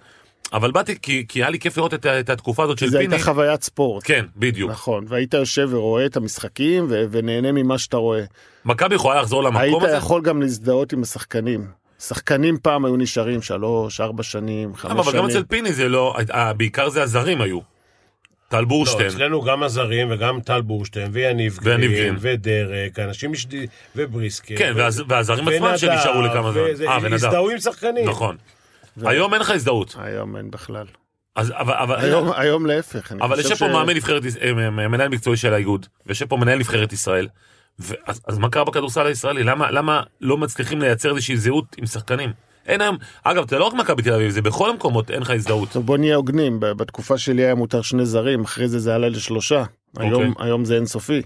אבל 0.53 0.71
באתי 0.71 1.01
כי, 1.03 1.25
כי 1.29 1.43
היה 1.43 1.51
לי 1.51 1.59
כיף 1.59 1.77
לראות 1.77 1.95
את, 1.95 2.07
את 2.07 2.31
התקופה 2.31 2.63
הזאת 2.65 2.79
של 2.79 2.89
זה 2.91 2.99
פיני. 2.99 3.15
הייתה 3.15 3.25
חוויית 3.25 3.63
ספורט. 3.63 4.03
כן, 4.07 4.25
בדיוק. 4.37 4.71
נכון, 4.71 5.05
והיית 5.09 5.35
יושב 5.35 5.69
ורואה 5.73 6.07
את 6.07 6.17
המשחקים 6.17 6.87
ו- 6.89 7.05
ונהנה 7.11 7.53
ממה 7.53 7.79
שאתה 7.79 7.97
רואה. 7.97 8.25
מכבי 8.65 8.95
יכולה 8.95 9.21
לחזור 9.21 9.43
למקום 9.43 9.61
היית 9.61 9.83
הזה? 9.83 9.97
יכול 9.97 10.23
גם 10.23 10.43
להזדהות 10.43 10.93
עם 10.93 11.03
השחקנים. 11.03 11.67
שחקנים 11.99 12.57
פעם 12.63 12.85
היו 12.85 12.97
נשארים 12.97 13.43
שלוש, 13.43 14.01
ארבע 14.01 14.23
שנים, 14.23 14.75
חמש 14.75 14.93
אבל 14.93 15.03
שנים. 15.03 15.17
גם 15.17 15.31
אצל 15.31 15.43
פיני 15.45 15.73
זה 15.73 15.89
לא, 15.89 16.17
בעיקר 16.57 16.89
זה 16.89 17.03
הזרים 17.03 17.41
היו. 17.41 17.76
טל 18.49 18.61
לא, 18.61 18.65
בורשטיין. 18.65 19.07
אצלנו 19.07 19.43
גם 19.43 19.63
הזרים 19.63 20.09
וגם 20.11 20.41
טל 20.41 20.61
בורשטיין 20.61 21.09
ויניב 21.13 21.59
גרין. 21.63 22.17
ודרק, 22.21 22.99
אנשים 22.99 23.33
משדי... 23.33 23.67
ובריסקר. 23.97 24.55
כן, 24.59 24.73
ו- 24.77 24.79
והז- 24.79 25.03
והזרים 25.09 25.49
עצמם 25.49 25.77
שנשארו 25.77 26.23
לכמה 26.23 26.53
זמן. 26.53 26.63
אה, 26.89 26.97
ונדב. 27.03 27.15
הזדהו 27.15 27.51
עם 27.51 27.59
שחקנים. 27.59 28.09
נכון. 28.09 28.37
היום 29.05 29.33
אין 29.35 29.41
לך 29.43 29.51
הזדהות. 29.51 29.97
היום 29.99 30.37
אין 30.37 30.51
בכלל. 30.51 30.87
אז, 31.37 31.51
אבל, 31.57 31.75
אבל, 31.75 31.97
היום, 31.97 32.33
היום 32.37 32.67
להפך. 32.67 33.13
אבל 33.21 33.37
יושב 33.39 33.49
פה 33.49 33.67
ש- 33.69 33.73
מאמן 33.73 33.95
נבחרת, 33.97 34.25
יש- 34.25 34.37
אה, 34.37 34.53
מנהל 34.89 35.09
מקצועי 35.09 35.37
של 35.37 35.53
האיגוד, 35.55 35.87
ויושב 36.07 36.27
פה 36.27 36.37
מנהל 36.37 36.59
נבחרת 36.59 36.93
ישראל. 36.93 37.29
ו- 37.81 37.95
אז, 38.07 38.21
אז 38.27 38.39
מה 38.39 38.49
קרה 38.49 38.65
בכדורסל 38.65 39.07
הישראלי? 39.07 39.43
למה, 39.45 39.71
למה 39.71 40.03
לא 40.21 40.37
מצליחים 40.39 40.81
לייצר 40.81 41.11
איזושהי 41.11 41.37
זהות 41.37 41.65
עם 41.79 41.87
שחקנים? 41.87 42.31
אין 42.67 42.81
היום, 42.81 42.97
אגב, 43.25 43.51
זה 43.51 43.59
לא 43.59 43.65
רק 43.65 43.75
מכבי 43.75 44.03
תל 44.03 44.13
אביב, 44.13 44.31
זה 44.31 44.43
בכל 44.43 44.71
המקומות, 44.71 45.11
אין 45.11 45.23
לך 45.23 45.31
הזדהות. 45.31 45.69
טוב, 45.73 45.87
בוא 45.87 45.99
נהיה 45.99 46.17
הוגנים, 46.17 46.61
בתקופה 46.61 47.19
שלי 47.19 47.43
היה 47.45 47.55
מותר 47.55 47.83
שני 47.83 48.07
זרים, 48.07 48.45
אחרי 48.45 48.69
זה 48.69 48.79
זה 48.79 48.95
עלה 48.95 49.09
לשלושה. 49.09 49.65
היום, 49.97 50.35
היום 50.39 50.65
זה 50.65 50.77
אינסופי. 50.77 51.23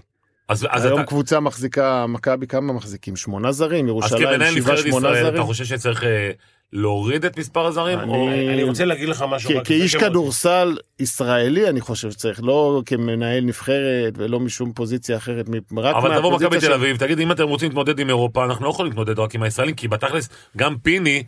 אז, 0.49 0.67
אז 0.69 0.85
היום 0.85 0.99
אתה, 0.99 1.07
קבוצה 1.07 1.39
מחזיקה, 1.39 2.05
מכבי 2.07 2.47
כמה 2.47 2.73
מחזיקים? 2.73 3.15
שמונה 3.15 3.51
זרים, 3.51 3.85
אז 3.85 3.89
ירושלים 3.89 4.23
כמנהל 4.27 4.39
שבעה 4.39 4.55
נבחרת 4.55 4.77
שמונה 4.77 5.09
ישראל, 5.09 5.27
אתה 5.27 5.31
זרים. 5.31 5.43
חושב 5.43 5.65
שצריך 5.65 6.03
אה, 6.03 6.31
להוריד 6.73 7.25
את 7.25 7.39
מספר 7.39 7.65
הזרים? 7.65 7.99
אני- 7.99 8.11
או... 8.11 8.29
אני 8.29 8.63
רוצה 8.63 8.85
להגיד 8.85 9.09
לך 9.09 9.25
משהו. 9.29 9.49
כ- 9.63 9.67
כאיש 9.67 9.95
כדורסל 9.95 10.77
ישראלי 10.99 11.69
אני 11.69 11.81
חושב 11.81 12.11
שצריך, 12.11 12.39
לא 12.43 12.81
כמנהל 12.85 13.43
נבחרת 13.43 14.13
ולא 14.17 14.39
משום 14.39 14.73
פוזיציה 14.73 15.17
אחרת, 15.17 15.45
רק 15.77 15.95
אבל 15.95 16.17
תבוא 16.17 16.31
מכבי 16.35 16.59
תל 16.59 16.73
אביב, 16.73 16.97
תגיד, 16.97 17.19
אם 17.19 17.31
אתם 17.31 17.43
רוצים 17.43 17.67
להתמודד 17.69 17.99
עם 17.99 18.07
אירופה, 18.09 18.45
אנחנו 18.45 18.65
לא 18.65 18.69
יכולים 18.69 18.91
להתמודד 18.91 19.19
רק 19.19 19.35
עם 19.35 19.43
הישראלים, 19.43 19.75
כי 19.75 19.87
בתכלס, 19.87 20.29
גם 20.57 20.77
פיני, 20.77 21.23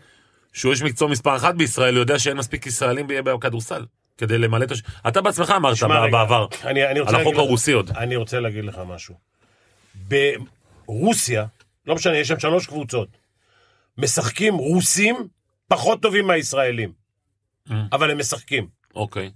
שהוא 0.53 0.71
איש 0.71 0.83
מקצוע 0.83 1.07
מספר 1.07 1.35
אחת 1.35 1.55
בישראל, 1.55 1.97
יודע 1.97 2.19
שאין 2.19 2.37
מספיק 2.37 2.67
ישראלים 2.67 3.05
בכדורסל. 3.07 3.85
כדי 4.17 4.37
למלא 4.37 4.63
את 4.63 4.71
הש... 4.71 4.81
אתה 5.07 5.21
בעצמך 5.21 5.53
אמרת 5.57 5.75
בעבר, 6.11 6.45
אני, 6.63 6.87
אני 6.87 6.99
רוצה 6.99 7.15
על 7.15 7.21
החוק 7.21 7.35
הרוסי 7.35 7.71
עוד. 7.71 7.91
אני 7.97 8.15
רוצה 8.15 8.39
להגיד 8.39 8.65
לך 8.65 8.79
משהו. 8.87 9.15
ברוסיה, 10.87 11.45
לא 11.87 11.95
משנה, 11.95 12.17
יש 12.17 12.27
שם 12.27 12.39
שלוש 12.39 12.65
קבוצות. 12.67 13.07
משחקים 13.97 14.55
רוסים 14.55 15.15
פחות 15.67 16.01
טובים 16.01 16.27
מהישראלים. 16.27 16.91
Mm. 17.69 17.73
אבל 17.91 18.11
הם 18.11 18.17
משחקים. 18.17 18.67
אוקיי. 18.95 19.31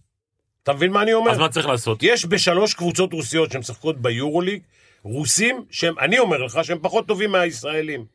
אתה 0.63 0.73
מבין 0.73 0.91
מה 0.91 1.01
אני 1.01 1.13
אומר? 1.13 1.31
אז 1.31 1.37
מה 1.37 1.49
צריך 1.49 1.65
לעשות? 1.67 2.03
יש 2.03 2.25
בשלוש 2.25 2.73
קבוצות 2.73 3.13
רוסיות 3.13 3.51
שמשחקות 3.51 4.01
ביורוליג, 4.01 4.61
רוסים 5.03 5.65
שהם, 5.71 5.99
אני 5.99 6.19
אומר 6.19 6.37
לך, 6.37 6.59
שהם 6.63 6.77
פחות 6.81 7.07
טובים 7.07 7.31
מהישראלים. 7.31 8.05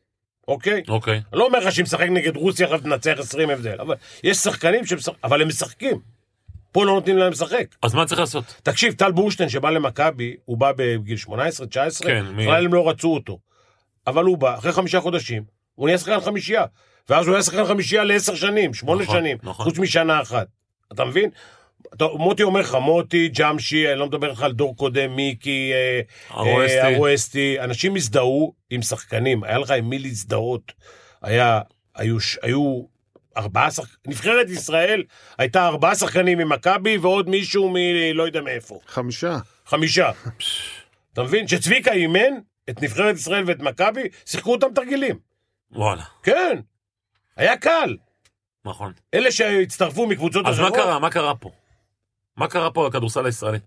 אוקיי? 0.48 0.82
אוקיי. 0.88 1.14
אני 1.32 1.38
לא 1.40 1.46
אומר 1.46 1.58
לך 1.58 1.72
שאם 1.72 1.82
משחק 1.82 2.06
נגד 2.10 2.36
רוסיה 2.36 2.66
עכשיו 2.66 2.80
תנצח 2.80 3.14
20 3.18 3.50
הבדל, 3.50 3.80
אבל 3.80 3.94
יש 4.24 4.36
שחקנים 4.36 4.86
שמשחק... 4.86 5.14
אבל 5.24 5.42
הם 5.42 5.48
משחקים. 5.48 5.98
פה 6.72 6.86
לא 6.86 6.92
נותנים 6.92 7.18
להם 7.18 7.32
לשחק. 7.32 7.66
אז 7.82 7.94
מה 7.94 8.06
צריך 8.06 8.20
לעשות? 8.20 8.44
תקשיב, 8.62 8.92
טל 8.94 9.12
בורשטיין 9.12 9.48
שבא 9.48 9.70
למכבי, 9.70 10.36
הוא 10.44 10.56
בא 10.58 10.72
בגיל 10.76 11.16
18, 11.16 11.66
19, 11.66 12.08
כן, 12.08 12.26
מי- 12.26 12.46
לא 12.72 12.88
רצו 12.88 13.14
אותו. 13.14 13.38
אבל 14.06 14.24
הוא 14.24 14.38
בא, 14.38 14.58
אחרי 14.58 14.72
חמישה 14.72 15.00
חודשים, 15.00 15.42
הוא 15.82 15.88
נהיה 15.88 15.98
שחקן 15.98 16.20
חמישייה. 16.20 16.64
ואז 17.08 17.26
הוא 17.26 17.34
היה 17.34 17.42
שחקן 17.42 17.64
חמישייה 17.64 18.04
לעשר 18.04 18.34
שנים, 18.34 18.74
שמונה 18.74 19.02
נכון, 19.02 19.16
שנים, 19.18 19.38
נכון. 19.42 19.64
חוץ 19.64 19.78
משנה 19.78 20.22
אחת. 20.22 20.46
אתה 20.92 21.04
מבין? 21.04 21.30
טוב, 21.98 22.20
מוטי 22.20 22.42
אומר 22.42 22.60
לך, 22.60 22.74
מוטי, 22.74 23.28
ג'אמשי, 23.28 23.88
אני 23.88 23.98
לא 23.98 24.06
מדבר 24.06 24.30
איתך 24.30 24.42
על 24.42 24.52
דור 24.52 24.76
קודם, 24.76 25.16
מיקי, 25.16 25.72
אה. 25.72 26.00
אה, 26.44 26.88
הרואסטי, 26.88 27.60
אנשים 27.60 27.96
הזדהו 27.96 28.54
עם 28.70 28.82
שחקנים, 28.82 29.44
היה 29.44 29.58
לך 29.58 29.70
עם 29.70 29.88
מי 29.88 29.98
להזדהות. 29.98 30.72
היה, 31.22 31.60
היו, 31.94 32.20
ש- 32.20 32.38
היו 32.42 32.82
ארבעה 33.36 33.70
שחקנים, 33.70 33.96
נבחרת 34.06 34.50
ישראל 34.50 35.02
הייתה 35.38 35.66
ארבעה 35.66 35.94
שחקנים 35.94 36.38
ממכבי 36.38 36.96
ועוד 36.96 37.28
מישהו 37.28 37.68
מ... 37.68 37.76
לא 38.14 38.22
יודע 38.22 38.40
מאיפה. 38.40 38.78
חמישה. 38.86 39.38
חמישה. 39.66 40.10
אתה 41.12 41.22
מבין? 41.22 41.48
שצביקה 41.48 41.92
אימן 41.92 42.32
את 42.70 42.82
נבחרת 42.82 43.16
ישראל 43.16 43.44
ואת 43.46 43.60
מכבי, 43.60 44.02
שיחקו 44.26 44.52
אותם 44.52 44.68
תרגילים. 44.74 45.31
וואלה, 45.72 46.02
כן. 46.22 46.60
היה 47.36 47.56
קל. 47.56 47.96
נכון. 48.64 48.92
אלה 49.14 49.32
שהצטרפו 49.32 50.06
מקבוצות 50.06 50.46
אז 50.46 50.58
מה 50.60 50.66
אחרות... 50.68 50.78
קרה? 50.80 50.98
מה 50.98 51.10
קרה 51.10 51.34
פה? 51.34 51.50
מה 52.36 52.48
קרה 52.48 52.70
פה 52.70 52.88
בכדורסל 52.88 53.26
הישראלי? 53.26 53.58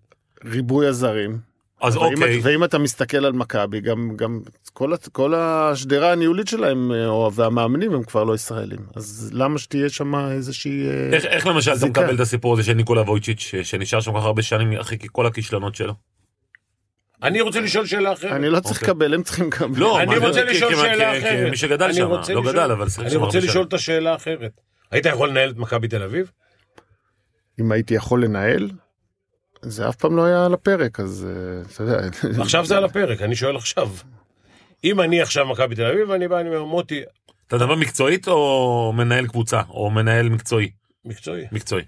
ריבוי 0.45 0.87
הזרים. 0.87 1.37
אז 1.81 1.97
ואם, 1.97 2.03
אוקיי, 2.13 2.39
ואם 2.43 2.63
אתה 2.63 2.77
מסתכל 2.77 3.25
על 3.25 3.31
מכבי, 3.31 3.81
גם, 3.81 4.11
גם 4.15 4.41
כל, 4.73 4.93
כל 5.11 5.33
השדרה 5.35 6.11
הניהולית 6.11 6.47
שלהם, 6.47 6.91
אה, 6.91 7.07
או, 7.07 7.31
והמאמנים 7.33 7.93
הם 7.93 8.03
כבר 8.03 8.23
לא 8.23 8.35
ישראלים. 8.35 8.79
אז 8.95 9.29
למה 9.33 9.59
שתהיה 9.59 9.89
שם 9.89 10.15
איזושהי... 10.15 10.87
אה, 10.87 11.09
איך- 11.13 11.25
איך 11.25 11.47
למשל 11.47 11.71
אתה 11.71 11.79
זיקה. 11.79 12.01
מקבל 12.01 12.15
את 12.15 12.19
הסיפור 12.19 12.53
הזה 12.53 12.63
של 12.63 12.73
ניקולה 12.73 13.01
וויצ'יץ', 13.01 13.51
שנשאר 13.63 14.01
שם 14.01 14.11
כל 14.11 14.17
כך 14.19 14.25
הרבה 14.25 14.41
שנים 14.41 14.73
אחרי 14.73 14.97
כל 15.11 15.25
הכישלונות 15.25 15.75
שלו? 15.75 15.93
אני 17.27 17.41
רוצה 17.41 17.59
לשאול 17.59 17.85
שאלה 17.85 18.13
אחרת. 18.13 18.31
אני 18.31 18.49
לא 18.49 18.59
צריך 18.59 18.81
אוקיי. 18.81 18.89
לקבל, 18.89 19.13
הם 19.13 19.23
צריכים 19.23 19.47
לקבל. 19.47 19.79
לא, 19.79 20.01
אני 20.01 20.17
רוצה 20.17 20.43
לשאול 20.43 20.75
שאלה 20.75 21.17
אחרת. 21.17 21.47
כמי 21.47 21.57
שגדל 21.57 21.85
אני 21.85 21.93
שם, 21.93 22.05
רוצה 22.05 22.33
לא 22.33 22.41
גדל, 22.41 22.71
אבל 22.71 22.87
אני 22.99 23.15
רוצה 23.15 23.39
לשאול. 23.39 23.65
את 23.65 23.73
השאלה 23.73 24.11
האחרת. 24.11 24.61
היית 24.91 25.05
יכול 25.05 25.29
לנהל 25.29 25.49
את 25.49 25.57
מכבי 25.57 25.87
תל 25.87 26.03
אביב? 26.03 26.31
אם 27.59 27.71
הייתי 27.71 27.93
יכול 27.93 28.23
לנהל, 28.23 28.71
זה 29.61 29.89
אף 29.89 29.95
פעם 29.95 30.17
לא 30.17 30.25
היה 30.25 30.45
על 30.45 30.53
הפרק, 30.53 30.99
אז 30.99 31.27
אה, 31.29 31.61
אתה 31.73 31.83
יודע. 31.83 32.41
עכשיו 32.41 32.65
זה 32.65 32.77
על 32.77 32.83
הפרק, 32.83 33.21
אני 33.21 33.35
שואל 33.35 33.55
עכשיו. 33.55 33.89
אם 34.83 35.01
אני 35.01 35.21
עכשיו 35.21 35.45
מכבי 35.45 35.75
תל 35.75 35.85
אביב, 35.85 36.11
אני 36.11 36.27
בא, 36.27 36.39
אני 36.39 36.49
אומר, 36.49 36.63
מוטי, 36.63 37.03
אתה 37.47 37.55
מדבר 37.55 37.75
מקצועית 37.75 38.27
או 38.27 38.93
מנהל 38.95 39.27
קבוצה? 39.27 39.61
או 39.69 39.89
מנהל 39.89 40.29
מקצועי? 40.29 40.71
מקצועי. 41.05 41.45
מקצועי. 41.51 41.83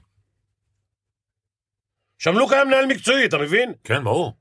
שם 2.18 2.38
לא 2.38 2.46
קיים 2.50 2.68
מנהל 2.68 2.86
מקצועי, 2.86 3.26
אתה 3.26 3.38
מבין? 3.38 3.74
כן, 3.84 4.04
ברור. 4.04 4.34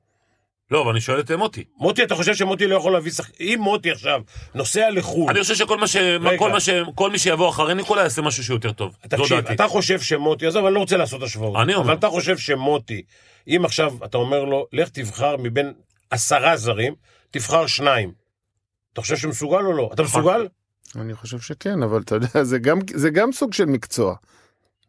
לא, 0.71 0.83
אבל 0.83 0.91
אני 0.91 1.01
שואל 1.01 1.21
את 1.21 1.31
מוטי. 1.31 1.64
מוטי, 1.77 2.03
אתה 2.03 2.14
חושב 2.14 2.35
שמוטי 2.35 2.67
לא 2.67 2.77
יכול 2.77 2.93
להביא 2.93 3.12
שחק... 3.12 3.41
אם 3.41 3.59
מוטי 3.61 3.91
עכשיו 3.91 4.21
נוסע 4.55 4.91
לחו"ל, 4.91 5.31
אני 5.31 5.41
חושב 5.41 5.55
שכל 5.55 5.79
מה 5.79 5.87
ש... 5.87 5.97
כל 6.39 6.53
מה 6.53 6.61
ש... 6.61 6.69
כל 6.95 7.11
מי 7.11 7.19
שיבוא 7.19 7.49
אחרי 7.49 7.75
ניקולה 7.75 8.03
יעשה 8.03 8.23
משהו 8.23 8.45
שהוא 8.45 8.55
יותר 8.55 8.73
טוב. 8.73 8.97
תקשיב. 9.09 9.39
אתה 9.39 9.69
חושב 9.69 10.01
שמוטי, 10.01 10.47
עזוב, 10.47 10.67
אני 10.67 10.75
לא 10.75 10.81
רוצה 10.81 10.97
לעשות 10.97 11.23
השוואות. 11.23 11.57
אני 11.62 11.75
אומר. 11.75 11.87
אבל 11.87 11.95
אתה 11.95 12.09
חושב 12.09 12.39
שמוטי, 12.39 13.03
אם 13.49 13.64
עכשיו 13.64 13.95
אתה 14.05 14.19
אומר 14.19 14.45
לו, 14.45 14.67
לך 14.73 14.89
תבחר 14.89 15.37
מבין 15.37 15.73
עשרה 16.11 16.57
זרים, 16.57 16.95
תבחר 17.31 17.67
שניים. 17.67 18.12
אתה 18.93 19.01
חושב 19.01 19.17
שמסוגל 19.17 19.67
או 19.67 19.73
לא? 19.73 19.91
אתה 19.95 20.03
נכון. 20.03 20.21
מסוגל? 20.21 20.49
אני 20.97 21.14
חושב 21.14 21.41
שכן, 21.41 21.83
אבל 21.83 22.01
אתה 22.01 22.14
יודע, 22.14 22.45
זה 22.45 22.59
גם, 22.59 22.79
זה 22.95 23.11
גם 23.11 23.33
סוג 23.33 23.53
של 23.53 23.64
מקצוע. 23.64 24.14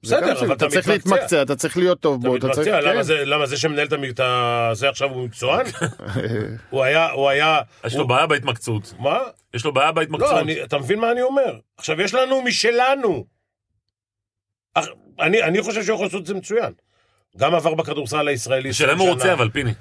בסדר, 0.03 0.39
אבל 0.39 0.53
אתה 0.53 0.67
צריך. 0.69 0.87
להתמקצע, 0.87 1.41
אתה 1.41 1.55
צריך 1.55 1.77
להיות 1.77 1.99
טוב 1.99 2.21
בו, 2.21 2.35
אתה 2.35 2.49
צריך... 2.49 2.67
למה 2.67 2.93
כן. 2.93 3.01
זה- 3.01 3.25
למה 3.25 3.45
זה 3.45 3.57
שמנהל 3.57 3.87
את. 4.09 4.19
זה 4.73 4.89
עכשיו 4.89 5.09
הוא 5.09 5.25
מקצוען? 5.25 5.65
הוא 6.69 6.83
היה, 6.83 7.11
הוא 7.11 7.29
היה... 7.29 7.59
יש 7.85 7.95
לו 7.95 8.07
בעיה 8.07 8.27
בהתמקצעות. 8.27 8.93
מה? 8.99 9.19
יש 9.53 9.65
לו 9.65 9.73
בעיה 9.73 9.91
בהתמקצעות. 9.91 10.45
לא, 10.47 10.63
אתה 10.63 10.77
מבין 10.77 10.99
מה 10.99 11.11
אני 11.11 11.21
אומר? 11.21 11.59
עכשיו, 11.77 12.01
יש 12.01 12.13
לנו 12.13 12.41
משלנו. 12.41 13.25
אני, 15.19 15.43
אני 15.43 15.61
חושב 15.61 15.83
שהוא 15.83 15.93
יכול 15.93 16.05
לעשות 16.05 16.21
את 16.21 16.25
זה 16.27 16.33
מצוין. 16.33 16.73
גם 17.37 17.55
עבר 17.55 17.73
בכדורסל 17.73 18.27
הישראלי. 18.27 18.69
השאלה 18.69 18.93
אם 18.93 18.97
הוא 18.97 19.07
20 19.07 19.17
רוצה. 19.19 19.33
אבל 19.33 19.49
פיני. 19.49 19.73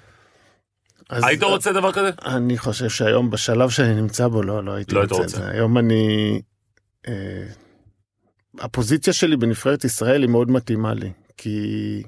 היית 1.10 1.42
רוצה 1.42 1.72
דבר 1.72 1.92
כזה? 1.92 2.10
אני 2.24 2.58
חושב 2.58 2.88
שהיום 2.88 3.30
בשלב 3.30 3.70
שאני 3.70 3.94
נמצא 3.94 4.28
בו 4.28 4.42
לא, 4.42 4.64
לא 4.64 4.72
הייתי 4.72 4.94
לא 4.94 5.00
רוצה 5.00 5.14
את 5.14 5.20
רוצה. 5.20 5.36
זה. 5.36 5.50
היום 5.50 5.78
אני... 5.78 6.40
הפוזיציה 8.60 9.12
שלי 9.12 9.36
בנבחרת 9.36 9.84
ישראל 9.84 10.22
היא 10.22 10.30
מאוד 10.30 10.50
מתאימה 10.50 10.94
לי, 10.94 11.12
כי 11.36 12.02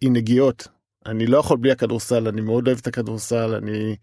היא 0.00 0.10
נגיעות. 0.10 0.68
אני 1.06 1.26
לא 1.26 1.38
יכול 1.38 1.56
בלי 1.56 1.72
הכדורסל, 1.72 2.28
אני 2.28 2.40
מאוד 2.40 2.66
אוהב 2.66 2.78
את 2.78 2.86
הכדורסל, 2.86 3.54
אני 3.54 3.96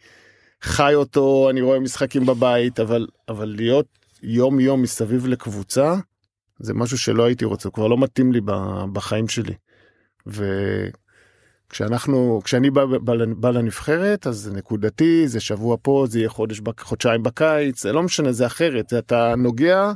חי 0.62 0.96
אותו, 0.96 1.50
אני 1.50 1.62
רואה 1.62 1.80
משחקים 1.80 2.26
בבית, 2.26 2.80
אבל, 2.80 3.08
אבל 3.30 3.56
להיות 3.58 3.86
יום 4.24 4.60
יום 4.60 4.82
מסביב 4.82 5.28
לקבוצה, 5.28 5.96
זה 6.60 6.74
משהו 6.74 6.98
שלא 6.98 7.24
הייתי 7.24 7.46
רוצה, 7.46 7.70
הוא 7.70 7.74
כבר 7.74 7.88
לא 7.88 7.98
מתאים 7.98 8.32
לי 8.32 8.42
בחיים 8.94 9.28
שלי. 9.28 9.54
וכשאנחנו, 11.70 12.42
כשאני 12.44 12.70
בא, 12.70 12.86
בא, 12.86 13.14
בא 13.26 13.50
לנבחרת, 13.52 14.28
אז 14.28 14.38
זה 14.38 14.54
נקודתי, 14.54 15.28
זה 15.28 15.40
שבוע 15.40 15.78
פה, 15.82 16.06
זה 16.10 16.20
יהיה 16.20 16.30
חודש, 16.30 16.62
חודשיים 16.80 17.24
בקיץ, 17.24 17.84
זה 17.84 17.94
לא 17.94 18.04
משנה, 18.04 18.32
זה 18.32 18.46
אחרת, 18.46 18.94
אתה 18.94 19.36
נוגע 19.38 19.92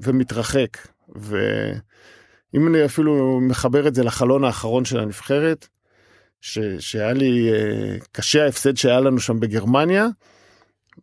ומתרחק. 0.00 0.76
ואם 1.14 2.68
אני 2.68 2.84
אפילו 2.84 3.40
מחבר 3.40 3.88
את 3.88 3.94
זה 3.94 4.04
לחלון 4.04 4.44
האחרון 4.44 4.84
של 4.84 4.98
הנבחרת, 4.98 5.68
ש, 6.40 6.58
שהיה 6.78 7.12
לי 7.12 7.52
אה, 7.52 7.96
קשה 8.12 8.44
ההפסד 8.44 8.76
שהיה 8.76 9.00
לנו 9.00 9.20
שם 9.20 9.40
בגרמניה, 9.40 10.06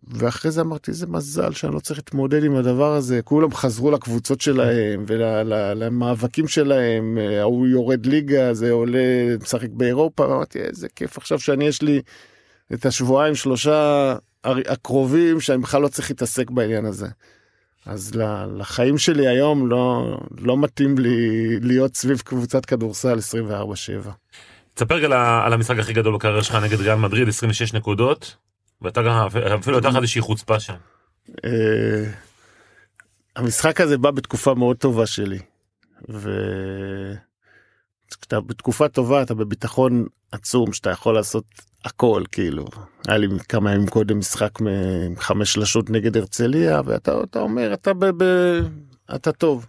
ואחרי 0.04 0.52
זה 0.52 0.62
אמרתי 0.62 0.92
איזה 0.92 1.08
מזל 1.08 1.54
שאני 1.54 1.74
לא 1.74 1.80
צריך 1.80 2.00
להתמודד 2.00 2.44
עם 2.44 2.56
הדבר 2.56 2.94
הזה 2.94 3.22
כולם 3.22 3.54
חזרו 3.54 3.92
לקבוצות 3.92 4.42
שלהם 4.42 5.06
ולמאבקים 5.08 6.48
שלהם 6.48 7.18
אה, 7.18 7.40
ההוא 7.42 7.68
יורד 7.68 8.06
ליגה 8.06 8.54
זה 8.54 8.72
עולה 8.72 9.38
משחק 9.42 9.70
באירופה 9.70 10.26
אמרתי 10.26 10.60
איזה 10.60 10.88
כיף 10.96 11.18
עכשיו 11.18 11.40
שאני 11.40 11.68
יש 11.68 11.82
לי 11.82 12.02
את 12.74 12.86
השבועיים 12.86 13.36
שלושה 13.36 14.16
הקרובים 14.44 15.40
שאני 15.40 15.62
בכלל 15.62 15.82
לא 15.82 15.88
צריך 15.88 16.10
להתעסק 16.10 16.50
בעניין 16.50 16.86
הזה. 16.86 17.08
אז 17.86 18.12
לחיים 18.58 18.98
שלי 18.98 19.28
היום 19.28 19.70
לא 19.70 20.18
לא 20.38 20.58
מתאים 20.58 20.98
לי 20.98 21.60
להיות 21.60 21.96
סביב 21.96 22.22
קבוצת 22.22 22.66
כדורסל 22.66 23.18
24/7. 23.18 24.10
תספר 24.74 24.96
רגע 24.96 25.06
על 25.06 25.14
על 25.14 25.54
המשחק 25.54 25.80
הכי 25.80 25.94
גדול 25.94 26.16
בקריירה 26.16 26.44
שלך 26.44 26.56
נגד 26.56 26.80
ריאל 26.80 26.96
מדריד, 26.96 27.28
26 27.28 27.74
נקודות. 27.74 28.36
ואתה 28.82 29.02
גם, 29.02 29.28
אפילו 29.60 29.78
הייתה 29.78 29.90
לך 29.90 29.96
איזושהי 29.96 30.22
חוצפה 30.22 30.60
שם. 30.60 30.74
אה, 31.46 32.12
המשחק 33.36 33.82
הזה 33.82 33.98
בא 33.98 34.12
בתקופה 34.12 34.54
מאוד 34.54 34.78
טובה 34.78 35.06
שלי. 35.06 35.40
וכשאתה 38.20 38.42
בתקופה 38.42 38.88
טובה 38.88 39.22
אתה 39.22 39.34
בביטחון 39.34 40.06
עצום 40.32 40.74
שאתה 40.74 40.90
יכול 40.90 41.14
לעשות 41.16 41.44
הכל 41.86 42.24
כאילו. 42.32 42.66
היה 43.08 43.18
לי 43.18 43.28
כמה 43.50 43.74
ימים 43.74 43.88
קודם 43.88 44.20
משחק 44.20 44.60
עם 45.06 45.16
חמש 45.18 45.54
שלשות 45.54 45.90
נגד 45.90 46.18
הרצליה 46.18 46.82
ואתה 46.86 47.24
אתה 47.24 47.40
אומר 47.40 47.74
אתה 47.74 47.94
ב... 47.94 48.06
ב... 48.06 48.24
אתה 49.16 49.32
טוב. 49.32 49.66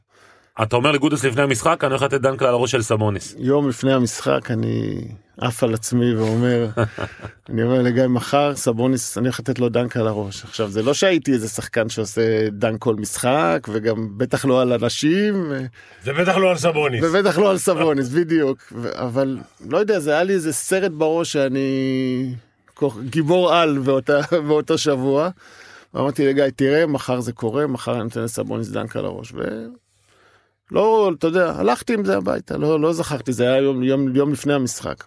אתה 0.63 0.77
אומר 0.77 0.93
לגודס 0.93 1.25
לפני 1.25 1.43
המשחק, 1.43 1.85
אני 1.85 1.91
הולך 1.91 2.03
לתת 2.03 2.21
דנק 2.21 2.45
על 2.45 2.55
הראש 2.55 2.71
של 2.71 2.83
סבוניס. 2.83 3.35
יום 3.39 3.69
לפני 3.69 3.93
המשחק 3.93 4.51
אני 4.51 5.01
עף 5.41 5.63
על 5.63 5.75
עצמי 5.75 6.15
ואומר 6.15 6.69
אני 7.49 7.63
אומר 7.63 7.83
לגיא 7.83 8.07
מחר 8.07 8.57
סבוניס 8.57 9.19
אני 9.19 9.27
הולך 9.27 9.41
לתת 9.41 9.59
לו 9.59 9.69
דנק 9.69 9.97
על 9.97 10.07
הראש 10.07 10.45
עכשיו 10.45 10.71
זה 10.71 10.83
לא 10.83 10.95
שהייתי 10.95 11.33
איזה 11.33 11.49
שחקן 11.49 11.89
שעושה 11.89 12.51
דנק 12.51 12.81
כל 12.81 12.95
משחק 12.95 13.67
וגם 13.73 14.09
בטח 14.19 14.45
לא 14.45 14.61
על 14.63 14.73
אנשים 14.73 15.53
ובטח 16.05 16.37
לא 16.37 16.51
על 16.51 16.57
סבוניס. 16.57 17.05
ובטח 17.05 17.39
לא 17.39 17.51
על 17.51 17.59
סבוניס 17.59 18.09
בדיוק 18.09 18.59
ו- 18.73 18.89
אבל 18.95 19.39
לא 19.69 19.79
יודע 19.79 19.99
זה 19.99 20.11
היה 20.13 20.23
לי 20.23 20.33
איזה 20.33 20.53
סרט 20.53 20.93
בראש 20.93 21.33
שאני 21.33 22.35
כוח- 22.75 22.99
גיבור 23.11 23.55
על 23.55 23.79
באותה, 23.79 24.21
באותו 24.49 24.79
שבוע. 24.79 25.29
אמרתי 25.97 26.27
לגיא 26.27 26.45
תראה 26.57 26.87
מחר 26.87 27.21
זה 27.21 27.33
קורה 27.33 27.67
מחר 27.67 27.95
אני 27.95 28.05
נותן 28.05 28.21
לסבוניס 28.23 28.69
דנק 28.69 28.97
על 28.97 29.05
הראש. 29.05 29.33
ו... 29.33 29.39
לא, 30.73 31.11
אתה 31.19 31.27
יודע, 31.27 31.53
הלכתי 31.57 31.95
עם 31.95 32.05
זה 32.05 32.17
הביתה, 32.17 32.57
לא, 32.57 32.81
לא 32.81 32.93
זכרתי, 32.93 33.33
זה 33.33 33.45
היה 33.45 33.63
יום, 33.63 33.83
יום, 33.83 34.17
יום 34.17 34.33
לפני 34.33 34.53
המשחק. 34.53 35.05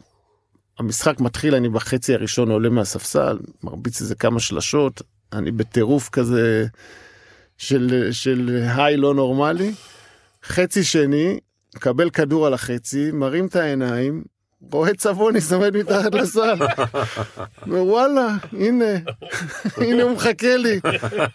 המשחק 0.79 1.19
מתחיל, 1.19 1.55
אני 1.55 1.69
בחצי 1.69 2.13
הראשון 2.13 2.51
עולה 2.51 2.69
מהספסל, 2.69 3.39
מרביץ 3.63 4.01
איזה 4.01 4.15
כמה 4.15 4.39
שלשות, 4.39 5.01
אני 5.33 5.51
בטירוף 5.51 6.09
כזה 6.09 6.65
של, 7.57 8.07
של 8.11 8.63
היי 8.75 8.97
לא 8.97 9.13
נורמלי. 9.13 9.73
חצי 10.45 10.83
שני, 10.83 11.39
מקבל 11.75 12.09
כדור 12.09 12.47
על 12.47 12.53
החצי, 12.53 13.11
מרים 13.11 13.45
את 13.45 13.55
העיניים, 13.55 14.23
רואה 14.71 14.89
את 14.89 14.99
סבוניס 14.99 15.53
עומד 15.53 15.77
מתחת 15.77 16.15
לסל. 16.15 16.59
ווואלה, 17.67 18.27
הנה, 18.51 18.85
הנה 19.77 20.03
הוא 20.03 20.11
מחכה 20.11 20.57
לי. 20.57 20.79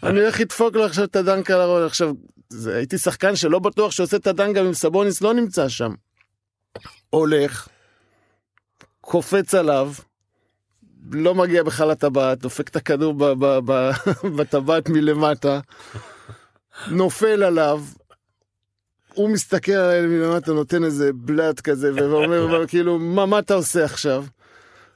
אני 0.02 0.20
הולך 0.20 0.40
לדפוק 0.40 0.74
לו 0.74 0.84
עכשיו 0.84 1.04
את 1.04 1.16
הדנק 1.16 1.50
על 1.50 1.60
הראש. 1.60 1.86
עכשיו, 1.86 2.12
זה, 2.48 2.76
הייתי 2.76 2.98
שחקן 2.98 3.36
שלא 3.36 3.58
בטוח 3.58 3.90
שעושה 3.90 4.16
את 4.16 4.26
הדנק 4.26 4.56
גם 4.56 4.66
אם 4.66 4.74
סבוניס 4.74 5.20
לא 5.20 5.34
נמצא 5.34 5.68
שם. 5.68 5.94
הולך, 7.10 7.68
קופץ 9.00 9.54
עליו, 9.54 9.92
לא 11.12 11.34
מגיע 11.34 11.62
בכלל 11.62 11.88
לטבעת, 11.88 12.38
דופק 12.38 12.68
את 12.68 12.76
הכדור 12.76 13.14
בטבעת 14.36 14.88
מלמטה, 14.88 15.60
נופל 16.90 17.42
עליו, 17.42 17.82
הוא 19.14 19.30
מסתכל 19.30 19.72
עליי 19.72 20.06
מלמטה, 20.06 20.52
נותן 20.52 20.84
איזה 20.84 21.10
בלאט 21.14 21.60
כזה, 21.60 21.94
ואומר 21.94 22.64
כאילו, 22.68 22.98
מה, 22.98 23.26
מה 23.26 23.38
אתה 23.38 23.54
עושה 23.54 23.84
עכשיו? 23.84 24.24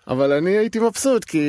אבל 0.09 0.32
אני 0.32 0.50
הייתי 0.50 0.78
מבסוט, 0.78 1.24
כי 1.24 1.48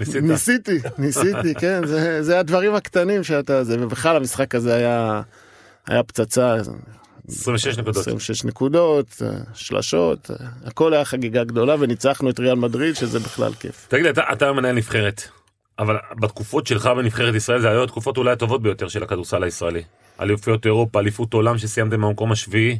ניסית. 0.00 0.22
ניסיתי, 0.22 0.78
ניסיתי, 0.98 1.54
כן, 1.60 1.86
זה, 1.86 2.22
זה 2.22 2.38
הדברים 2.38 2.74
הקטנים 2.74 3.24
שאתה 3.24 3.64
זה, 3.64 3.76
ובכלל 3.80 4.16
המשחק 4.16 4.54
הזה 4.54 4.74
היה, 4.74 5.22
היה 5.86 6.02
פצצה, 6.02 6.56
26 7.28 7.78
נקודות. 7.78 7.96
26 7.96 8.44
נקודות, 8.44 9.22
שלשות, 9.54 10.30
הכל 10.64 10.94
היה 10.94 11.04
חגיגה 11.04 11.44
גדולה, 11.44 11.76
וניצחנו 11.80 12.30
את 12.30 12.40
ריאל 12.40 12.54
מדריד, 12.54 12.96
שזה 12.96 13.18
בכלל 13.18 13.52
כיף. 13.54 13.86
תגיד 13.88 14.04
לי, 14.04 14.10
אתה, 14.10 14.22
אתה 14.32 14.52
מנהל 14.52 14.74
נבחרת, 14.74 15.22
אבל 15.78 15.96
בתקופות 16.20 16.66
שלך 16.66 16.86
בנבחרת 16.86 17.34
ישראל 17.34 17.60
זה 17.60 17.70
היו 17.70 17.84
התקופות 17.84 18.16
אולי 18.16 18.32
הטובות 18.32 18.62
ביותר 18.62 18.88
של 18.88 19.02
הכדורסל 19.02 19.42
הישראלי. 19.42 19.82
אליפויות 20.20 20.66
אירופה, 20.66 21.00
אליפות 21.00 21.34
עולם 21.34 21.58
שסיימתם 21.58 22.00
במקום 22.00 22.32
השביעי. 22.32 22.78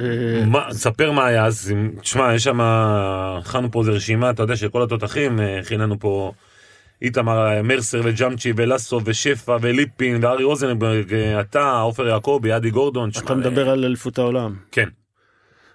אה, 0.00 0.44
מה, 0.46 0.66
תספר 0.70 1.12
מה 1.12 1.26
היה 1.26 1.44
אז, 1.46 1.70
אם- 1.72 1.90
תשמע, 2.00 2.34
יש 2.34 2.44
שם, 2.44 2.60
הכנו 2.60 3.70
פה 3.70 3.80
איזה 3.80 3.90
רשימה, 3.90 4.30
אתה 4.30 4.42
יודע, 4.42 4.56
של 4.56 4.68
כל 4.68 4.82
התותחים, 4.82 5.40
אה, 5.40 5.58
הכין 5.60 5.80
לנו 5.80 5.98
פה 6.00 6.32
איתמר 7.02 7.46
אה, 7.46 7.62
מרסר 7.62 8.00
וג'אמצ'י 8.04 8.52
ולאסו 8.56 9.00
ושפע 9.04 9.56
וליפין 9.60 10.24
וארי 10.24 10.44
רוזנברג, 10.44 11.14
אה, 11.14 11.40
אתה, 11.40 11.70
עופר 11.80 12.06
יעקבי, 12.06 12.56
אדי 12.56 12.70
גורדון, 12.70 13.10
אתה 13.18 13.34
מדבר 13.34 13.70
על 13.70 13.84
אליפות 13.84 14.18
העולם. 14.18 14.54
כן. 14.72 14.88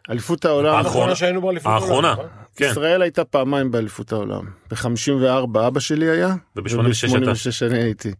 אליפות 0.09 0.45
העולם, 0.45 0.71
פעם 0.73 0.85
אחרונה 0.85 1.15
שהיינו 1.15 1.41
באליפות 1.41 1.65
העולם, 1.71 1.83
האחרונה. 1.83 2.11
נכון? 2.13 2.25
כן. 2.55 2.67
ישראל 2.71 3.01
הייתה 3.01 3.23
פעמיים 3.25 3.71
באליפות 3.71 4.11
העולם. 4.11 4.41
ב-54 4.71 5.27
אבא 5.67 5.79
שלי 5.79 6.09
היה, 6.09 6.35
וב-86 6.55 6.71
וב-86 7.09 7.71
אני 7.71 7.79
הייתי. 7.81 8.11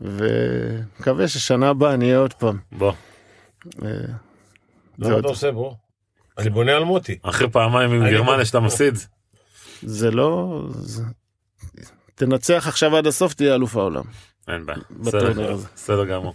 ומקווה 0.00 1.28
ששנה 1.28 1.68
הבאה 1.68 1.94
אני 1.94 2.04
אהיה 2.04 2.18
עוד 2.18 2.32
פעם. 2.32 2.58
בוא. 2.72 2.92
אה, 5.02 5.04
זה 5.04 5.08
למה 5.08 5.14
עוד- 5.14 5.24
אתה 5.24 5.28
עושה 5.28 5.52
בו? 5.52 5.76
אני 6.38 6.50
בונה 6.50 6.72
על 6.76 6.84
מוטי. 6.84 7.18
אחרי 7.22 7.50
פעמיים 7.50 7.90
עם 7.92 8.10
גרמניה. 8.10 8.44
שאתה 8.44 8.60
מפסיד. 8.60 8.94
זה 9.82 10.10
לא... 10.10 10.62
תנצח 12.14 12.64
עכשיו 12.68 12.96
עד 12.96 13.06
הסוף, 13.06 13.34
תהיה 13.34 13.54
אלוף 13.54 13.76
העולם. 13.76 14.02
אין 14.48 14.66
בעיה. 14.66 14.78
בסדר, 15.74 16.04
גמור. 16.04 16.34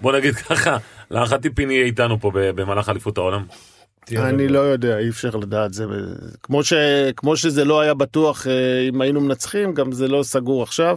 בוא 0.00 0.12
נגיד 0.12 0.34
ככה, 0.34 0.76
להערכתי 1.10 1.50
פיני 1.50 1.74
יהיה 1.74 1.84
איתנו 1.84 2.20
פה 2.20 2.30
במהלך 2.34 2.88
אליפות 2.88 3.18
העולם. 3.18 3.44
אני. 4.16 4.48
לא 4.48 4.58
יודע, 4.58 4.98
אי 4.98 5.08
אפשר 5.08 5.30
לדעת. 5.36 5.74
זה 5.74 5.84
כמו, 6.42 6.64
ש... 6.64 6.72
כמו 7.16 7.36
שזה 7.36 7.64
לא 7.64 7.80
היה 7.80 7.94
בטוח 7.94 8.46
אה, 8.46 8.52
אם 8.88 9.00
היינו 9.00 9.20
מנצחים, 9.20 9.74
גם 9.74 9.92
זה 9.92 10.08
לא 10.08 10.22
סגור 10.22 10.62
עכשיו. 10.62 10.96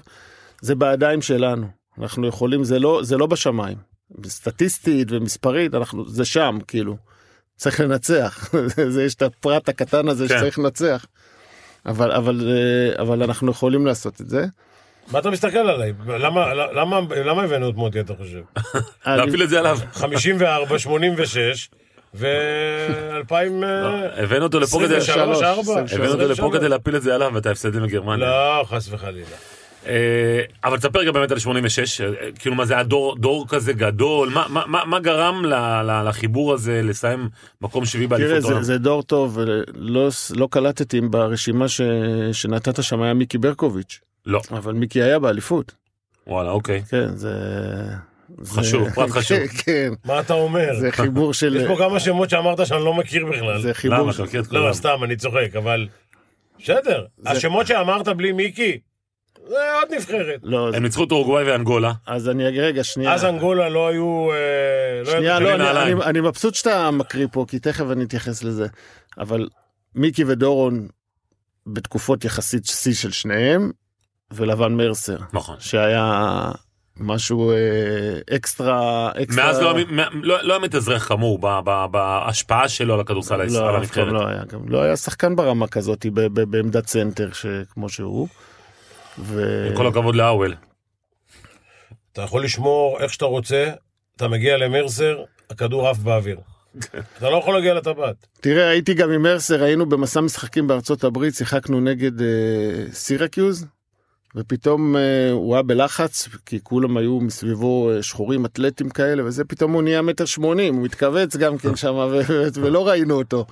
זה 0.61 0.75
בידיים 0.75 1.21
שלנו. 1.21 1.67
אנחנו 2.01 2.27
יכולים, 2.27 2.63
זה 2.63 2.79
לא, 2.79 2.99
זה 3.03 3.17
לא 3.17 3.25
בשמיים. 3.25 3.77
סטטיסטית 4.25 5.07
ומספרית, 5.11 5.75
אנחנו, 5.75 6.09
זה 6.09 6.25
שם, 6.25 6.57
כאילו. 6.67 6.97
צריך 7.57 7.79
לנצח. 7.79 8.49
זה, 8.89 9.03
יש 9.03 9.15
את 9.15 9.21
הפרט 9.21 9.69
הקטן 9.69 10.07
הזה 10.07 10.27
כן. 10.27 10.37
שצריך 10.37 10.59
לנצח. 10.59 11.05
אבל, 11.85 12.11
אבל, 12.11 12.49
אה, 12.51 13.01
אבל 13.01 13.23
אנחנו 13.23 13.51
יכולים 13.51 13.85
לעשות 13.85 14.21
את 14.21 14.29
זה. 14.29 14.45
מה 15.11 15.19
אתה 15.19 15.29
מסתכל 15.29 15.57
עליי? 15.57 15.93
למה- 16.07 16.53
למה 16.53 16.99
למה 17.25 17.43
הבאנו 17.43 17.69
את 17.69 17.75
מוטי, 17.75 17.99
אתה 17.99 18.13
חושב? 18.15 18.41
להפיל 19.17 19.43
את 19.43 19.49
זה 19.49 19.59
עליו. 19.59 19.79
54, 19.93 20.79
86 20.79 21.69
ו-2000... 22.13 23.33
לא, 23.61 24.05
הבאנו 24.23 24.43
אותו 24.43 24.59
לפה 24.59 24.79
כדי... 24.85 24.95
23, 24.97 25.43
4. 25.43 25.73
הבאנו 25.91 26.11
אותו 26.13 26.27
לפה 26.27 26.49
כדי 26.53 26.69
להפיל 26.69 26.95
את 26.95 27.01
זה 27.01 27.15
עליו 27.15 27.31
ואת 27.33 27.45
ההפסדים 27.45 27.83
לגרמניה. 27.83 28.27
לא, 28.27 28.63
חס 28.69 28.87
וחלילה. 28.91 29.25
אה, 29.87 30.41
אבל 30.63 30.77
תספר 30.77 31.03
גם 31.03 31.13
באמת 31.13 31.31
על 31.31 31.39
86, 31.39 32.01
אה, 32.01 32.07
כאילו 32.39 32.55
מה 32.55 32.65
זה 32.65 32.73
היה 32.73 32.83
דור, 32.83 33.15
דור 33.15 33.47
כזה 33.47 33.73
גדול, 33.73 34.29
מה, 34.29 34.45
מה, 34.49 34.63
מה, 34.67 34.85
מה 34.85 34.99
גרם 34.99 35.45
ל, 35.45 35.53
ל, 35.83 36.03
לחיבור 36.09 36.53
הזה 36.53 36.81
לסיים 36.83 37.29
מקום 37.61 37.85
שביעי 37.85 38.07
תראה, 38.07 38.19
באליפות 38.19 38.41
זה, 38.41 38.47
העולם? 38.47 38.63
זה 38.63 38.77
דור 38.77 39.03
טוב, 39.03 39.37
ולא 39.37 40.09
לא 40.35 40.47
קלטתי 40.51 40.99
אם 40.99 41.11
ברשימה 41.11 41.67
ש, 41.67 41.81
שנתת 42.31 42.83
שם 42.83 43.01
היה 43.01 43.13
מיקי 43.13 43.37
ברקוביץ', 43.37 43.99
לא, 44.25 44.41
אבל 44.51 44.73
מיקי 44.73 45.01
היה 45.03 45.19
באליפות. 45.19 45.73
וואלה, 46.27 46.51
אוקיי. 46.51 46.83
כן, 46.89 47.07
זה... 47.15 47.33
זה- 48.41 48.61
חשוב, 48.61 48.89
פרט 48.89 49.09
חשוב. 49.17 49.37
כן, 49.65 49.93
מה 50.05 50.19
אתה 50.19 50.33
אומר? 50.33 50.73
זה 50.79 50.91
חיבור 50.91 51.33
של... 51.39 51.55
יש 51.55 51.67
פה 51.67 51.75
כמה 51.77 51.99
שמות 51.99 52.29
שאמרת 52.29 52.67
שאני 52.67 52.79
לא 52.85 52.93
מכיר 52.93 53.25
בכלל. 53.25 53.61
זה 53.61 53.73
חיבור 53.73 53.97
למה? 53.97 54.13
של... 54.13 54.21
אתה 54.23 54.29
מכיר 54.29 54.41
את 54.41 54.47
כולם? 54.47 54.67
לא, 54.67 54.73
סתם, 54.73 55.03
אני 55.03 55.15
צוחק, 55.15 55.55
אבל... 55.57 55.87
בסדר. 56.63 57.05
השמות 57.25 57.67
שאמרת 57.67 58.07
בלי 58.07 58.31
מיקי, 58.31 58.79
זה 59.47 59.55
עוד 59.81 59.93
נבחרת. 59.97 60.39
לא, 60.43 60.71
זה- 60.71 60.77
הם 60.77 60.83
ניצחו 60.83 61.03
את 61.03 61.11
אורוגוואי 61.11 61.43
ואנגולה. 61.43 61.91
אז 62.07 62.29
אני 62.29 62.49
אגיד, 62.49 62.61
רגע, 62.61 62.83
שנייה. 62.83 63.13
אז 63.13 63.25
אנגולה 63.25 63.69
לא 63.69 63.87
היו... 63.87 64.29
אה, 64.31 65.03
לא 65.05 65.11
שנייה, 65.11 65.39
לא, 65.39 65.53
אני. 65.55 65.93
אני, 65.93 66.03
אני 66.03 66.21
מבסוט 66.21 66.55
שאתה 66.55 66.91
מקריא 66.91 67.27
פה, 67.31 67.45
כי 67.47 67.59
תכף 67.59 67.85
אני 67.91 68.03
אתייחס 68.03 68.43
לזה. 68.43 68.67
אבל 69.17 69.47
מיקי 69.95 70.23
ודורון 70.27 70.87
בתקופות 71.67 72.25
יחסית 72.25 72.65
שיא 72.65 72.93
של 72.93 73.11
שניהם, 73.11 73.71
ולבן 74.31 74.73
מרסר, 74.73 75.17
נכון. 75.33 75.55
שהיה 75.59 76.51
משהו 76.97 77.51
אה, 77.51 77.55
אקסטרה, 78.35 79.11
אקסטרה... 79.23 79.45
מאז 79.45 79.59
לא 79.59 79.73
לא 80.21 80.43
לא 80.43 80.53
היה 80.53 80.59
מתאזרח 80.63 81.03
כמוהו 81.03 81.39
ב- 81.41 81.59
ב- 81.65 81.85
בהשפעה 81.91 82.69
שלו 82.69 82.93
על 82.93 82.99
הכדורסל 82.99 83.41
הישראלי, 83.41 83.87
לא. 83.97 84.13
לא 84.13 84.27
היה, 84.27 84.43
גם 84.51 84.59
לא 84.69 84.81
היה 84.81 84.95
שחקן 84.95 85.35
ברמה 85.35 85.67
כזאת 85.67 86.05
ב- 86.05 86.19
ב- 86.39 86.51
בעמדת 86.51 86.87
סנטר 86.87 87.29
כמו 87.73 87.89
שהוא. 87.89 88.27
ו... 89.19 89.65
עם 89.69 89.75
כל 89.75 89.87
הכבוד 89.87 90.15
לאוול. 90.15 90.55
אתה 92.13 92.21
יכול 92.21 92.43
לשמור 92.43 92.97
איך 92.99 93.13
שאתה 93.13 93.25
רוצה, 93.25 93.71
אתה 94.15 94.27
מגיע 94.27 94.57
למרסר, 94.57 95.23
הכדור 95.49 95.87
עף 95.87 95.97
באוויר. 95.97 96.37
אתה 97.17 97.29
לא 97.29 97.37
יכול 97.37 97.53
להגיע 97.53 97.73
לטבעת. 97.73 98.15
תראה, 98.41 98.69
הייתי 98.69 98.93
גם 98.93 99.11
עם 99.11 99.21
מרסר, 99.21 99.63
היינו 99.63 99.85
במסע 99.85 100.21
משחקים 100.21 100.67
בארצות 100.67 101.03
הברית, 101.03 101.35
שיחקנו 101.35 101.79
נגד 101.79 102.21
אה, 102.21 102.27
סירקיוז, 102.91 103.65
ופתאום 104.35 104.95
אה, 104.95 105.31
הוא 105.31 105.53
היה 105.55 105.63
בלחץ, 105.63 106.27
כי 106.45 106.59
כולם 106.63 106.97
היו 106.97 107.19
מסביבו 107.19 107.91
אה, 107.91 108.03
שחורים 108.03 108.45
אתלטים 108.45 108.89
כאלה, 108.89 109.25
וזה 109.25 109.45
פתאום 109.45 109.71
הוא 109.71 109.81
נהיה 109.81 110.01
מטר 110.01 110.25
שמונים, 110.25 110.75
הוא 110.75 110.85
התכווץ 110.85 111.35
גם 111.35 111.57
כן 111.57 111.75
שם, 111.75 111.95
ולא 112.53 112.87
ראינו 112.87 113.15
אותו. 113.15 113.45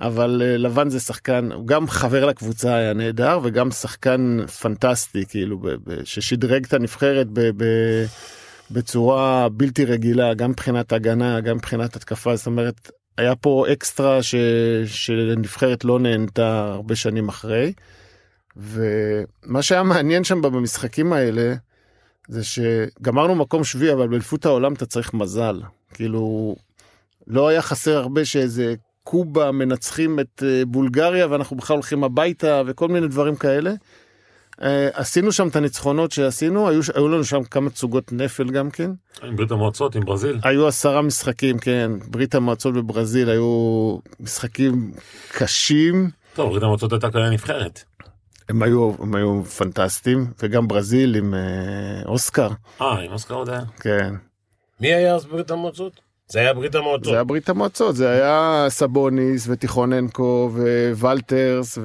אבל 0.00 0.42
אה, 0.44 0.56
לבן 0.56 0.88
זה 0.88 1.00
שחקן, 1.00 1.52
הוא 1.52 1.66
גם 1.66 1.88
חבר 1.88 2.24
לקבוצה 2.24 2.74
היה 2.74 2.92
נהדר, 2.92 3.40
וגם 3.42 3.70
שחקן 3.70 4.38
פנטסטי, 4.60 5.26
כאילו, 5.28 5.62
ששדרג 6.04 6.64
את 6.64 6.74
הנבחרת 6.74 7.26
בצורה 8.70 9.48
בלתי 9.48 9.84
רגילה, 9.84 10.34
גם 10.34 10.50
מבחינת 10.50 10.92
הגנה, 10.92 11.40
גם 11.40 11.56
מבחינת 11.56 11.96
התקפה, 11.96 12.36
זאת 12.36 12.46
אומרת, 12.46 12.90
היה 13.18 13.36
פה 13.36 13.64
אקסטרה 13.72 14.22
ש... 14.22 14.34
שנבחרת 14.86 15.84
לא 15.84 15.98
נהנתה 15.98 16.70
הרבה 16.74 16.96
שנים 16.96 17.28
אחרי. 17.28 17.72
ומה 18.56 19.62
שהיה 19.62 19.82
מעניין 19.82 20.24
שם 20.24 20.42
במשחקים 20.42 21.12
האלה, 21.12 21.54
זה 22.28 22.44
שגמרנו 22.44 23.34
מקום 23.34 23.64
שביעי, 23.64 23.92
אבל 23.92 24.08
באליפות 24.08 24.46
העולם 24.46 24.72
אתה 24.72 24.86
צריך 24.86 25.14
מזל. 25.14 25.60
כאילו, 25.94 26.56
לא 27.26 27.48
היה 27.48 27.62
חסר 27.62 27.96
הרבה 27.96 28.24
שאיזה 28.24 28.74
קובה 29.10 29.50
מנצחים 29.50 30.20
את 30.20 30.42
אה, 30.46 30.62
בולגריה 30.66 31.26
ואנחנו 31.30 31.56
בכלל 31.56 31.74
הולכים 31.74 32.04
הביתה 32.04 32.62
וכל 32.66 32.88
מיני 32.88 33.08
דברים 33.08 33.36
כאלה. 33.36 33.72
אה, 34.62 34.88
עשינו 34.92 35.32
שם 35.32 35.48
את 35.48 35.56
הניצחונות 35.56 36.12
שעשינו, 36.12 36.68
היו, 36.68 36.80
היו 36.94 37.08
לנו 37.08 37.24
שם 37.24 37.44
כמה 37.44 37.70
תצוגות 37.70 38.12
נפל 38.12 38.50
גם 38.50 38.70
כן. 38.70 38.90
עם 39.22 39.36
ברית 39.36 39.50
המועצות, 39.50 39.94
עם 39.94 40.04
ברזיל. 40.04 40.38
היו 40.42 40.66
עשרה 40.68 41.02
משחקים, 41.02 41.58
כן, 41.58 41.90
ברית 42.08 42.34
המועצות 42.34 42.74
וברזיל 42.76 43.30
היו 43.30 43.96
משחקים 44.20 44.92
קשים, 45.32 46.10
טוב, 46.34 46.50
ברית 46.50 46.62
המועצות 46.62 46.92
הייתה 46.92 47.10
כאלה 47.10 47.30
נבחרת. 47.30 47.84
הם 48.48 48.62
היו, 48.62 48.92
הם 48.98 49.14
היו 49.14 49.44
פנטסטיים, 49.44 50.26
וגם 50.42 50.68
ברזיל 50.68 51.16
עם 51.16 51.34
אה, 51.34 52.02
אוסקר, 52.06 52.48
אה, 52.80 53.00
עם 53.00 53.12
אוסקר 53.12 53.34
עוד 53.34 53.48
היה. 53.48 53.62
כן. 53.80 54.14
מי 54.80 54.94
היה 54.94 55.14
אז 55.14 55.26
בברית 55.26 55.50
המועצות? 55.50 56.09
זה 56.30 56.40
היה 56.40 56.54
ברית 56.54 56.74
המועצות. 56.74 57.04
זה 57.04 57.12
היה 57.12 57.24
ברית 57.24 57.48
המועצות, 57.48 57.96
זה 57.96 58.10
היה 58.10 58.66
סבוניס 58.68 59.46
וטיכוננקו 59.50 60.50
ווולטרס 60.92 61.78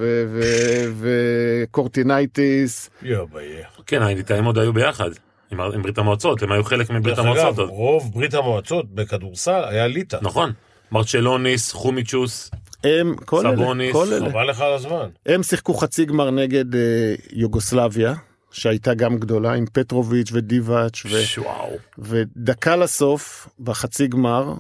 וקורטינייטיס. 1.64 2.90
יו 3.02 3.28
ביי. 3.28 3.64
כן, 3.86 4.02
הליטאים 4.02 4.46
עוד 4.46 4.58
היו 4.58 4.74
ביחד. 4.74 5.10
עם 5.52 5.62
עם 5.62 5.82
ברית 5.82 5.98
המועצות, 5.98 6.44
הם 6.44 6.52
היו 6.52 6.64
חלק 6.64 6.90
מברית 6.90 7.16
דרך 7.16 7.20
המועצות. 7.20 7.48
אגב, 7.48 7.60
עוד. 7.60 7.70
רוב 7.70 8.12
ברית 8.14 8.34
המועצות 8.34 8.86
בכדורסל 8.92 9.64
היה 9.68 9.88
ליטא. 9.88 10.18
נכון. 10.22 10.52
מרצ'לוניס, 10.92 11.72
חומיצ'יוס, 11.72 12.52
הם, 12.84 13.16
כל 13.26 13.48
אלה, 13.48 13.56
סבוניס, 13.56 13.94
כל 13.94 14.14
אלה. 14.14 14.30
חבל 14.30 14.50
לך 14.50 14.62
על 14.62 14.74
הזמן. 14.74 15.10
הם 15.26 15.44
שיחקו 15.44 15.74
חצי 15.74 16.06
גמר 16.06 16.32
נגד 16.32 16.76
אה, 16.76 16.82
יוגוסלביה, 17.34 18.14
שהייתה 18.56 18.94
גם 18.94 19.18
גדולה, 19.18 19.54
עם 19.54 19.66
פטרוביץ' 19.74 20.30
ודיבאץ' 20.34 21.06
ו... 21.06 21.42
וואו. 21.42 21.78
ודקה 21.98 22.76
לסוף, 22.76 23.48
בחצי 23.60 24.08
גמר, 24.08 24.54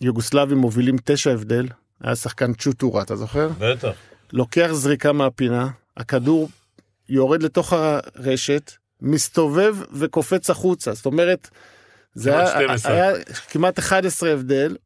היוגוסלבים 0.00 0.58
מובילים 0.58 0.96
תשע 1.04 1.30
הבדל, 1.30 1.68
היה 2.00 2.16
שחקן 2.16 2.54
צ'וטורה, 2.54 3.02
אתה 3.02 3.16
זוכר? 3.16 3.48
בטח. 3.58 3.92
לוקח 4.32 4.68
זריקה 4.72 5.12
מהפינה, 5.12 5.68
הכדור 5.96 6.48
יורד 7.08 7.42
לתוך 7.42 7.72
הרשת, 7.72 8.72
מסתובב 9.00 9.76
וקופץ 9.92 10.50
החוצה, 10.50 10.94
זאת 10.94 11.06
אומרת, 11.06 11.50
זה 12.14 12.30
כמעט 12.30 12.54
היה, 12.54 12.78
12. 12.78 12.92
היה 12.92 13.12
כמעט 13.50 13.78
11 13.78 14.32
הבדל, 14.32 14.76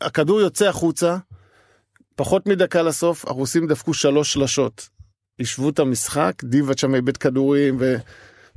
הכדור 0.00 0.40
יוצא 0.40 0.68
החוצה, 0.68 1.16
פחות 2.16 2.46
מדקה 2.46 2.82
לסוף, 2.82 3.24
הרוסים 3.24 3.66
דפקו 3.66 3.94
שלוש 3.94 4.32
שלשות. 4.32 4.88
השוו 5.42 5.68
את 5.68 5.78
המשחק, 5.78 6.32
דיבאט 6.44 6.78
שם 6.78 6.94
איבד 6.94 7.16
כדורים, 7.16 7.76
ו... 7.80 7.96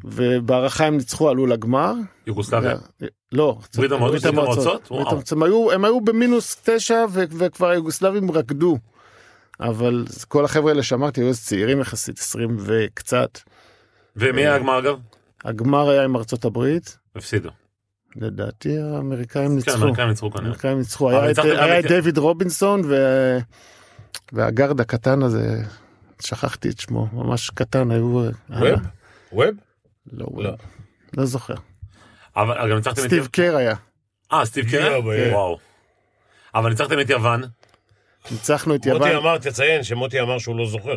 ובהערכה 0.03 0.86
הם 0.86 0.97
ניצחו, 0.97 1.29
עלו 1.29 1.45
לגמר. 1.45 1.93
יוגוסלביה. 2.27 2.75
לא, 3.31 3.57
ברית 3.99 4.25
המועצות? 4.25 4.91
הם 5.73 5.83
היו, 5.86 6.01
במינוס 6.01 6.57
תשע 6.63 7.05
ו- 7.11 7.23
וכבר 7.38 7.67
היוגוסלבים 7.69 8.31
רקדו. 8.31 8.77
אבל 9.59 10.05
כל 10.27 10.45
החבר'ה 10.45 10.71
האלה 10.71 10.83
שאמרתי 10.83 11.21
היו 11.21 11.33
צעירים 11.33 11.79
יחסית, 11.81 12.19
20 12.19 12.57
וקצת. 12.59 13.39
ומי 14.15 14.41
היה 14.41 14.55
הגמר 14.55 14.79
אגב? 14.79 14.95
הגמר 15.45 15.89
היה 15.89 16.03
עם 16.03 16.15
ארצות 16.15 16.45
הברית, 16.45 16.97
הפסידו. 17.15 17.49
לדעתי 18.15 18.77
האמריקאים 18.79 19.49
כן, 19.49 19.55
ניצחו. 19.55 19.71
האמריקאים 19.77 20.07
ניצחו 20.09 20.31
כנראה. 20.31 20.45
האמריקאים 20.45 20.77
ניצחו, 20.77 21.09
היה 21.09 21.79
את- 21.79 21.86
דיוויד 21.86 22.17
רובינסון 22.17 22.81
והגארד 24.33 24.81
הקטן 24.81 25.23
הזה, 25.23 25.63
שכחתי 26.22 26.70
את 26.70 26.80
שמו, 26.80 27.07
ממש 27.13 27.49
קטן, 27.49 27.91
היו... 27.91 28.30
ווב? 28.49 28.80
ווב? 29.32 29.49
לא, 30.11 30.28
לא. 30.38 30.51
לא 31.18 31.26
זוכר. 31.26 31.53
אבל 32.36 32.70
גם 32.70 32.76
ניצחתם 32.76 33.01
את... 33.01 33.07
סטיב 33.07 33.28
קר 33.32 33.55
היה. 33.55 33.76
אה, 34.34 34.45
סטיב 34.45 34.72
קר? 34.72 35.01
ביי. 35.01 35.34
וואו. 35.34 35.57
אבל 36.55 36.70
ניצחתם 36.70 36.99
את 36.99 37.09
יוון. 37.09 37.43
ניצחנו 38.32 38.76
את 38.76 38.88
מוטי 38.88 39.09
יוון, 39.09 39.16
אמר, 39.16 39.38
תציין 39.38 39.84
שמוטי 39.84 40.22
אמר 40.22 40.38
שהוא 40.38 40.55
לא 40.57 40.68
זוכר. 40.68 40.95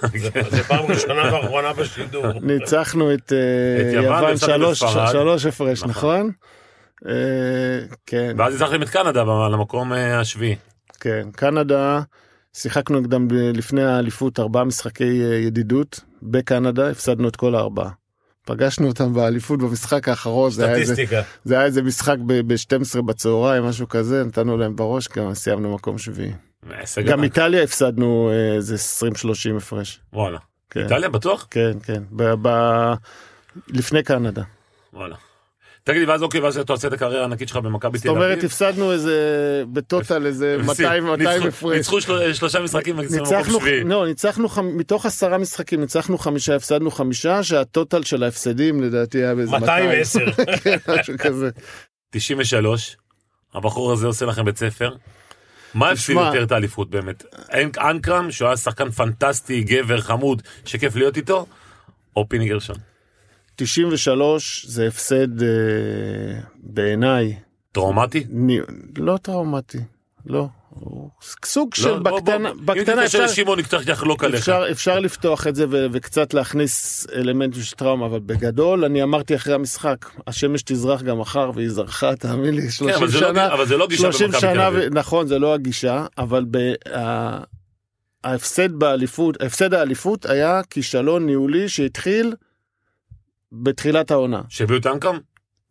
זה 0.00 0.30
זה 0.50 0.64
פעם 0.64 0.86
ראשונה 0.86 1.34
ואחרונה 1.34 1.72
בשידור. 1.72 2.26
ניצחנו 2.42 3.14
את 3.14 3.32
אה, 3.32 3.88
את 3.88 4.04
יוון 4.04 4.36
שלוש 4.36 5.46
הפרש, 5.46 5.82
נכון. 5.82 5.90
נכון? 5.90 6.30
אה, 7.08 7.86
כן, 8.06 8.34
ואז 8.38 8.52
ניצחתם 8.52 8.82
את 8.82 8.88
קנדה 8.88 9.22
למקום 9.22 9.92
אה, 9.92 10.20
השביעי. 10.20 10.56
כן. 11.00 11.28
קנדה, 11.32 12.00
שיחקנו 12.52 13.00
נגדם 13.00 13.28
ב- 13.28 13.32
לפני 13.34 13.82
האליפות 13.82 14.40
ארבעה 14.40 14.64
משחקי 14.64 15.22
אה, 15.24 15.34
ידידות 15.36 16.00
בקנדה, 16.22 16.90
הפסדנו 16.90 17.28
את 17.28 17.36
כל 17.36 17.54
הארבעה. 17.54 17.90
פגשנו 18.46 18.88
אותם 18.88 19.14
באליפות 19.14 19.58
במשחק 19.60 20.08
האחרון, 20.08 20.50
זה 20.50 20.66
היה 20.66 20.76
איזה-. 20.76 20.94
זה 21.44 21.54
היה 21.54 21.64
איזה 21.64 21.82
משחק 21.82 22.16
ב-12 22.26 23.02
בצהריים, 23.02 23.64
משהו 23.64 23.88
כזה, 23.88 24.24
נתנו 24.24 24.56
להם 24.56 24.76
בראש, 24.76 25.08
גם 25.08 25.34
סיימנו 25.34 25.74
מקום 25.74 25.98
שביעי. 25.98 26.32
הישג 26.70 27.06
גם. 27.06 27.24
איטליה 27.24 27.62
הפסדנו 27.62 28.30
אה, 28.32 28.54
איזה 28.54 28.76
20-30 29.54 29.56
הפרש. 29.56 30.00
וואלה. 30.12 30.38
כן. 30.70 30.80
איטליה 30.82 31.08
בטוח? 31.08 31.46
כן, 31.50 31.72
כן. 31.82 32.02
ב- 32.12 32.34
ב- 32.42 32.94
לפני 33.68 34.02
קנדה. 34.02 34.42
וואלה. 34.92 35.16
תגיד 35.88 36.00
לי, 36.00 36.06
ואז 36.06 36.22
אוקיי, 36.22 36.40
ואז 36.40 36.58
אתה 36.58 36.72
עושה 36.72 36.88
את 36.88 36.92
הקריירה 36.92 37.20
הענקית 37.22 37.48
שלך 37.48 37.56
במכבי 37.56 37.98
זאת 37.98 38.04
תל 38.06 38.10
אביב. 38.10 38.22
אומרת, 38.22 38.44
הפסדנו 38.44 38.92
איזה, 38.92 39.16
בטוטל 39.72 40.26
איזה 40.26 40.56
200 40.66 41.04
200 41.06 41.42
ניצחו- 41.42 41.48
הפרש. 41.48 41.76
ניצחו 41.76 42.00
של- 42.00 42.32
שלושה 42.34 42.60
משחקים 42.60 43.00
ניצחנו. 43.00 43.58
לא, 43.84 44.06
ניצחנו, 44.06 44.48
מתוך 44.62 45.06
עשרה 45.06 45.38
משחקים 45.38 45.80
ניצחנו 45.80 46.18
חמישה, 46.18 46.56
הפסדנו 46.56 46.90
חמישה, 46.90 47.42
שהטוטל 47.42 48.02
של 48.02 48.22
ההפסדים 48.22 48.82
לדעתי 48.82 49.18
היה 49.18 49.34
באיזה 49.34 49.52
210. 49.58 50.20
כן, 50.64 50.76
משהו 50.88 51.14
כזה. 51.18 51.50
93, 52.10 52.96
הבחור 53.54 53.92
הזה 53.92 54.06
עושה 54.06 54.26
לכם 54.26 54.44
בית 54.44 54.56
ספר. 54.58 54.94
מה 55.74 55.90
הפסיד 55.90 56.16
יותר 56.16 56.42
את 56.42 56.52
האליפות 56.52 56.90
באמת? 56.90 57.24
אנק- 57.52 57.78
אנקרם, 57.78 58.30
שהוא 58.30 58.48
היה 58.48 58.56
שחקן 58.56 58.90
פנטסטי, 58.90 59.60
גבר, 59.62 60.00
חמוד, 60.00 60.42
שכיף 60.64 60.96
להיות 60.96 61.16
איתו, 61.16 61.46
או 62.16 62.28
פיני 62.28 62.48
גרשון? 62.48 62.76
93 63.62 64.66
זה 64.68 64.86
הפסד 64.86 65.42
אה, 65.42 65.48
בעיניי, 66.62 67.34
טראומטי? 67.72 68.24
ני- 68.30 68.58
לא 68.98 69.16
טראומטי, 69.22 69.78
לא. 70.26 70.46
סוג 71.44 71.74
של 71.74 71.88
לא, 71.88 71.98
בוא- 71.98 72.20
בקטנה, 72.20 72.52
בוא- 72.54 72.74
בקטנה 72.74 72.94
אם 72.94 73.06
אפשר, 73.06 73.24
לשמעון, 73.24 73.58
נצטרך 73.58 73.88
לחלוק 73.88 74.24
עליך. 74.24 74.40
אפשר, 74.40 74.64
אפשר 74.70 74.98
לפתוח 74.98 75.46
את 75.46 75.54
זה 75.54 75.66
ו- 75.70 75.86
וקצת 75.92 76.34
להכניס 76.34 77.06
אלמנטים 77.14 77.62
של 77.62 77.76
טראומה, 77.76 78.06
אבל 78.06 78.18
בגדול 78.20 78.84
אני 78.84 79.02
אמרתי 79.02 79.36
אחרי 79.36 79.54
המשחק, 79.54 79.96
השמש 80.26 80.62
תזרח 80.62 81.02
גם 81.02 81.18
מחר 81.18 81.50
והיא 81.54 81.68
זרחה, 81.70 82.16
תאמין 82.16 82.54
לי, 82.54 82.70
30 82.70 82.88
כן, 82.88 83.02
אבל 83.02 83.08
זה 83.08 83.20
לא- 83.20 83.28
שנה, 83.28 83.52
אבל 83.54 83.66
זה 83.66 83.76
לא 83.76 83.86
גישה 83.88 84.02
30 84.02 84.26
במכבי 84.26 84.40
שנה. 84.40 84.68
ו- 84.72 84.86
נכון, 84.92 85.26
זה 85.26 85.38
לא 85.38 85.54
הגישה, 85.54 86.06
אבל 86.18 86.44
ב- 86.50 86.74
ה- 86.94 87.40
ההפסד 88.24 88.72
באליפות, 88.72 89.42
הפסד 89.42 89.74
האליפות 89.74 90.26
היה 90.26 90.60
כישלון 90.70 91.26
ניהולי 91.26 91.68
שהתחיל 91.68 92.34
בתחילת 93.52 94.10
העונה, 94.10 94.42
שהביאו 94.48 94.78
את 94.78 94.86
אנקרם? 94.86 95.18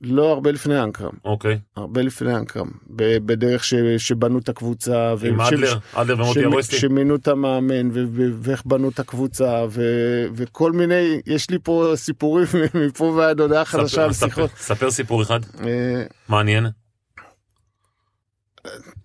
לא 0.01 0.31
הרבה 0.31 0.51
לפני 0.51 0.83
אנקרם, 0.83 1.11
אוקיי. 1.25 1.59
הרבה 1.75 2.01
לפני 2.01 2.35
אנקרם, 2.35 2.67
ב- 2.95 3.17
בדרך 3.25 3.63
ש- 3.63 3.73
שבנו 3.97 4.39
את 4.39 4.49
הקבוצה, 4.49 5.09
עם 5.27 5.39
וש- 5.39 5.53
אדלר, 5.53 5.77
אדלר 5.93 6.15
ומוטי 6.23 6.39
שמ- 6.39 6.45
ארואסטי. 6.51 6.77
שמינו 6.77 7.15
את 7.15 7.27
המאמן 7.27 7.87
ו- 7.93 8.05
ו- 8.11 8.31
ואיך 8.41 8.65
בנו 8.65 8.89
את 8.89 8.99
הקבוצה 8.99 9.65
ו- 9.69 10.25
וכל 10.35 10.71
מיני 10.71 11.21
יש 11.25 11.49
לי 11.49 11.57
פה 11.63 11.91
סיפורים 11.95 12.45
מפה 12.87 13.03
ועד 13.05 13.39
הודעה 13.39 13.65
חדשה 13.65 13.87
ספר- 13.87 14.01
על 14.03 14.13
ספר- 14.13 14.27
שיחות. 14.27 14.51
ספר 14.57 14.91
סיפור 14.91 15.21
אחד, 15.21 15.39
אה, 15.65 16.03
מעניין. 16.29 16.67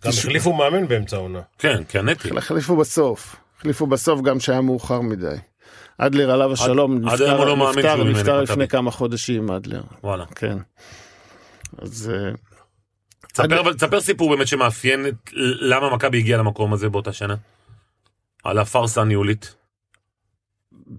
גם 0.05 0.11
החליפו 0.11 0.53
מאמן 0.53 0.89
באמצע 0.89 1.16
העונה. 1.16 1.41
כן, 1.59 1.85
קנטי. 1.85 2.29
החליפו 2.39 2.77
בסוף 2.77 3.37
החליפו 3.59 3.87
בסוף 3.87 4.20
גם 4.20 4.41
שהיה 4.41 4.61
מאוחר 4.61 5.01
מדי. 5.01 5.37
אדלר 5.99 6.30
עליו 6.30 6.53
השלום 6.53 7.09
אדלר 7.09 7.12
נפטר, 7.12 7.36
הוא 7.38 7.47
לא 7.47 7.70
נפטר, 7.70 8.05
נפטר. 8.05 8.43
לפני 8.43 8.68
כמה 8.68 8.90
חודשים 8.90 9.51
אדלר 9.51 9.82
וואלה. 10.05 10.24
כן. 10.34 10.59
אז 11.78 12.12
אה, 12.14 12.30
תספר, 13.32 13.61
אבל 13.61 13.74
תספר 13.74 14.01
סיפור 14.01 14.36
באמת 14.36 14.47
שמאפיין 14.47 15.07
למה 15.61 15.95
מכבי 15.95 16.18
הגיעה 16.18 16.38
למקום 16.38 16.72
הזה 16.72 16.88
באותה 16.88 17.12
שנה. 17.12 17.34
על 18.45 18.59
הפארסה 18.59 19.01
הניהולית. 19.01 19.55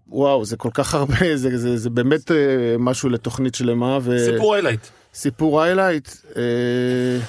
וואו 0.08 0.46
זה 0.46 0.58
כל 0.58 0.70
כך 0.74 0.94
הרבה 0.94 1.16
זה, 1.36 1.58
זה, 1.58 1.78
זה 1.78 1.89
באמת 1.89 2.32
אה, 2.32 2.76
משהו 2.80 3.10
לתוכנית 3.10 3.56
שלמה. 3.56 4.00
ו... 4.02 4.20
סיפור 4.26 4.56
highlight. 4.56 4.88
סיפור 5.14 5.62
highlight, 5.62 6.10
אה, 6.36 7.20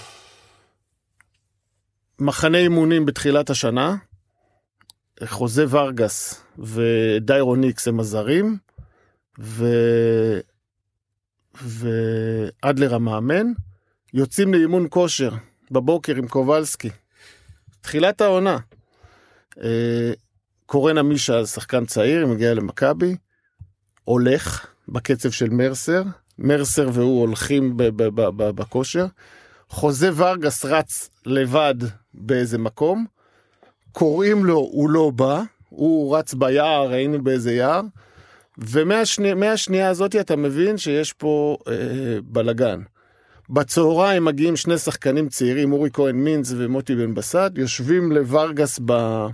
מחנה 2.19 2.59
אימונים 2.59 3.07
בתחילת 3.07 3.51
השנה, 3.51 3.97
חוזה 5.27 5.65
ורגס 5.71 6.45
ודיירו 6.59 7.57
ניקס 7.57 7.89
הם 7.89 8.01
הזרים, 8.01 8.57
ו... 9.41 9.67
ואדלר 11.63 12.95
המאמן, 12.95 13.47
יוצאים 14.15 14.55
לאימון 14.55 14.87
כושר 14.91 15.31
בבוקר 15.71 16.17
עם 16.17 16.29
קובלסקי. 16.29 16.91
תחילת 17.81 18.21
העונה. 18.21 18.59
אה, 19.63 20.13
קורן 20.67 20.99
עמישה, 20.99 21.47
שחקן 21.47 21.87
צעיר, 21.87 22.27
מגיע 22.27 22.55
למכבי, 22.55 23.17
הולך 24.05 24.67
בקצב 24.89 25.31
של 25.31 25.51
מרסר, 25.51 26.03
מרסר 26.39 26.89
והוא 26.93 27.21
הולכים 27.21 27.73
בכושר. 28.37 29.07
חוזה 29.69 30.11
ורגס 30.17 30.65
רץ 30.65 31.11
לבד 31.27 31.75
באיזה 32.15 32.59
מקום, 32.59 33.07
קוראים 33.95 34.45
לו, 34.45 34.57
הוא 34.57 34.91
לא 34.91 35.11
בא, 35.11 35.43
הוא 35.69 36.17
רץ 36.17 36.35
ביער, 36.35 36.93
היינו 36.93 37.23
באיזה 37.23 37.53
יער, 37.53 37.81
ומהשנייה 38.59 39.89
הזאת 39.89 40.17
אתה 40.17 40.37
מבין 40.37 40.79
שיש 40.79 41.13
פה 41.13 41.57
אה, 41.69 41.75
בלגן. 42.23 42.81
בצהריים 43.51 44.25
מגיעים 44.25 44.57
שני 44.57 44.79
שחקנים 44.79 45.29
צעירים, 45.29 45.73
אורי 45.73 45.91
כהן 45.93 46.17
מינץ 46.17 46.53
ומוטי 46.57 46.95
בן 46.97 47.15
בסט, 47.15 47.53
יושבים 47.57 48.13
לוורגס 48.13 48.81
ב... 48.85 49.27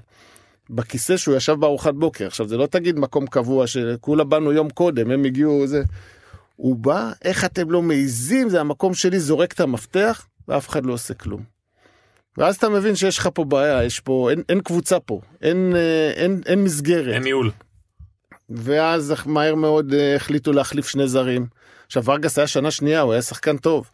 בכיסא 0.70 1.16
שהוא 1.16 1.36
ישב 1.36 1.52
בארוחת 1.52 1.94
בוקר. 1.94 2.26
עכשיו 2.26 2.48
זה 2.48 2.56
לא 2.56 2.66
תגיד 2.66 2.98
מקום 2.98 3.26
קבוע 3.26 3.66
שכולה 3.66 4.24
באנו 4.24 4.52
יום 4.52 4.70
קודם, 4.70 5.10
הם 5.10 5.24
הגיעו 5.24 5.66
זה. 5.66 5.82
הוא 6.56 6.76
בא, 6.76 7.12
איך 7.24 7.44
אתם 7.44 7.70
לא 7.70 7.82
מעיזים, 7.82 8.48
זה 8.48 8.60
המקום 8.60 8.94
שלי, 8.94 9.20
זורק 9.20 9.52
את 9.52 9.60
המפתח, 9.60 10.26
ואף 10.48 10.68
אחד 10.68 10.86
לא 10.86 10.92
עושה 10.92 11.14
כלום. 11.14 11.59
ואז 12.38 12.56
אתה 12.56 12.68
מבין 12.68 12.96
שיש 12.96 13.18
לך 13.18 13.28
פה 13.34 13.44
בעיה, 13.44 13.84
יש 13.84 14.00
פה, 14.00 14.30
אין, 14.30 14.42
אין 14.48 14.60
קבוצה 14.60 15.00
פה, 15.00 15.20
אין, 15.42 15.72
אה, 15.76 16.10
אין, 16.10 16.40
אין 16.46 16.64
מסגרת. 16.64 17.14
אין 17.14 17.22
ניהול. 17.22 17.50
ואז 18.50 19.14
מהר 19.26 19.54
מאוד 19.54 19.92
אה, 19.94 20.16
החליטו 20.16 20.52
להחליף 20.52 20.88
שני 20.88 21.08
זרים. 21.08 21.46
עכשיו 21.86 22.04
ורגס 22.04 22.38
היה 22.38 22.46
שנה 22.46 22.70
שנייה, 22.70 23.00
הוא 23.00 23.12
היה 23.12 23.22
שחקן 23.22 23.56
טוב. 23.56 23.90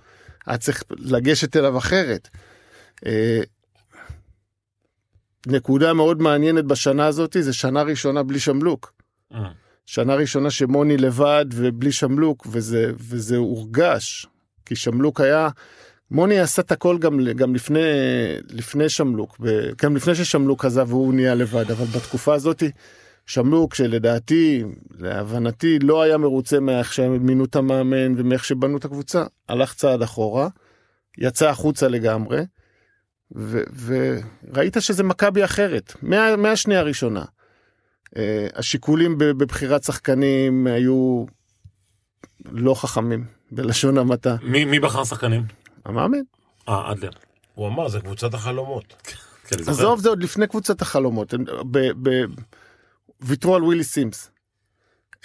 היה 0.46 0.58
צריך 0.58 0.82
לגשת 0.90 1.56
אליו 1.56 1.78
אחרת. 1.78 2.28
אה, 3.06 3.40
נקודה 5.46 5.92
מאוד 5.92 6.22
מעניינת 6.22 6.64
בשנה 6.64 7.06
הזאת, 7.06 7.36
זה 7.40 7.52
שנה 7.52 7.82
ראשונה 7.82 8.22
בלי 8.22 8.38
שמלוק. 8.38 8.92
שנה 9.86 10.14
ראשונה 10.14 10.50
שמוני 10.50 10.96
לבד 10.96 11.46
ובלי 11.54 11.92
שמלוק, 11.92 12.46
וזה, 12.50 12.92
וזה 12.98 13.36
הורגש. 13.36 14.26
כי 14.66 14.76
שמלוק 14.76 15.20
היה, 15.20 15.48
מוני 16.10 16.38
עשה 16.38 16.62
את 16.62 16.72
הכל 16.72 16.98
גם, 16.98 17.20
גם 17.36 17.54
לפני, 17.54 17.80
לפני 18.50 18.88
שמלוק, 18.88 19.40
גם 19.82 19.96
לפני 19.96 20.14
ששמלוק 20.14 20.64
עזב 20.64 20.86
והוא 20.88 21.14
נהיה 21.14 21.34
לבד, 21.34 21.70
אבל 21.70 21.84
בתקופה 21.84 22.34
הזאת 22.34 22.62
שמלוק 23.26 23.74
שלדעתי, 23.74 24.64
להבנתי, 24.98 25.78
לא 25.78 26.02
היה 26.02 26.18
מרוצה 26.18 26.60
מאיך 26.60 26.92
שהם 26.92 27.26
מינו 27.26 27.44
את 27.44 27.56
המאמן 27.56 28.14
ומאיך 28.16 28.44
שבנו 28.44 28.76
את 28.76 28.84
הקבוצה, 28.84 29.24
הלך 29.48 29.74
צעד 29.74 30.02
אחורה, 30.02 30.48
יצא 31.18 31.48
החוצה 31.48 31.88
לגמרי, 31.88 32.40
ו- 33.36 33.64
וראית 33.86 34.76
שזה 34.80 35.02
מכבי 35.02 35.44
אחרת, 35.44 35.92
מה, 36.02 36.36
מהשנייה 36.36 36.80
הראשונה. 36.80 37.24
Uh, 38.06 38.18
השיקולים 38.54 39.18
בבחירת 39.18 39.84
שחקנים 39.84 40.66
היו 40.66 41.24
לא 42.44 42.74
חכמים, 42.74 43.24
בלשון 43.50 43.98
המעטה. 43.98 44.36
מי 44.42 44.64
מי 44.64 44.80
בחר 44.80 45.04
שחקנים? 45.04 45.65
המאמן. 45.86 46.18
אה, 46.68 46.92
אדלר. 46.92 47.10
הוא 47.54 47.68
אמר, 47.68 47.88
זה 47.88 48.00
קבוצת 48.00 48.34
החלומות. 48.34 48.94
כן. 49.48 49.56
עזוב, 49.66 50.00
זה 50.00 50.08
עוד 50.08 50.22
לפני 50.22 50.46
קבוצת 50.46 50.82
החלומות. 50.82 51.34
הם 51.34 51.44
ב- 51.70 52.08
ב- 52.08 52.26
ויתרו 53.20 53.56
על 53.56 53.64
ווילי 53.64 53.84
סימס. 53.84 54.30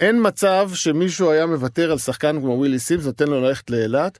אין 0.00 0.26
מצב 0.26 0.70
שמישהו 0.74 1.30
היה 1.30 1.46
מוותר 1.46 1.92
על 1.92 1.98
שחקן 1.98 2.40
כמו 2.40 2.52
ווילי 2.52 2.78
סימס, 2.78 3.04
נותן 3.04 3.28
לו 3.28 3.40
ללכת 3.40 3.70
לאילת. 3.70 4.18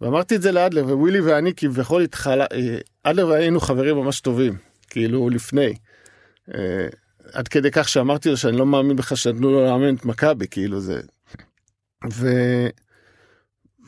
ואמרתי 0.00 0.36
את 0.36 0.42
זה 0.42 0.52
לאדלר, 0.52 0.98
ווילי 0.98 1.20
ואני 1.20 1.52
כביכול 1.56 2.02
התחלה, 2.02 2.46
אה, 2.52 2.78
אדלר 3.02 3.28
ואני 3.28 3.42
היינו 3.42 3.60
חברים 3.60 3.96
ממש 3.96 4.20
טובים, 4.20 4.56
כאילו 4.90 5.30
לפני. 5.30 5.74
אה, 6.54 6.86
עד 7.32 7.48
כדי 7.48 7.70
כך 7.70 7.88
שאמרתי 7.88 8.30
לו 8.30 8.36
שאני 8.36 8.56
לא 8.56 8.66
מאמין 8.66 8.96
בכלל 8.96 9.16
שנתנו 9.16 9.50
לו 9.50 9.64
לאמן 9.64 9.94
את 9.94 10.04
מכבי, 10.04 10.46
כאילו 10.50 10.80
זה. 10.80 11.00
ו... 12.12 12.28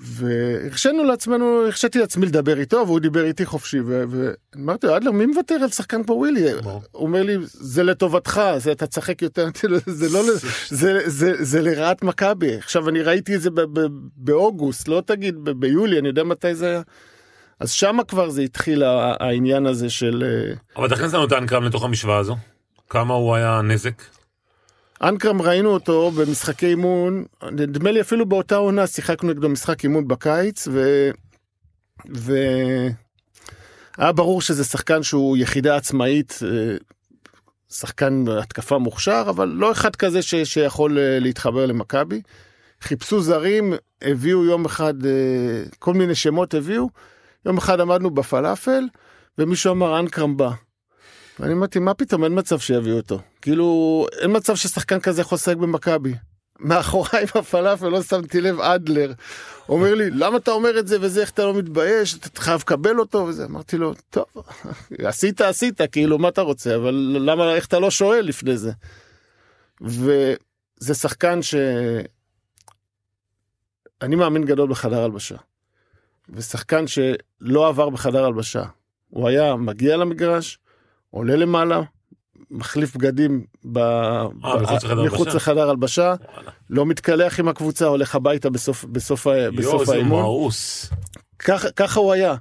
והרשינו 0.02 1.04
לעצמנו, 1.04 1.64
הרשיתי 1.66 1.98
לעצמי 1.98 2.26
לדבר 2.26 2.58
איתו, 2.58 2.84
והוא 2.86 3.00
דיבר 3.00 3.24
איתי 3.24 3.46
חופשי, 3.46 3.78
ואמרתי 3.80 4.86
לו, 4.86 4.96
אדלר, 4.96 5.10
מי 5.10 5.26
מוותר 5.26 5.54
על 5.54 5.68
שחקן 5.68 6.04
כמו 6.04 6.14
ווילי? 6.14 6.52
הוא 6.52 6.80
אומר 6.92 7.22
לי, 7.22 7.36
זה 7.44 7.82
לטובתך, 7.82 8.40
זה 8.56 8.72
אתה 8.72 8.86
תשחק 8.86 9.22
יותר, 9.22 9.48
לו, 9.68 9.78
זה 9.86 10.08
לא, 10.08 10.22
זה, 10.68 11.00
זה, 11.06 11.44
זה 11.44 11.62
לרעת 11.62 12.02
מכבי. 12.02 12.54
עכשיו, 12.54 12.88
אני 12.88 13.02
ראיתי 13.02 13.36
את 13.36 13.40
זה 13.40 13.50
באוגוסט, 14.16 14.88
לא 14.88 15.02
תגיד 15.06 15.34
ביולי, 15.44 15.98
אני 15.98 16.08
יודע 16.08 16.24
מתי 16.24 16.54
זה 16.54 16.66
היה. 16.66 16.82
אז 17.60 17.70
שמה 17.70 18.04
כבר 18.04 18.30
זה 18.30 18.42
התחיל 18.42 18.82
העניין 19.20 19.66
הזה 19.66 19.90
של... 19.90 20.24
אה, 20.26 20.54
אבל 20.76 20.88
תכניס 20.88 21.14
לנו 21.14 21.24
את 21.24 21.32
האנקרם 21.32 21.64
לתוך 21.64 21.84
המשוואה 21.84 22.18
הזו. 22.18 22.36
כמה 22.90 23.14
הוא 23.14 23.34
היה 23.34 23.60
נזק? 23.64 24.02
אנקרם 25.02 25.42
ראינו 25.42 25.70
אותו 25.70 26.10
במשחקי 26.10 26.66
אימון, 26.66 27.24
נדמה 27.52 27.90
לי 27.90 28.00
אפילו 28.00 28.26
באותה 28.26 28.56
עונה 28.56 28.86
שיחקנו 28.86 29.30
נגדו 29.30 29.48
משחק 29.48 29.84
אימון 29.84 30.08
בקיץ, 30.08 30.68
ו... 30.72 31.10
ו... 32.16 32.32
היה 33.98 34.12
ברור 34.12 34.42
שזה 34.42 34.64
שחקן 34.64 35.02
שהוא 35.02 35.36
יחידה 35.36 35.76
עצמאית, 35.76 36.38
אה, 36.42 36.76
שחקן 37.70 38.24
התקפה 38.40 38.78
מוכשר, 38.78 39.26
אבל 39.28 39.48
לא 39.48 39.72
אחד 39.72 39.96
כזה 39.96 40.22
ש... 40.22 40.34
שיכול 40.34 40.98
אה, 40.98 41.18
להתחבר 41.18 41.66
למכבי. 41.66 42.22
חיפשו 42.80 43.20
זרים, 43.20 43.72
הביאו 44.02 44.44
יום 44.44 44.64
אחד, 44.64 45.06
אה, 45.06 45.62
כל 45.78 45.94
מיני 45.94 46.14
שמות 46.14 46.54
הביאו, 46.54 46.88
יום 47.46 47.58
אחד 47.58 47.80
עמדנו 47.80 48.10
בפלאפל, 48.10 48.84
ומישהו 49.38 49.72
אמר 49.72 50.00
אנקרם 50.00 50.36
בא. 50.36 50.50
ואני 51.40 51.52
אמרתי, 51.52 51.78
מה 51.78 51.94
פתאום, 51.94 52.24
אין 52.24 52.38
מצב 52.38 52.58
שיביאו 52.58 52.96
אותו. 52.96 53.20
כאילו, 53.42 54.06
אין 54.20 54.36
מצב 54.36 54.54
ששחקן 54.54 55.00
כזה 55.00 55.20
יכול 55.20 55.36
לשחק 55.36 55.56
במכבי. 55.56 56.14
מאחוריי 56.58 57.24
בפלאפל, 57.36 57.88
לא 57.88 58.02
שמתי 58.02 58.40
לב, 58.40 58.60
אדלר. 58.60 59.12
אומר 59.68 59.94
לי, 59.94 60.10
למה 60.10 60.36
אתה 60.36 60.50
אומר 60.50 60.78
את 60.78 60.88
זה 60.88 60.96
וזה, 61.00 61.20
איך 61.20 61.30
אתה 61.30 61.44
לא 61.44 61.54
מתבייש, 61.54 62.14
אתה 62.14 62.40
חייב 62.40 62.60
לקבל 62.60 62.98
אותו 62.98 63.18
וזה. 63.18 63.44
אמרתי 63.44 63.76
לו, 63.76 63.94
טוב, 64.10 64.24
עשית, 64.98 65.40
עשית, 65.40 65.80
כאילו, 65.92 66.18
מה 66.18 66.28
אתה 66.28 66.40
רוצה, 66.40 66.76
אבל 66.76 66.94
למה, 67.20 67.54
איך 67.54 67.66
אתה 67.66 67.78
לא 67.78 67.90
שואל 67.90 68.20
לפני 68.20 68.56
זה? 68.56 68.72
וזה 69.80 70.94
שחקן 70.94 71.42
ש... 71.42 71.54
אני 74.02 74.16
מאמין 74.16 74.44
גדול 74.44 74.70
בחדר 74.70 75.02
הלבשה. 75.02 75.36
ושחקן 76.28 76.84
שלא 76.86 77.68
עבר 77.68 77.90
בחדר 77.90 78.24
הלבשה. 78.24 78.62
הוא 79.08 79.28
היה 79.28 79.56
מגיע 79.56 79.96
למגרש, 79.96 80.58
עולה 81.10 81.36
למעלה, 81.36 81.80
מחליף 82.50 82.96
בגדים 82.96 83.44
ב... 83.72 83.78
אה, 83.78 84.24
מחוץ 84.34 84.84
לחדר 84.84 85.04
מחוץ 85.04 85.28
הלבשה? 85.48 86.14
לחדר 86.14 86.50
לא 86.70 86.86
מתקלח 86.86 87.40
עם 87.40 87.48
הקבוצה, 87.48 87.86
הולך 87.86 88.14
הביתה 88.14 88.50
בסוף, 88.50 88.84
בסוף, 88.84 89.26
יואו, 89.26 89.52
בסוף 89.52 89.88
האימון. 89.88 90.22
מאוס. 90.22 90.90
ככה, 91.38 91.70
ככה 91.70 92.00
הוא 92.00 92.12
היה. 92.12 92.34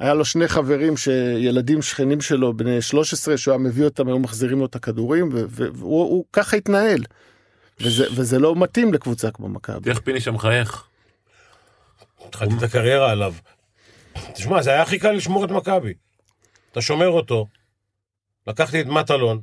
היה 0.00 0.14
לו 0.14 0.24
שני 0.24 0.48
חברים 0.48 0.96
שילדים 0.96 1.82
שכנים 1.82 2.20
שלו 2.20 2.56
בני 2.56 2.82
13 2.82 3.36
שהוא 3.36 3.52
היה 3.52 3.58
מביא 3.58 3.84
אותם 3.84 4.08
היו 4.08 4.18
מחזירים 4.18 4.58
לו 4.58 4.66
את 4.66 4.74
הכדורים 4.74 5.28
והוא 5.32 6.02
הוא 6.02 6.24
ככה 6.32 6.56
התנהל. 6.56 7.04
וזה, 7.80 8.06
וזה 8.14 8.38
לא 8.38 8.56
מתאים 8.56 8.94
לקבוצה 8.94 9.30
כמו 9.30 9.48
מכבי. 9.48 9.90
איך 9.90 10.00
פיני 10.00 10.20
שם 10.20 10.34
מחייך? 10.34 10.84
התחלתי 12.28 12.54
את 12.58 12.62
הקריירה 12.62 13.10
עליו. 13.10 13.34
תשמע, 14.32 14.62
זה 14.62 14.70
היה 14.70 14.82
הכי 14.82 14.98
קל 14.98 15.12
לשמור 15.12 15.44
את 15.44 15.50
מכבי. 15.50 15.94
אתה 16.72 16.80
שומר 16.80 17.08
אותו, 17.08 17.46
לקחתי 18.46 18.80
את 18.80 18.86
מטלון, 18.86 19.40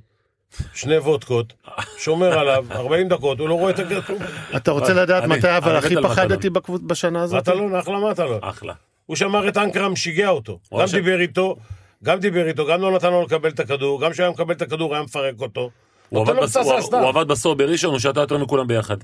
שני 0.74 0.98
וודקות, 0.98 1.54
שומר 1.98 2.40
עליו, 2.40 2.66
40 2.72 3.08
דקות, 3.08 3.40
הוא 3.40 3.50
לא 3.50 3.54
רואה 3.54 3.72
את 3.72 3.80
הכדור. 3.80 4.18
אתה 4.56 4.72
רוצה 4.72 4.94
לדעת 4.94 5.24
מתי 5.24 5.58
אבל 5.58 5.76
הכי 5.76 5.96
פחדתי. 6.04 6.50
בשנה 6.84 7.22
הזאת? 7.22 7.40
מטלון, 7.40 7.76
אחלה 7.76 8.00
מטלון. 8.12 8.40
אחלה. 8.42 8.74
הוא 9.06 9.16
שמר 9.16 9.48
את 9.50 9.58
אנקרם, 9.58 9.96
שיגע 9.96 10.30
אותו. 10.30 10.60
גם 10.80 10.86
דיבר 10.92 11.20
איתו, 11.20 11.56
גם 12.04 12.20
דיבר 12.20 12.48
איתו, 12.48 12.66
גם 12.68 12.82
לא 12.82 12.92
נתן 12.92 13.12
לו 13.12 13.22
לקבל 13.24 13.50
את 13.50 13.60
הכדור, 13.60 14.02
גם 14.02 14.12
כשהיה 14.12 14.30
מקבל 14.30 14.54
את 14.54 14.62
הכדור 14.62 14.94
היה 14.96 15.04
מפרק 15.04 15.36
אותו. 15.42 15.70
הוא 16.10 16.22
עבד 16.22 16.42
פצצה 16.46 16.60
הוא- 16.62 17.08
עבד 17.10 17.28
בסוף 17.28 17.58
בראשון, 17.58 17.92
הוא 17.92 18.00
שתה 18.00 18.20
יותר 18.20 18.38
מכולם 18.38 18.68
ביחד. 18.68 18.98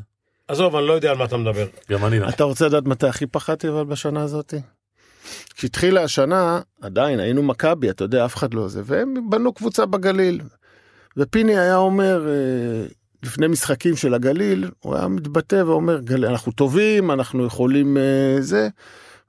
עזוב, 0.47 0.75
אני 0.75 0.87
לא 0.87 0.93
יודע 0.93 1.11
על 1.11 1.17
מה 1.17 1.25
אתה 1.25 1.37
מדבר. 1.37 1.65
גם 1.91 2.05
אני 2.05 2.19
לא. 2.19 2.29
אתה 2.29 2.43
רוצה 2.43 2.65
לדעת 2.65 2.83
מתי 2.85 3.07
הכי 3.07 3.25
פחדתי 3.27 3.67
אבל 3.69 3.83
בשנה 3.83 4.21
הזאת? 4.21 4.53
כשהתחילה 5.55 6.03
השנה, 6.03 6.59
עדיין 6.81 7.19
היינו 7.19 7.43
מכבי, 7.43 7.89
אתה 7.89 8.03
יודע, 8.03 8.25
אף 8.25 8.35
אחד 8.35 8.53
לא 8.53 8.67
זה, 8.67 8.81
והם 8.85 9.29
בנו 9.29 9.53
קבוצה 9.53 9.85
בגליל. 9.85 10.41
ופיני 11.17 11.57
היה 11.57 11.77
אומר, 11.77 12.27
אה, 12.27 12.85
לפני 13.23 13.47
משחקים 13.47 13.95
של 13.95 14.13
הגליל, 14.13 14.69
הוא 14.79 14.95
היה 14.95 15.07
מתבטא 15.07 15.63
ואומר, 15.65 15.99
"גל- 15.99 16.25
אנחנו 16.25 16.51
טובים, 16.51 17.11
אנחנו 17.11 17.45
יכולים 17.45 17.97
אה, 17.97 18.37
זה. 18.41 18.69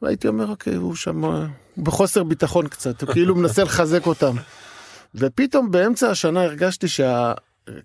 והייתי 0.03 0.29
אומר, 0.29 0.51
אוקיי, 0.51 0.75
הוא 0.75 0.95
שם, 0.95 1.25
אה, 1.25 1.47
בחוסר 1.79 2.23
ביטחון 2.23 2.69
קצת, 2.69 3.03
הוא 3.03 3.13
כאילו 3.13 3.35
מנסה 3.35 3.65
לחזק 3.65 4.07
אותם. 4.07 4.37
ופתאום 5.15 5.71
באמצע 5.71 6.11
השנה 6.11 6.43
הרגשתי 6.43 6.89
שה... 6.89 7.33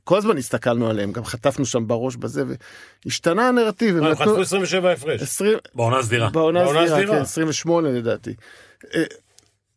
כל 0.04 0.18
הזמן 0.18 0.38
הסתכלנו 0.38 0.90
עליהם, 0.90 1.12
גם 1.12 1.26
חטפנו 1.26 1.66
שם 1.66 1.88
בראש 1.88 2.16
בזה, 2.16 2.44
והשתנה 3.06 3.48
הנרטיב. 3.48 3.98
הם 3.98 4.16
חטפו 4.16 4.42
27 4.42 4.92
הפרש. 4.92 5.22
20, 5.22 5.58
בעונה 5.76 6.04
סדירה. 6.04 6.30
בעונה 6.30 6.64
בעונה 6.64 6.80
סדירה, 6.82 6.98
סדירה. 6.98 7.16
כן, 7.16 7.22
28 7.22 7.90
לדעתי. 7.90 8.34
אה, 8.96 9.04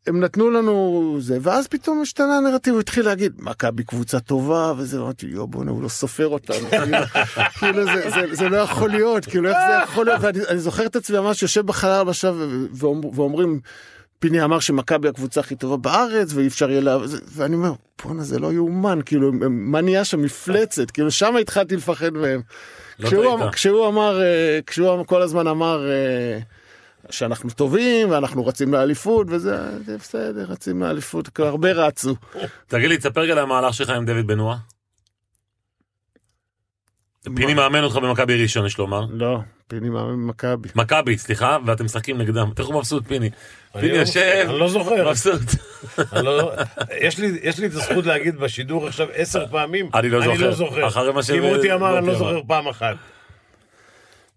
הם 0.07 0.21
נתנו 0.21 0.51
לנו 0.51 1.17
זה, 1.21 1.39
ואז 1.43 1.67
פתאום 1.69 2.03
השתנה 2.03 2.37
הנרטיב, 2.37 2.73
הוא 2.73 2.81
התחיל 2.81 3.05
להגיד, 3.05 3.33
מכבי 3.39 3.85
קבוצה 3.85 4.21
טובה, 4.21 4.73
וזה, 4.79 4.99
אמרתי, 4.99 5.27
יו 5.27 5.47
בואנה, 5.47 5.71
הוא 5.71 5.83
לא 5.83 5.89
סופר 5.89 6.27
אותנו, 6.29 6.69
כאילו, 6.71 6.97
כאילו 7.59 7.85
זה, 7.85 8.11
זה, 8.11 8.35
זה 8.35 8.49
לא 8.49 8.57
יכול 8.57 8.91
להיות, 8.91 9.25
כאילו 9.25 9.49
איך 9.49 9.57
זה 9.69 9.93
יכול 9.93 10.07
להיות, 10.07 10.21
ואני 10.23 10.39
אני 10.49 10.59
זוכר 10.59 10.87
את 10.87 10.97
עצמי 10.97 11.19
ממש 11.19 11.43
יושב 11.43 11.67
בחלל 11.67 11.91
הלבשה 11.91 12.31
ו- 12.35 12.67
ואומר- 12.73 13.09
ואומרים, 13.15 13.61
פיני 14.19 14.45
אמר 14.45 14.61
שמכבי 14.61 15.09
הקבוצה 15.09 15.41
הכי 15.41 15.57
טובה 15.57 15.77
בארץ, 15.77 16.33
ואי 16.35 16.47
אפשר 16.47 16.71
יהיה 16.71 16.81
לה... 16.81 16.99
ואני 17.33 17.55
אומר, 17.57 17.73
בואנה, 18.05 18.23
זה 18.23 18.39
לא 18.39 18.53
יאומן, 18.53 18.99
כאילו, 19.07 19.33
מה 19.51 19.81
נהיה 19.81 20.05
שם 20.05 20.23
מפלצת, 20.23 20.91
כאילו, 20.91 21.11
שם 21.11 21.37
התחלתי 21.41 21.77
לפחד 21.77 22.11
מהם. 22.11 22.41
לא 22.99 23.07
כשהוא. 23.07 23.35
אמר- 23.35 23.53
כשהוא 23.53 23.89
אמר, 23.89 24.21
אה, 24.23 24.59
כשהוא 24.67 25.05
כל 25.07 25.23
הזמן 25.23 25.47
אמר 25.47 25.91
אה, 25.91 26.39
שאנחנו 27.11 27.51
טובים 27.51 28.11
ואנחנו 28.11 28.47
רצים 28.47 28.75
לאליפות 28.75 29.27
וזה 29.31 29.57
זה 29.87 29.97
בסדר, 29.99 30.45
רצים 30.49 30.83
לאליפות, 30.83 31.39
הרבה 31.39 31.73
רצו. 31.73 32.15
תגיד 32.67 32.89
לי, 32.89 32.97
תספר 32.99 33.21
רגע 33.21 33.33
על 33.33 33.39
המהלך 33.39 33.75
שלך 33.75 33.91
עם 33.91 34.05
דוד 34.07 34.27
בנוע. 34.27 34.57
פיני 37.37 37.55
מאמן 37.55 37.85
אותך 37.85 37.97
במכבי 37.97 38.43
ראשון, 38.43 38.67
יש 38.67 38.79
לומר. 38.79 39.07
לא, 39.11 39.39
פיני 39.69 39.89
מאמן 39.89 40.13
במכבי. 40.13 40.69
מכבי, 40.75 41.19
סליחה, 41.19 41.57
ואתם 41.67 41.85
משחקים 41.85 42.19
נגדם. 42.19 42.51
תראו 42.57 42.69
הוא 42.69 42.79
מבסוט, 42.79 43.07
פיני. 43.09 43.31
פיני 43.73 43.89
לא- 43.93 43.97
יושב, 43.97 44.47
אני 44.51 44.59
לא 44.59 44.69
זוכר. 44.69 45.09
מבסוט. 45.11 45.41
לא- 46.13 46.53
יש 47.01 47.19
לי- 47.19 47.39
יש 47.43 47.59
לי 47.59 47.67
את 47.67 47.73
הזכות 47.73 48.07
להגיד 48.07 48.37
בשידור 48.37 48.87
עכשיו 48.87 49.07
עשר 49.15 49.47
פעמים, 49.47 49.89
אני 49.95 50.09
לא 50.11 50.21
זוכר. 50.21 50.33
אני 50.33 50.43
לא 50.43 50.53
זוכר. 50.53 50.87
אחרי 50.87 51.13
מה 51.13 51.23
ש- 51.23 51.31
כי 51.31 51.41
מוטי 51.41 51.73
אמר, 51.73 51.99
אני 51.99 52.07
לא. 52.07 52.15
זוכר 52.15 52.41
פעם 52.47 52.69
אחת. 52.69 52.97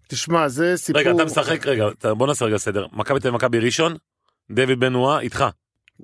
תשמע, 0.08 0.48
זה 0.48 0.72
סיפור... 0.76 1.00
רגע, 1.00 1.10
אתה 1.10 1.24
משחק, 1.24 1.66
רגע, 1.66 1.88
אתה- 1.98 2.14
בוא 2.14 2.26
נעשה 2.26 2.44
רגע 2.44 2.56
סדר. 2.58 2.86
מכבי 2.92 3.20
תל 3.20 3.28
אביב, 3.28 3.34
מכבי 3.36 3.58
ראשון, 3.58 3.94
דוד 4.50 4.80
בן 4.80 4.92
נועה 4.92 5.20
איתך. 5.20 5.44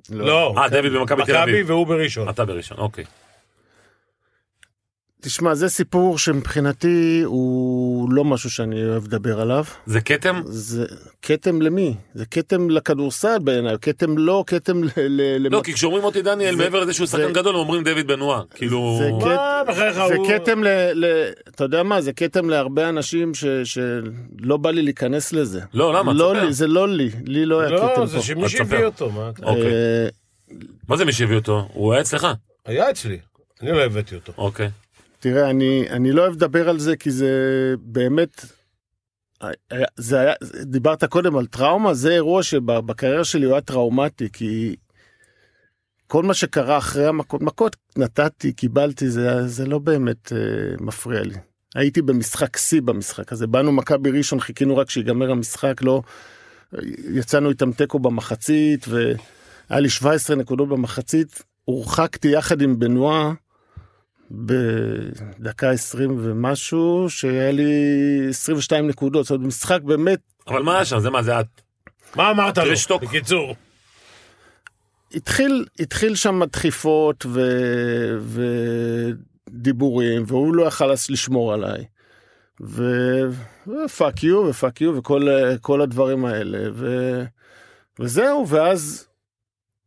לא, 0.09 0.53
אה, 0.57 0.69
דוד 0.69 0.85
במכבי 0.93 1.23
תל 1.25 1.31
מכבי 1.31 1.43
אביב. 1.43 1.69
והוא 1.69 1.87
בראשון. 1.87 2.29
אתה 2.29 2.45
בראשון, 2.45 2.77
אוקיי. 2.77 3.03
תשמע, 5.21 5.55
זה 5.55 5.69
סיפור 5.69 6.17
שמבחינתי 6.17 7.21
הוא 7.25 8.09
לא 8.13 8.25
משהו 8.25 8.49
שאני 8.49 8.83
אוהב 8.85 9.03
לדבר 9.07 9.41
עליו. 9.41 9.63
זה 9.85 10.01
כתם? 10.01 10.41
זה 10.45 10.85
כתם 11.21 11.61
למי? 11.61 11.95
זה 12.13 12.25
כתם 12.25 12.69
לכדורסל 12.69 13.39
בעיניי, 13.39 13.75
כתם 13.81 14.17
לא, 14.17 14.43
כתם 14.47 14.83
ל... 14.83 14.87
ל- 14.97 15.37
לא, 15.49 15.57
למ- 15.57 15.63
כי 15.63 15.73
כשאומרים 15.73 16.03
מוטי 16.03 16.21
דניאל, 16.21 16.55
זה- 16.57 16.63
מעבר 16.63 16.79
לזה 16.79 16.93
שהוא 16.93 17.07
זה- 17.07 17.17
שחקן 17.17 17.33
גדול, 17.33 17.53
הם 17.55 17.59
אומרים 17.59 17.83
דוד 17.83 18.07
בן 18.07 18.19
נועה. 18.19 18.41
כאילו... 18.55 18.99
זה 19.01 19.11
מה, 19.11 19.61
בחייך, 19.67 19.93
זה 20.07 20.15
הוא- 20.15 20.27
כתם 20.29 20.63
ל, 20.63 20.67
ל... 20.93 21.05
אתה 21.49 21.63
יודע 21.63 21.83
מה? 21.83 22.01
זה 22.01 22.13
כתם 22.13 22.49
להרבה 22.49 22.89
אנשים 22.89 23.33
ש... 23.33 23.45
שלא 23.63 24.57
בא 24.57 24.71
לי 24.71 24.81
להיכנס 24.81 25.33
לזה. 25.33 25.61
לא, 25.73 25.93
למה? 25.93 26.13
לא. 26.13 26.35
לי, 26.35 26.53
זה 26.53 26.67
לא 26.67 26.87
לי, 26.89 27.09
לי 27.25 27.45
לא 27.45 27.59
היה 27.61 27.69
כתם 27.69 27.87
לא, 27.87 27.95
פה. 27.95 28.05
זה 28.05 28.21
שמי 28.21 28.49
שהביא. 28.49 28.85
אותו, 28.85 29.11
מה? 29.11 29.29
אתה- 29.29 29.45
אוקיי. 29.45 29.65
אה, 29.73 30.07
מה 30.89 30.97
זה 30.97 31.05
מי 31.05 31.11
שהביא 31.13 31.35
אותו? 31.35 31.67
הוא 31.73 31.93
היה 31.93 32.01
אצלך. 32.01 32.27
היה 32.65 32.89
אצלי, 32.91 33.17
אני 33.61 33.71
לא 33.71 33.81
הבאתי 33.85 34.15
אותו. 34.15 34.33
אוקיי. 34.37 34.69
תראה, 35.19 35.49
אני, 35.49 35.85
אני 35.89 36.11
לא 36.11 36.21
אוהב 36.21 36.33
לדבר 36.33 36.69
על 36.69 36.79
זה 36.79 36.95
כי 36.95 37.11
זה 37.11 37.29
באמת, 37.79 38.45
זה 39.97 40.19
היה, 40.19 40.33
דיברת 40.63 41.03
קודם 41.03 41.37
על 41.37 41.45
טראומה, 41.45 41.93
זה 41.93 42.11
אירוע 42.11 42.43
שבקריירה 42.43 43.23
שלי 43.23 43.45
הוא 43.45 43.53
היה 43.53 43.61
טראומטי, 43.61 44.29
כי 44.33 44.75
כל 46.07 46.23
מה 46.23 46.33
שקרה 46.33 46.77
אחרי 46.77 47.05
המכות, 47.05 47.41
מכות 47.41 47.75
נתתי, 47.97 48.53
קיבלתי, 48.53 49.09
זה, 49.09 49.47
זה 49.47 49.65
לא 49.65 49.79
באמת 49.79 50.33
אה, 50.33 50.37
מפריע 50.79 51.23
לי. 51.23 51.35
הייתי 51.75 52.01
במשחק 52.01 52.57
שיא 52.57 52.81
במשחק 52.81 53.31
הזה, 53.31 53.47
באנו 53.47 53.71
מכבי 53.71 54.11
ראשון, 54.11 54.39
חיכינו 54.39 54.77
רק 54.77 54.89
שיגמר 54.89 55.31
המשחק, 55.31 55.81
לא... 55.81 56.01
יצאנו 57.13 57.49
איתם 57.49 57.71
תיקו 57.71 57.99
במחצית, 57.99 58.85
והיה 58.87 59.79
לי 59.79 59.89
17 59.89 60.35
נקודות 60.35 60.69
במחצית, 60.69 61.43
הורחקתי 61.65 62.27
יחד 62.27 62.61
עם 62.61 62.79
בנועה. 62.79 63.33
בדקה 64.31 65.71
20 65.71 66.17
ומשהו 66.23 67.05
שהיה 67.09 67.51
לי 67.51 67.71
22 68.29 68.87
נקודות 68.87 69.25
זאת 69.25 69.35
אומרת 69.35 69.47
משחק 69.47 69.81
באמת 69.81 70.19
אבל 70.47 70.61
מה 70.63 70.75
היה 70.75 70.85
שם? 70.85 70.99
זה 70.99 71.09
מה, 71.09 71.23
זה 71.23 71.39
את? 71.39 71.45
מה 72.15 72.31
אמרת 72.31 72.57
לו? 72.57 72.73
תשתוק. 72.73 73.03
בקיצור. 73.03 73.55
התחיל, 75.13 75.65
התחיל 75.79 76.15
שם 76.15 76.43
דחיפות 76.43 77.25
ו... 77.25 77.41
ודיבורים, 79.49 80.23
והוא 80.27 80.55
לא 80.55 80.63
יכל 80.63 80.91
לשמור 81.09 81.53
עליי. 81.53 81.85
ופאק 83.67 84.23
יו 84.23 84.45
ופאק 84.49 84.81
יו 84.81 84.95
וכל 84.95 85.27
כל 85.61 85.81
הדברים 85.81 86.25
האלה. 86.25 86.69
ו... 86.73 87.23
וזהו, 87.99 88.47
ואז 88.47 89.06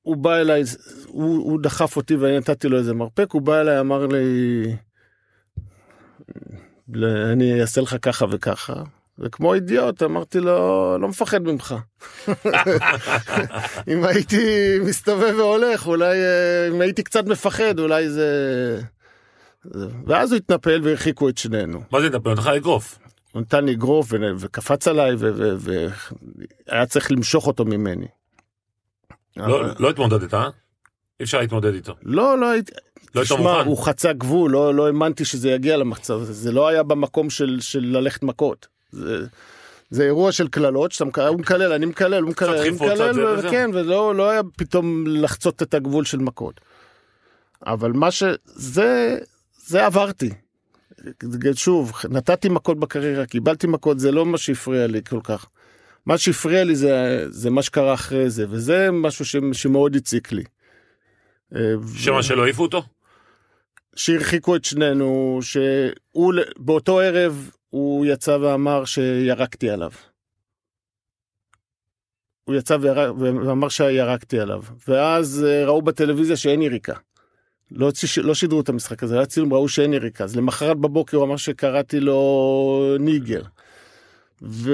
הוא 0.02 0.16
בא 0.16 0.36
אליי, 0.36 0.62
הוא, 1.06 1.36
הוא 1.36 1.60
דחף 1.62 1.96
אותי 1.96 2.16
ואני 2.16 2.38
נתתי 2.38 2.68
לו 2.68 2.78
איזה 2.78 2.94
מרפק, 2.94 3.28
הוא 3.32 3.42
בא 3.42 3.60
אליי, 3.60 3.80
אמר 3.80 4.06
לי, 4.06 4.76
אני 7.32 7.60
אעשה 7.60 7.80
לך 7.80 7.96
ככה 8.02 8.26
וככה. 8.30 8.82
וכמו 9.20 9.54
אידיוט 9.54 10.02
אמרתי 10.02 10.40
לו 10.40 10.98
לא 10.98 11.08
מפחד 11.08 11.42
ממך. 11.42 11.74
אם 13.92 14.04
הייתי 14.04 14.76
מסתובב 14.84 15.34
והולך 15.38 15.86
אולי 15.86 16.18
אה, 16.18 16.68
אם 16.68 16.80
הייתי 16.80 17.02
קצת 17.02 17.26
מפחד 17.26 17.78
אולי 17.78 18.08
זה. 18.08 18.80
ואז 20.06 20.32
הוא 20.32 20.36
התנפל 20.36 20.80
והרחיקו 20.84 21.28
את 21.28 21.38
שנינו. 21.38 21.82
מה 21.92 22.00
זה 22.00 22.10
נתן 22.10 22.30
לך 22.30 22.46
אגרוף? 22.46 22.98
הוא 23.32 23.42
נתן 23.42 23.64
לי 23.64 23.72
אגרוף 23.72 24.12
וקפץ 24.38 24.88
עליי 24.88 25.14
והיה 26.68 26.86
צריך 26.86 27.12
למשוך 27.12 27.46
אותו 27.46 27.64
ממני. 27.64 28.06
לא- 29.36 29.62
לא 29.78 29.90
התמודדת, 29.90 30.34
אה? 30.34 30.48
אי 31.20 31.24
אפשר 31.24 31.40
להתמודד 31.40 31.74
איתו. 31.74 31.94
לא 32.02 32.38
לא 32.38 32.50
הייתי. 32.50 32.72
לא 33.14 33.20
היית 33.20 33.30
מוכן? 33.32 33.66
הוא 33.66 33.84
חצה 33.84 34.12
גבול, 34.12 34.50
לא, 34.50 34.74
לא 34.74 34.86
האמנתי 34.86 35.24
שזה 35.24 35.50
יגיע 35.50 35.76
למצב 35.76 36.14
הזה, 36.20 36.32
זה 36.32 36.52
לא 36.52 36.68
היה 36.68 36.82
במקום 36.82 37.30
של, 37.30 37.58
של 37.60 37.80
ללכת 37.84 38.22
מכות. 38.22 38.66
זה, 38.92 39.26
זה 39.90 40.02
אירוע 40.04 40.32
של 40.32 40.48
קללות, 40.48 40.92
שאתה 40.92 41.04
מקלל, 41.04 41.26
הוא 41.26 41.38
מקלל, 41.40 41.72
אני 41.72 41.86
מקלל, 41.86 42.22
הוא 42.22 42.30
מקלל, 42.30 42.58
אני 42.58 42.70
מקלל, 42.70 43.24
וזה. 43.26 43.50
כן, 43.50 43.70
ולא 43.74 44.14
לא 44.14 44.30
היה 44.30 44.40
פתאום 44.56 45.04
לחצות 45.06 45.62
את 45.62 45.74
הגבול 45.74 46.04
של 46.04 46.18
מכות. 46.18 46.60
אבל 47.66 47.92
מה 47.92 48.10
ש... 48.10 48.22
זה, 48.44 49.18
זה 49.66 49.86
עברתי. 49.86 50.30
שוב, 51.54 51.92
נתתי 52.10 52.48
מכות 52.48 52.78
בקריירה, 52.78 53.26
קיבלתי 53.26 53.66
מכות, 53.66 54.00
זה 54.00 54.12
לא 54.12 54.26
מה 54.26 54.38
שהפריע 54.38 54.86
לי 54.86 55.00
כל 55.10 55.20
כך. 55.22 55.46
מה 56.06 56.18
שהפריע 56.18 56.64
לי 56.64 56.76
זה, 56.76 57.26
זה 57.28 57.50
מה 57.50 57.62
שקרה 57.62 57.94
אחרי 57.94 58.30
זה, 58.30 58.46
וזה 58.50 58.90
משהו 58.92 59.24
ש, 59.24 59.36
שמאוד 59.52 59.96
הציק 59.96 60.32
לי. 60.32 60.44
אה, 61.54 61.60
שמה 61.96 62.22
שלא 62.22 62.44
העיפו 62.44 62.62
אותו? 62.62 62.82
שהרחיקו 63.96 64.56
את 64.56 64.64
שנינו, 64.64 65.38
שהוא 65.42 66.34
באותו 66.56 67.00
ערב 67.00 67.50
הוא 67.70 68.06
יצא 68.06 68.30
ואמר 68.40 68.84
שירקתי 68.84 69.70
עליו. 69.70 69.90
הוא 72.44 72.54
יצא 72.54 72.76
וירק, 72.80 73.14
ואמר 73.18 73.68
שירקתי 73.68 74.40
עליו, 74.40 74.62
ואז 74.88 75.46
אה, 75.48 75.64
ראו 75.64 75.82
בטלוויזיה 75.82 76.36
שאין 76.36 76.62
יריקה. 76.62 76.94
לא, 77.70 77.90
לא 78.22 78.34
שידרו 78.34 78.60
את 78.60 78.68
המשחק 78.68 79.02
הזה, 79.02 79.16
היה 79.16 79.26
צילום, 79.26 79.52
ראו 79.54 79.68
שאין 79.68 79.92
יריקה. 79.92 80.24
אז 80.24 80.36
למחרת 80.36 80.76
בבוקר 80.76 81.16
הוא 81.16 81.26
אמר 81.26 81.36
שקראתי 81.36 82.00
לו 82.00 82.96
ניגר. 83.00 83.42
ו... 84.42 84.72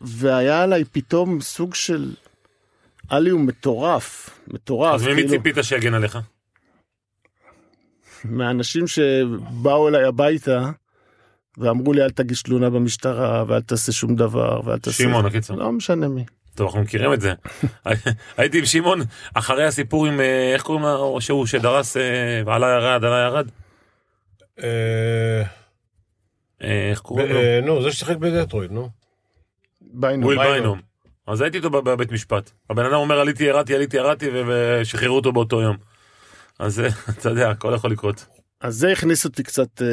והיה 0.00 0.62
עליי 0.62 0.84
פתאום 0.84 1.40
סוג 1.40 1.74
של... 1.74 2.14
עליהום 3.08 3.46
מטורף, 3.46 4.30
מטורף. 4.48 4.94
אז 4.94 5.06
ממי 5.06 5.14
כאילו- 5.14 5.28
ציפית 5.28 5.56
שיגן 5.62 5.94
עליך? 5.94 6.18
מהאנשים 8.24 8.86
שבאו 8.86 9.88
אליי 9.88 10.04
הביתה 10.04 10.70
ואמרו 11.58 11.92
לי 11.92 12.02
אל 12.02 12.10
תגיש 12.10 12.42
תלונה 12.42 12.70
במשטרה 12.70 13.44
ואל 13.46 13.60
תעשה 13.60 13.92
שום 13.92 14.16
דבר 14.16 14.60
ואל 14.64 14.78
תעשה... 14.78 15.02
שמעון, 15.02 15.26
הקיצור. 15.26 15.56
לא 15.56 15.72
משנה 15.72 16.08
מי. 16.08 16.24
טוב, 16.54 16.66
אנחנו 16.66 16.80
מכירים 16.80 17.12
את 17.12 17.20
זה. 17.20 17.32
הייתי 18.36 18.58
עם 18.58 18.64
שמעון 18.64 19.00
אחרי 19.34 19.64
הסיפור 19.64 20.06
עם, 20.06 20.20
אה, 20.20 20.52
איך 20.54 20.62
קוראים 20.62 20.84
לו, 20.84 21.20
שהוא 21.20 21.46
שדרס 21.46 21.96
אה, 21.96 22.42
ועלה 22.46 22.66
ירד, 22.66 23.04
עלה 23.04 23.18
ירד? 23.26 23.48
אה, 24.62 25.42
איך 26.60 27.00
קוראים 27.00 27.28
לו? 27.28 27.40
נו, 27.62 27.82
זה 27.82 27.92
ששיחק 27.92 28.16
בדטרויד, 28.16 28.72
נו. 28.72 28.99
ביינו. 29.92 30.26
וויל 30.26 30.38
ביינום. 30.38 30.54
ביינום. 30.54 30.80
אז 31.26 31.40
הייתי 31.40 31.56
איתו 31.56 31.70
בב- 31.70 31.90
בבית 31.90 32.12
משפט. 32.12 32.50
הבן 32.70 32.84
אדם 32.84 32.94
אומר 32.94 33.20
עליתי, 33.20 33.44
ירדתי, 33.44 33.74
עליתי, 33.74 33.96
ירדתי, 33.96 34.30
ושחררו 34.48 35.16
אותו 35.16 35.32
באותו 35.32 35.60
יום. 35.60 35.76
אז 36.58 36.80
אה, 36.80 36.88
אתה 37.18 37.28
יודע, 37.28 37.50
הכל 37.50 37.72
יכול 37.76 37.90
לקרות. 37.90 38.26
אז 38.60 38.74
זה 38.76 38.92
הכניס 38.92 39.24
אותי 39.24 39.42
קצת 39.42 39.82
אה, 39.82 39.86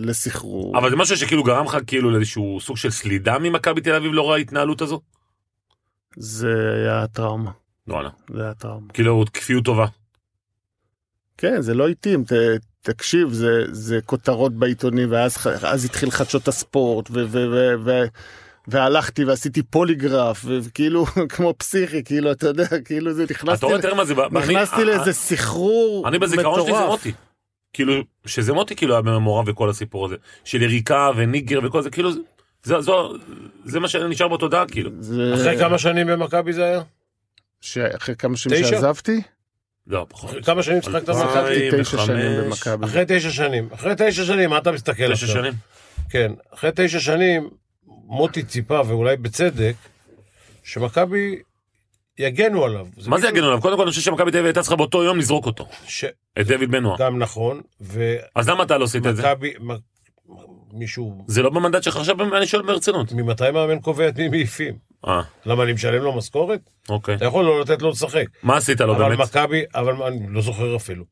לסחרור. 0.00 0.78
אבל 0.78 0.90
זה 0.90 0.96
משהו 0.96 1.16
שכאילו 1.16 1.44
גרם 1.44 1.64
לך 1.66 1.78
כאילו 1.86 2.10
לאיזשהו 2.10 2.58
סוג 2.60 2.76
של 2.76 2.90
סלידה 2.90 3.38
ממכבי 3.38 3.80
תל 3.80 3.94
אביב 3.94 4.12
לאור 4.12 4.34
ההתנהלות 4.34 4.82
הזו? 4.82 5.00
זה 6.16 6.52
היה 6.74 7.06
טראומה. 7.06 7.50
וואלה. 7.88 8.10
זה 8.34 8.42
היה 8.42 8.54
טראומה. 8.54 8.92
כאילו 8.92 9.24
כפיות 9.32 9.64
טובה. 9.64 9.86
כן, 11.38 11.60
זה 11.60 11.74
לא 11.74 11.88
התאים. 11.88 12.24
ת, 12.24 12.32
תקשיב, 12.80 13.32
זה, 13.32 13.64
זה 13.70 14.00
כותרות 14.06 14.54
בעיתונים, 14.54 15.10
ואז 15.12 15.36
אז 15.62 15.84
התחיל 15.84 16.10
חדשות 16.10 16.48
הספורט, 16.48 17.10
ו, 17.10 17.14
ו, 17.14 17.46
ו, 17.50 17.74
ו, 17.84 18.04
והלכתי 18.68 19.24
ועשיתי 19.24 19.62
פוליגרף, 19.62 20.44
וכאילו, 20.48 21.06
כמו 21.34 21.54
פסיכי, 21.58 22.04
כאילו, 22.04 22.32
אתה 22.32 22.46
יודע, 22.46 22.64
כאילו 22.84 23.12
זה 23.12 23.24
נכנסתי... 23.30 23.66
נכנסתי 24.30 24.76
אה, 24.76 24.84
לאיזה 24.84 25.12
סחרור 25.12 26.08
אני 26.08 26.18
בזיכרון 26.18 26.62
שלי 26.62 26.72
זה. 26.72 26.84
מוטי. 26.86 27.12
כאילו, 27.72 27.94
שזה 28.26 28.52
מוטי 28.52 28.76
כאילו 28.76 28.94
היה 28.94 29.02
מעורב 29.02 29.50
בכל 29.50 29.70
הסיפור 29.70 30.06
הזה. 30.06 30.16
של 30.44 30.62
יריקה 30.62 31.10
וניגר 31.16 31.58
וכל 31.64 31.82
זה, 31.82 31.90
כאילו, 31.90 32.12
זה- 32.12 32.20
זה, 32.62 32.80
זו, 32.80 33.14
זה 33.64 33.80
מה 33.80 33.88
שנשאר 33.88 34.28
בתודעה 34.28 34.66
כאילו. 34.66 34.90
זה... 35.00 35.34
אחרי 35.34 35.58
כמה 35.58 35.78
שנים 35.78 36.06
במכבי 36.06 36.52
זה 36.52 36.64
היה? 36.64 36.80
שאחרי 37.60 38.16
כמה 38.16 38.36
שנים 38.36 38.58
תשע? 38.58 38.68
שעזבתי, 38.70 39.20
לא, 39.86 40.06
פחות. 40.08 40.30
אחרי 40.30 40.42
כמה 40.42 40.62
שנים 40.62 40.82
שיחקת 40.82 41.08
אלפיים 41.08 41.72
במכבי? 41.72 41.82
תשע. 41.82 41.98
שנים 42.06 42.40
במכבי. 42.44 42.84
אחרי 42.86 43.04
תשע 43.08 43.30
שנים. 43.30 43.68
אחרי 43.74 43.94
תשע 43.98 44.24
שנים, 44.24 44.50
מה 44.50 44.58
אתה 44.58 44.72
מסתכל 44.72 44.92
תשע 44.94 45.12
עכשיו? 45.12 45.28
שנים. 45.28 45.52
כן, 46.10 46.32
אחרי 46.54 46.70
תשע 46.74 47.00
שנים, 47.00 47.48
מוטי 48.08 48.42
ציפה, 48.42 48.80
ואולי 48.86 49.16
בצדק, 49.16 49.74
שמכבי 50.64 51.36
יגנו 52.18 52.64
עליו. 52.64 52.86
מה 53.06 53.20
זה 53.20 53.28
יגנו 53.28 53.46
עליו? 53.46 53.60
קודם 53.60 53.76
כל 53.76 53.82
אני 53.82 53.90
חושב 53.90 54.02
שמכבי 54.02 54.30
תל 54.30 54.36
אביב 54.36 54.44
הייתה 54.46 54.60
צריכה 54.60 54.76
באותו 54.76 55.04
יום 55.04 55.18
לזרוק 55.18 55.46
אותו. 55.46 55.68
ש... 55.86 56.04
את 56.40 56.46
דוד 56.46 56.70
בן. 56.70 56.84
גם 56.98 57.18
נכון, 57.18 57.60
אז 58.34 58.48
למה 58.48 58.62
אתה 58.62 58.78
לא 58.78 58.84
עשית 58.84 59.06
את 59.06 59.16
זה? 59.16 59.22
ומכבי... 59.22 59.52
מ- 59.60 59.98
מישהו... 60.72 61.24
זה 61.26 61.42
לא 61.42 61.50
במנדט 61.50 61.82
שלך 61.82 61.96
עכשיו, 61.96 62.36
אני 62.36 62.46
שואל 62.46 62.62
ברצינות. 62.62 63.12
ממתי 63.12 63.50
מאמן 63.50 63.80
קובע 63.80 64.08
את 64.08 64.18
מי 64.18 64.28
מעיפים? 64.28 64.74
אה, 65.08 65.20
למה 65.46 65.62
אני 65.62 65.72
משלם 65.72 66.02
לו 66.02 66.16
משכורת? 66.16 66.60
אוקיי. 66.88 67.14
אתה 67.14 67.24
יכול 67.24 67.44
לא 67.44 67.60
לתת 67.60 67.82
לו 67.82 67.90
לשחק. 67.90 68.24
מה 68.42 68.56
עשית 68.56 68.80
לו 68.80 68.96
אבל 68.96 69.08
באמת? 69.08 69.18
מכבי, 69.18 69.62
אבל 69.74 70.02
אני 70.02 70.26
לא 70.28 70.40
זוכר 70.40 70.76
אפילו. 70.76 71.04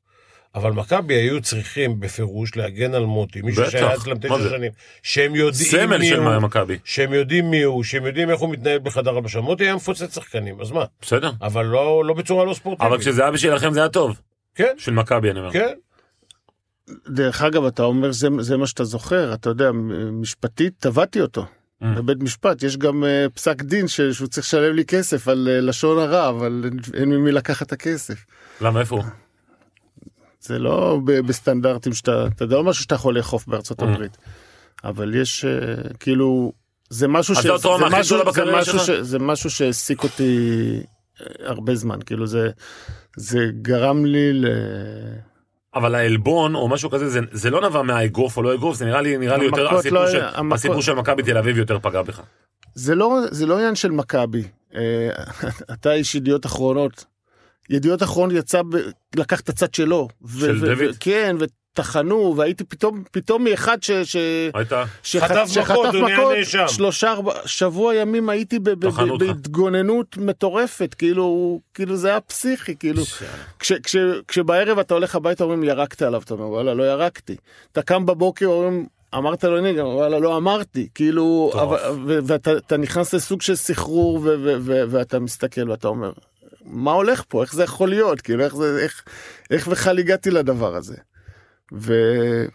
אבל 0.57 0.73
מכבי 0.73 1.15
היו 1.15 1.41
צריכים 1.43 2.01
בפירוש 2.01 2.57
להגן 2.57 2.95
על 2.95 3.05
מוטי, 3.07 3.43
מישהו 3.43 3.63
בטח, 3.63 3.73
שהיה 3.73 3.95
אצלם 3.95 4.19
תשע? 4.19 4.49
שנים, 4.51 4.73
שהם 5.03 5.35
יודעים 5.35 5.71
סמל 5.71 5.99
מי 5.99 6.09
של 6.09 6.21
הוא, 6.21 6.39
מכבי. 6.39 6.79
שהם 6.85 7.13
יודעים 7.13 7.51
מי 7.51 7.63
הוא, 7.63 7.85
שהם 7.85 8.07
יודעים 8.07 8.31
איך 8.31 8.41
הוא 8.41 8.51
מתנהל 8.53 8.79
בחדר 8.79 9.11
הלבשה. 9.17 9.41
מוטי 9.41 9.65
היה 9.65 9.75
מפוצץ 9.77 10.15
שחקנים, 10.15 10.61
אז 10.61 10.71
מה? 10.71 10.85
בסדר. 11.03 11.31
אבל 11.43 11.65
לא, 11.67 12.05
לא 12.05 12.15
בצורה 12.15 12.45
לא 12.45 12.55
ספורטיבית. 12.55 12.93
אבל 12.93 13.01
כשזה 13.01 13.23
היה 13.23 13.31
בשבילכם 13.31 13.73
זה 13.73 13.81
היה 13.81 13.89
טוב. 13.89 14.21
כן, 14.55 14.75
של 14.79 14.93
מכבי 14.93 15.31
אני 15.31 15.39
אומר. 15.41 15.53
כן. 15.53 15.75
דרך 17.09 17.43
אגב, 17.43 17.65
אתה 17.65 17.83
אומר 17.83 18.13
זה, 18.13 18.29
זה 18.41 18.57
מה 18.57 18.67
שאתה 18.67 18.85
זוכר, 18.85 19.35
אתה 19.35 19.51
יודע, 19.51 19.71
משפטית 20.13 20.73
תבעתי 20.79 21.21
אותו. 21.21 21.47
Mm. 21.83 21.87
בבית 21.87 22.19
משפט 22.23 22.63
יש 22.63 22.77
גם 22.77 23.05
uh, 23.05 23.31
פסק 23.31 23.63
דין 23.63 23.89
ש- 23.89 24.01
שהוא 24.01 24.29
צריך 24.29 24.47
לשלם 24.47 24.75
לי 24.77 24.85
כסף 24.85 25.29
על 25.29 25.49
uh, 25.51 25.65
לשון 25.65 25.99
הרע, 25.99 26.29
אבל 26.29 26.63
אין- 26.65 26.79
אין 27.01 27.09
ממי 27.09 27.33
לקחת 27.33 27.67
את 27.67 27.73
הכסף. 27.73 28.25
למה 28.61 28.81
איפה 28.81 28.97
הוא? 28.97 29.05
זה 30.47 30.59
לא 30.59 30.99
בסטנדרטים 31.27 31.93
שאתה, 31.93 32.27
אתה 32.37 32.45
יודע, 32.45 32.57
לא 32.57 32.65
משהו 32.65 32.83
שאתה 32.83 32.95
יכול 32.95 33.17
לאכוף 33.17 33.47
בארצות 33.47 33.81
Mm. 33.81 33.85
הברית. 33.85 34.17
אבל 34.85 35.15
יש 35.15 35.45
uh, 35.45 35.97
כאילו, 36.01 36.53
זה 36.91 37.09
משהו 37.09 37.35
ש... 37.35 37.47
זה 39.01 39.19
משהו- 39.19 39.51
שהעסיק 39.51 40.03
אותי 40.03 40.59
אה, 41.21 41.27
הרבה 41.49 41.75
זמן, 41.75 41.99
כאילו 42.07 42.27
זה, 42.27 42.51
זה 43.17 43.39
גרם 43.63 44.05
לי 44.05 44.33
ל... 44.33 44.47
אבל 45.75 45.95
העלבון 45.95 46.55
או 46.55 46.69
משהו 46.69 46.91
כזה 46.91 47.09
זה, 47.09 47.21
זה 47.33 47.51
לא 47.51 47.69
נבע 47.69 47.83
מהאגרוף 47.83 48.37
או 48.37 48.43
לא 48.43 48.55
אגרוף 48.55 48.77
זה 48.77 48.85
נראה 48.85 49.01
לי 49.03 49.17
נראה 49.19 49.37
לי 49.37 49.45
יותר 49.45 49.63
המכות 49.67 49.79
הסיפור, 49.79 49.99
לא 49.99 50.11
של, 50.11 50.21
המכות- 50.35 50.53
הסיפור 50.59 50.83
של 50.83 50.95
מכבי 50.95 51.23
תל 51.23 51.39
אביב 51.39 51.59
יותר 51.59 51.79
פגע 51.79 52.03
בך. 52.03 52.21
זה 52.75 52.95
לא, 52.95 53.19
זה 53.31 53.47
לא 53.47 53.55
עניין 53.57 53.75
של 53.75 53.91
מכבי. 53.91 54.43
אה, 54.75 55.09
אתה 55.75 55.93
איש 55.93 56.15
ידיעות 56.15 56.47
אחרונות. 56.47 57.05
ידיעות 57.71 58.03
אחרונות 58.03 58.37
יצא, 58.39 58.63
ב... 58.63 58.77
לקח 59.17 59.41
את 59.41 59.49
הצד 59.49 59.75
שלו. 59.75 60.09
ו- 60.25 60.41
של 60.41 60.57
ו- 60.65 60.67
דוד? 60.67 60.79
ו- 60.91 60.91
כן, 61.01 61.37
וטחנו, 61.39 62.35
והייתי 62.37 62.65
פתאום, 62.65 63.03
פתאום 63.11 63.45
מאחד 63.45 63.83
ש... 63.83 63.91
ש... 63.91 64.17
הייתה 64.55 64.85
שח- 65.03 65.25
חטף 65.25 65.49
מכות, 65.61 65.95
הוא 65.95 66.05
נהיה 66.05 66.29
נאשם. 66.39 66.65
שלושה, 66.69 67.11
ארבע, 67.13 67.33
שבוע 67.47 67.95
ימים 67.95 68.29
הייתי 68.29 68.59
ב- 68.59 68.71
ב-. 68.71 68.87
בהתגוננות 69.19 70.17
מטורפת, 70.17 70.95
כאילו, 70.95 71.61
כאילו 71.75 71.97
זה 71.97 72.09
היה 72.09 72.21
פסיכי, 72.21 72.77
כאילו, 72.77 73.03
כש, 73.59 73.73
כש, 73.73 73.97
כשבערב 74.29 74.79
אתה 74.79 74.95
הולך 74.95 75.15
הביתה 75.15 75.45
אומרים 75.45 75.65
ירקת 75.65 76.03
עליו, 76.03 76.23
אתה 76.25 76.35
אומר 76.35 76.49
וואלה 76.49 76.75
לא 76.75 76.83
ירקתי. 76.91 77.37
אתה 77.73 77.83
קם 77.83 78.07
בבוקר 78.07 78.47
אומרים 78.47 78.87
אמרת 79.15 79.45
לו 79.45 79.59
אני 79.59 79.75
גם, 79.75 79.87
וואלה, 79.87 80.19
לא 80.19 80.37
אמרתי, 80.37 80.89
כאילו. 80.95 81.51
אבל- 81.55 81.79
ואתה 82.27 82.57
אתה 82.57 82.77
נכנס 82.77 83.15
לסוג 83.15 83.43
של 83.43 83.55
סחרור, 83.55 84.21
ואתה 84.65 85.19
מסתכל 85.19 85.71
ואתה 85.71 85.89
אומר, 85.89 86.13
מה 86.67 86.93
הולך 86.93 87.23
פה, 87.29 87.43
איך 87.43 87.55
זה 87.55 87.63
יכול 87.65 87.89
להיות, 87.89 88.21
כאילו, 88.21 88.45
איך 88.45 88.55
זה, 88.57 88.79
איך, 88.83 89.03
איך 89.51 89.69
בכלל 89.69 89.99
הגעתי 89.99 90.31
לדבר 90.31 90.77
הזה. 90.77 90.97
וזה 91.73 92.49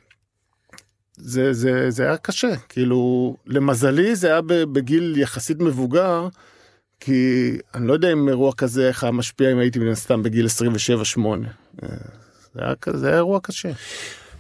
זה, 1.53 1.89
זה 1.91 2.03
היה 2.03 2.17
קשה, 2.17 2.55
כאילו, 2.69 3.35
למזלי 3.47 4.15
זה 4.15 4.27
היה 4.27 4.41
בגיל 4.47 5.13
יחסית 5.17 5.59
מבוגר, 5.59 6.27
כי 6.99 7.51
אני 7.75 7.87
לא 7.87 7.93
יודע 7.93 8.11
אם 8.13 8.29
אירוע 8.29 8.53
כזה 8.57 8.87
איך 8.87 9.03
היה 9.03 9.11
משפיע 9.11 9.51
אם 9.51 9.57
הייתי 9.57 9.79
מן 9.79 9.87
הסתם 9.91 10.23
בגיל 10.23 10.45
27-8. 10.45 10.49
אה, 11.83 11.87
זה 12.53 12.61
היה, 12.65 12.75
כזה- 12.75 12.97
זה 12.97 13.07
היה 13.07 13.15
אירוע 13.15 13.39
קשה. 13.43 13.69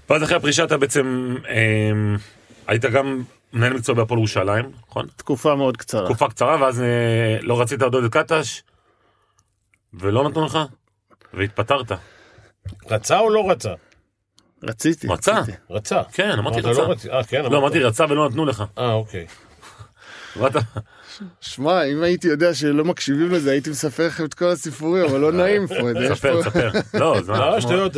ואז 0.09 0.23
אחרי 0.23 0.37
הפרישה 0.37 0.63
אתה 0.63 0.77
בעצם 0.77 1.35
אה, 1.49 1.91
היית 2.67 2.85
גם 2.85 3.23
מנהל 3.53 3.73
מקצוע 3.73 3.95
בהפועל 3.95 4.17
ירושלים, 4.19 4.65
נכון? 4.87 5.07
תקופה 5.15 5.55
מאוד 5.55 5.77
קצרה. 5.77 6.05
תקופה 6.05 6.29
קצרה 6.29 6.61
ואז 6.61 6.81
אה, 6.81 7.37
לא 7.41 7.61
רצית 7.61 7.81
לעודד 7.81 8.03
את 8.03 8.11
קטש 8.13 8.61
ולא 9.93 10.29
נתנו 10.29 10.45
לך 10.45 10.59
והתפטרת. 11.33 11.91
רצה 12.89 13.19
או 13.19 13.29
לא 13.29 13.51
רצה? 13.51 13.73
רציתי. 14.63 15.07
רצה. 15.07 15.39
רציתי. 15.39 15.57
רצה. 15.69 16.01
כן, 16.13 16.29
אמרתי 16.31 16.59
אמרת 16.59 16.65
רצה. 16.65 16.81
לא 16.81 16.91
רצה. 16.91 17.09
אה, 17.09 17.23
כן, 17.23 17.41
לא, 17.41 17.47
אמרת. 17.47 17.59
אמרתי 17.59 17.79
רצה 17.79 18.05
ולא 18.09 18.29
נתנו 18.29 18.45
לך. 18.45 18.63
אה, 18.77 18.93
אוקיי. 18.93 19.25
שמע, 21.41 21.83
אם 21.83 22.03
הייתי 22.03 22.27
יודע 22.27 22.53
שלא 22.53 22.85
מקשיבים 22.85 23.31
לזה, 23.31 23.51
הייתי 23.51 23.69
מספר 23.69 24.07
לכם 24.07 24.25
את 24.25 24.33
כל 24.33 24.45
הסיפורים, 24.45 25.05
אבל 25.05 25.19
לא 25.19 25.31
נעים 25.31 25.67
פה. 25.67 25.73
יש 25.75 26.17
ספר, 26.17 26.43
פה- 26.43 26.49
ספר. 26.49 26.69
לא, 26.93 27.21
זה 27.21 27.31
לא, 27.31 27.61
שטויות, 27.61 27.97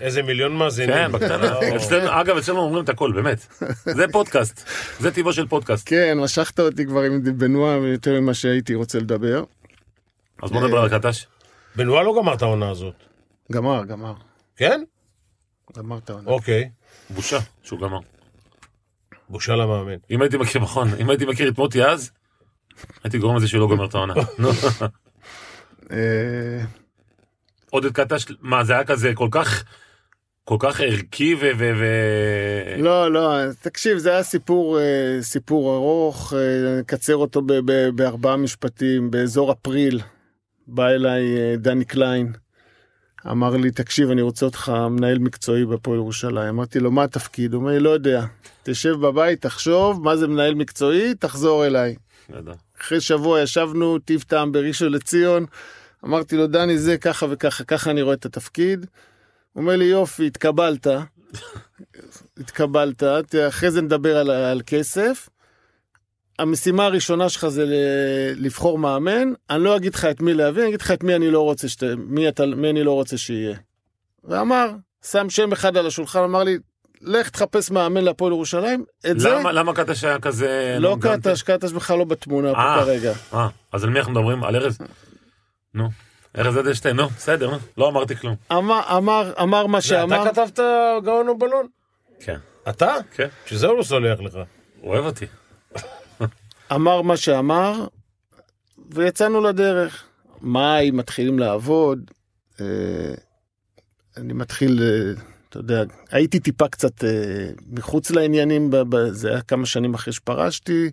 איזה 0.00 0.22
מיליון 0.22 0.52
מאזינים. 0.56 0.94
כן, 0.94 1.12
בקטנה. 1.12 1.58
אגב, 2.20 2.36
אצלנו 2.36 2.58
אומרים 2.58 2.84
את 2.84 2.88
הכל, 2.88 3.12
באמת. 3.12 3.46
זה 3.84 4.04
פודקאסט. 4.12 4.68
זה 5.00 5.10
טיבו 5.10 5.32
של 5.32 5.46
פודקאסט. 5.46 5.88
כן, 5.88 6.18
משכת 6.20 6.60
אותי 6.60 6.86
כבר 6.86 7.00
עם 7.02 7.38
בנוע 7.38 7.72
יותר 7.74 8.20
ממה 8.20 8.34
שהייתי 8.34 8.74
רוצה 8.74 8.98
לדבר. 8.98 9.44
אז 10.42 10.50
בוא 10.50 10.60
נדבר 10.66 10.78
על 10.78 10.98
קטש. 10.98 11.26
בנועה 11.76 12.02
לא 12.02 12.14
גמר 12.18 12.34
את 12.34 12.42
העונה 12.42 12.70
הזאת. 12.70 12.94
גמר, 13.52 13.84
גמר. 13.84 14.14
כן? 14.56 14.82
גמר 15.76 15.98
את 15.98 16.10
העונה. 16.10 16.30
אוקיי. 16.30 16.70
בושה 17.10 17.38
שהוא 17.62 17.80
גמר. 17.80 17.98
בושה 19.28 19.56
למאמן. 19.56 19.96
אם 20.10 20.22
הייתי 20.22 20.36
מכיר, 20.36 20.60
נכון, 20.62 20.88
אם 21.00 21.10
הייתי 21.10 21.24
מכיר 21.26 21.48
את 21.48 21.58
מוטי 21.58 21.84
אז, 21.84 22.10
הייתי 23.04 23.18
גורם 23.18 23.36
לזה 23.36 23.48
שהוא 23.48 23.60
לא 23.60 23.66
גומר 23.66 23.84
את 23.86 23.94
העונה. 23.94 24.14
אה, 25.90 26.64
עודד 27.70 27.92
קטש, 27.92 28.24
מה 28.40 28.64
זה 28.64 28.72
היה 28.72 28.84
כזה 28.84 29.12
כל 29.14 29.28
כך, 29.30 29.64
כל 30.44 30.56
כך 30.58 30.80
ערכי 30.80 31.34
ו... 31.34 31.40
ו- 31.58 31.72
ו- 31.80 32.82
לא, 32.82 33.12
לא, 33.12 33.52
תקשיב, 33.60 33.98
זה 33.98 34.10
היה 34.10 34.22
סיפור, 34.22 34.78
אה, 34.80 35.18
סיפור 35.20 35.74
ארוך, 35.76 36.32
אה, 36.36 36.80
נקצר 36.80 37.16
אותו 37.16 37.42
ב- 37.42 37.52
ב- 37.52 37.88
בארבעה 37.94 38.36
משפטים, 38.36 39.10
באזור 39.10 39.52
אפריל. 39.52 40.00
בא 40.66 40.88
אליי 40.88 41.36
אה, 41.36 41.56
דני 41.56 41.84
קליין, 41.84 42.32
אמר 43.30 43.56
לי, 43.56 43.70
תקשיב, 43.70 44.10
אני 44.10 44.22
רוצה 44.22 44.46
אותך 44.46 44.72
מנהל 44.90 45.18
מקצועי 45.18 45.64
בפועל 45.64 45.96
ירושלים. 45.96 46.48
אמרתי 46.48 46.80
לו, 46.80 46.90
מה 46.90 47.04
התפקיד? 47.04 47.54
הוא 47.54 47.60
אומר 47.60 47.72
לי, 47.72 47.80
לא 47.80 47.90
יודע. 47.90 48.24
תשב 48.62 48.92
בבית, 48.92 49.42
תחשוב, 49.42 50.02
מה 50.02 50.16
זה 50.16 50.28
מנהל 50.28 50.54
מקצועי, 50.54 51.14
תחזור 51.14 51.66
אליי. 51.66 51.96
גדול. 52.30 52.54
אחרי 52.80 53.00
שבוע 53.00 53.40
ישבנו 53.40 53.98
טיב 53.98 54.24
טעם 54.26 54.52
בראשון 54.52 54.92
לציון, 54.92 55.46
אמרתי 56.04 56.36
לו, 56.36 56.46
דני, 56.46 56.78
זה 56.78 56.98
ככה 56.98 57.26
וככה, 57.30 57.64
ככה 57.64 57.90
אני 57.90 58.02
רואה 58.02 58.14
את 58.14 58.26
התפקיד. 58.26 58.86
הוא 59.52 59.60
אומר 59.60 59.76
לי, 59.76 59.84
יופי, 59.84 60.26
התקבלת. 60.26 60.86
התקבלת, 62.40 63.02
אחרי 63.48 63.70
זה 63.70 63.82
נדבר 63.82 64.16
על, 64.18 64.30
על 64.30 64.60
כסף. 64.66 65.28
המשימה 66.38 66.84
הראשונה 66.84 67.28
שלך 67.28 67.48
זה 67.48 67.64
לבחור 68.36 68.78
מאמן, 68.78 69.32
אני 69.50 69.64
לא 69.64 69.76
אגיד 69.76 69.94
לך 69.94 70.04
את 70.04 70.20
מי 70.20 70.34
להביא, 70.34 70.62
אני 70.62 70.68
אגיד 70.68 70.80
לך 70.80 70.90
את 70.90 71.04
מי 71.04 71.14
אני 71.14 71.30
לא 71.30 71.40
רוצה, 71.40 71.68
שת... 71.68 71.82
מי, 71.96 72.28
אתה... 72.28 72.46
מי 72.46 72.70
אני 72.70 72.84
לא 72.84 72.92
רוצה 72.92 73.18
שיהיה. 73.18 73.56
ואמר, 74.24 74.70
שם 75.04 75.30
שם 75.30 75.52
אחד 75.52 75.76
על 75.76 75.86
השולחן, 75.86 76.22
אמר 76.22 76.42
לי, 76.42 76.58
לך 77.00 77.30
תחפש 77.30 77.70
מאמן 77.70 78.04
להפועל 78.04 78.32
ירושלים, 78.32 78.84
את 79.10 79.20
זה 79.20 79.30
למה, 79.30 79.52
למה 79.52 79.74
קטש 79.74 80.04
היה 80.04 80.18
כזה... 80.18 80.76
לא 80.80 80.96
קטש, 81.00 81.42
קטש 81.42 81.72
בכלל 81.72 81.98
לא 81.98 82.04
בתמונה 82.04 82.52
פה 82.52 82.60
אה. 82.60 82.82
כרגע. 82.84 83.12
אה, 83.34 83.48
אז 83.72 83.84
על 83.84 83.90
מי 83.90 83.98
אנחנו 83.98 84.12
מדברים? 84.12 84.44
על 84.44 84.56
ארז? 84.56 84.78
נו. 85.74 85.88
ארז 86.38 86.58
אדלשטיין, 86.58 86.96
נו, 86.96 87.08
בסדר, 87.08 87.50
נו, 87.50 87.56
לא 87.78 87.88
אמרתי 87.88 88.16
כלום. 88.16 88.34
אמר, 88.52 88.96
אמר, 88.96 89.32
אמר 89.42 89.66
מה 89.66 89.80
שאמר, 89.80 90.22
אתה 90.22 90.30
כתבת 90.30 90.60
גאון 91.04 91.28
או 91.28 91.38
בלון? 91.38 91.66
כן. 92.20 92.36
אתה? 92.68 92.94
כן. 93.14 93.28
שזה 93.46 93.66
הוא 93.66 93.78
לא 93.78 93.82
סולח 93.82 94.20
לך. 94.20 94.34
הוא 94.80 94.92
אוהב 94.92 95.04
אותי. 95.04 95.26
אמר 96.72 97.02
מה 97.02 97.16
שאמר, 97.16 97.86
ויצאנו 98.90 99.40
לדרך. 99.40 100.04
מאי, 100.42 100.90
מתחילים 100.90 101.38
לעבוד, 101.38 102.10
אה, 102.60 103.14
אני 104.16 104.32
מתחיל, 104.32 104.82
אה, 104.82 105.22
אתה 105.48 105.58
יודע, 105.58 105.82
הייתי 106.10 106.40
טיפה 106.40 106.68
קצת 106.68 107.04
אה, 107.04 107.50
מחוץ 107.70 108.10
לעניינים, 108.10 108.70
זה 109.10 109.30
היה 109.30 109.42
כמה 109.42 109.66
שנים 109.66 109.94
אחרי 109.94 110.12
שפרשתי. 110.12 110.90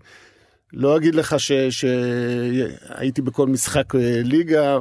לא 0.74 0.98
אגיד 0.98 1.16
לך 1.16 1.36
שהייתי 1.70 3.22
בכל 3.22 3.48
משחק 3.48 3.94
ליגה, 4.24 4.78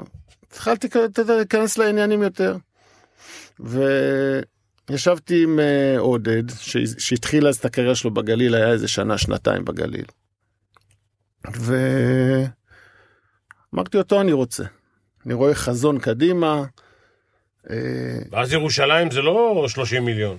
התחלתי 0.48 0.88
להיכנס 1.28 1.78
לעניינים 1.78 2.22
יותר. 2.22 2.56
וישבתי 4.90 5.42
עם 5.42 5.58
עודד, 5.98 6.50
ש- 6.50 6.94
שהתחיל 6.98 7.48
אז 7.48 7.56
את 7.56 7.64
הקריירה 7.64 7.94
שלו 7.94 8.10
בגליל, 8.10 8.54
היה 8.54 8.70
איזה 8.70 8.88
שנה, 8.88 9.18
שנתיים 9.18 9.64
בגליל. 9.64 10.04
ואמרתי 11.50 12.48
אותו 13.98 14.20
אני 14.20 14.32
רוצה. 14.32 14.64
אני 15.26 15.34
רואה 15.34 15.54
חזון 15.54 15.98
קדימה. 15.98 16.64
אה, 17.70 17.76
ואז 18.30 18.52
ירושלים 18.52 19.10
זה 19.10 19.22
לא 19.22 19.64
30 19.68 20.04
מיליון. 20.04 20.38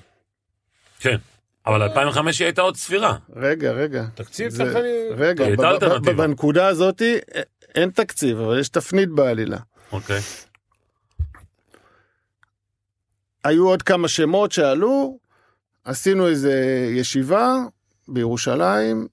כן. 1.00 1.18
אבל 1.66 1.82
2005 1.82 2.40
היא 2.40 2.46
הייתה 2.46 2.62
עוד 2.62 2.76
ספירה. 2.78 3.18
רגע, 3.36 3.72
רגע. 3.72 4.04
תקציב 4.16 4.50
זה- 4.50 4.66
ככה 4.70 4.80
אני... 4.80 4.88
רגע, 5.18 5.46
הייתה 5.46 5.62
ב- 5.62 5.66
ב- 5.66 5.70
אלטרנטיבה. 5.70 6.14
ב- 6.14 6.18
בנקודה 6.28 6.68
הזאת 6.68 7.02
אה, 7.02 7.18
אין 7.76 7.90
תקציב, 7.90 8.40
אבל 8.40 8.60
יש 8.60 8.70
תפנית 8.70 9.10
בעלילה. 9.10 9.58
אוקיי. 9.92 10.20
היו 13.44 13.68
עוד 13.68 13.82
כמה 13.82 14.08
שמות 14.08 14.52
שעלו, 14.52 15.18
עשינו 15.84 16.28
איזה 16.28 16.54
ישיבה 16.96 17.56
בירושלים, 18.08 19.08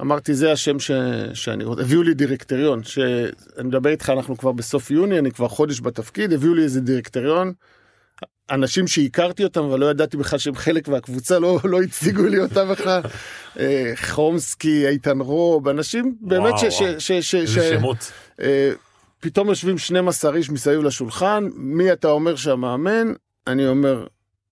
אמרתי 0.00 0.34
זה 0.34 0.52
השם 0.52 0.80
ש... 0.80 0.90
שאני 1.34 1.64
רוצה, 1.64 1.82
הביאו 1.82 2.02
לי 2.02 2.14
דירקטוריון, 2.14 2.84
שאני 2.84 3.68
מדבר 3.68 3.90
איתך 3.90 4.10
אנחנו 4.10 4.36
כבר 4.36 4.52
בסוף 4.52 4.90
יוני, 4.90 5.18
אני 5.18 5.30
כבר 5.30 5.48
חודש 5.48 5.80
בתפקיד, 5.80 6.32
הביאו 6.32 6.54
לי 6.54 6.62
איזה 6.62 6.80
דירקטוריון, 6.80 7.52
אנשים 8.50 8.86
שהכרתי 8.86 9.44
אותם 9.44 9.60
אבל 9.64 9.80
לא 9.80 9.90
ידעתי 9.90 10.16
בכלל 10.16 10.38
שהם 10.38 10.54
חלק 10.54 10.88
מהקבוצה, 10.88 11.38
לא, 11.38 11.58
לא 11.64 11.82
הציגו 11.82 12.22
לי 12.22 12.38
אותם 12.38 12.68
בכלל, 12.70 13.00
אה, 13.58 13.92
חומסקי, 13.96 14.88
איתן 14.88 15.20
רוב, 15.20 15.68
אנשים 15.68 16.16
באמת 16.20 16.58
ש... 16.58 16.64
ש... 16.64 16.82
ש... 16.98 17.12
ש... 17.12 17.34
איזה 17.34 17.46
ש... 17.46 17.58
שמות. 17.58 18.12
אה, 18.40 18.72
פתאום 19.20 19.48
יושבים 19.48 19.78
12 19.78 20.36
איש 20.36 20.50
מסביב 20.50 20.82
לשולחן, 20.82 21.48
מי 21.54 21.92
אתה 21.92 22.08
אומר 22.08 22.36
שהמאמן? 22.36 23.12
אני 23.46 23.68
אומר, 23.68 24.06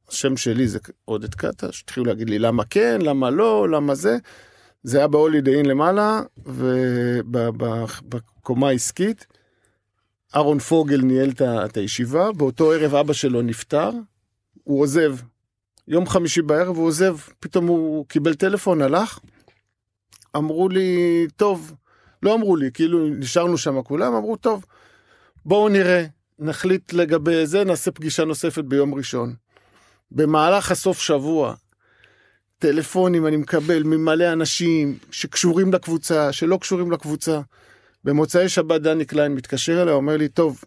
השם 0.09 0.37
שלי 0.37 0.69
זה 0.69 0.79
עודד 1.05 1.35
קטש, 1.35 1.83
התחילו 1.83 2.07
להגיד 2.07 2.31
לי 2.31 2.39
למה 2.39 2.65
כן, 2.71 3.01
למה 3.03 3.31
לא, 3.31 3.69
למה 3.69 3.95
זה. 3.95 4.17
זה 4.83 4.99
היה 4.99 5.09
בהולידיי 5.09 5.55
אין 5.55 5.67
למעלה, 5.67 6.23
ובקומה 7.17 8.69
העסקית. 8.69 9.27
אהרון 10.37 10.59
פוגל 10.59 11.01
ניהל 11.01 11.31
את 11.41 11.77
הישיבה, 11.77 12.33
באותו 12.33 12.73
ערב 12.73 12.95
אבא 12.95 13.13
שלו 13.13 13.43
נפטר, 13.43 13.91
הוא 14.65 14.81
עוזב. 14.81 15.17
יום 15.89 16.07
חמישי 16.07 16.43
בערב 16.43 16.77
הוא 16.77 16.87
עוזב, 16.87 17.17
פתאום 17.41 17.67
הוא 17.67 18.07
קיבל 18.07 18.35
טלפון, 18.35 18.83
הלך. 18.83 19.19
אמרו 20.37 20.69
לי, 20.69 21.27
טוב, 21.37 21.75
לא 22.23 22.35
אמרו 22.35 22.57
לי, 22.57 22.71
כאילו 22.75 23.09
נשארנו 23.09 23.59
שם 23.59 23.83
כולם, 23.83 24.15
אמרו, 24.15 24.37
טוב, 24.37 24.65
בואו 25.45 25.69
נראה, 25.69 26.05
נחליט 26.39 26.93
לגבי 26.93 27.47
זה, 27.47 27.65
נעשה 27.65 27.91
פגישה 27.91 28.25
נוספת 28.25 28.65
ביום 28.65 28.95
ראשון. 28.95 29.35
במהלך 30.11 30.71
הסוף 30.71 30.99
שבוע, 30.99 31.55
טלפונים 32.59 33.27
אני 33.27 33.37
מקבל 33.37 33.83
ממלא 33.83 34.33
אנשים 34.33 34.99
שקשורים 35.11 35.73
לקבוצה, 35.73 36.33
שלא 36.33 36.59
קשורים 36.61 36.91
לקבוצה. 36.91 37.41
במוצאי 38.05 38.49
שבת 38.49 38.81
דני 38.81 39.05
קליין 39.05 39.35
מתקשר 39.35 39.83
אליי, 39.83 39.95
אומר 39.95 40.17
לי, 40.17 40.29
טוב, 40.29 40.65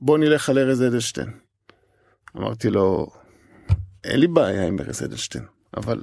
בוא 0.00 0.18
נלך 0.18 0.48
על 0.48 0.58
ארז 0.58 0.82
אדלשטיין. 0.82 1.30
אמרתי 2.36 2.70
לו, 2.70 3.10
אין 4.04 4.20
לי 4.20 4.26
בעיה 4.26 4.66
עם 4.66 4.78
ארז 4.80 5.02
אדלשטיין, 5.02 5.44
אבל 5.76 6.02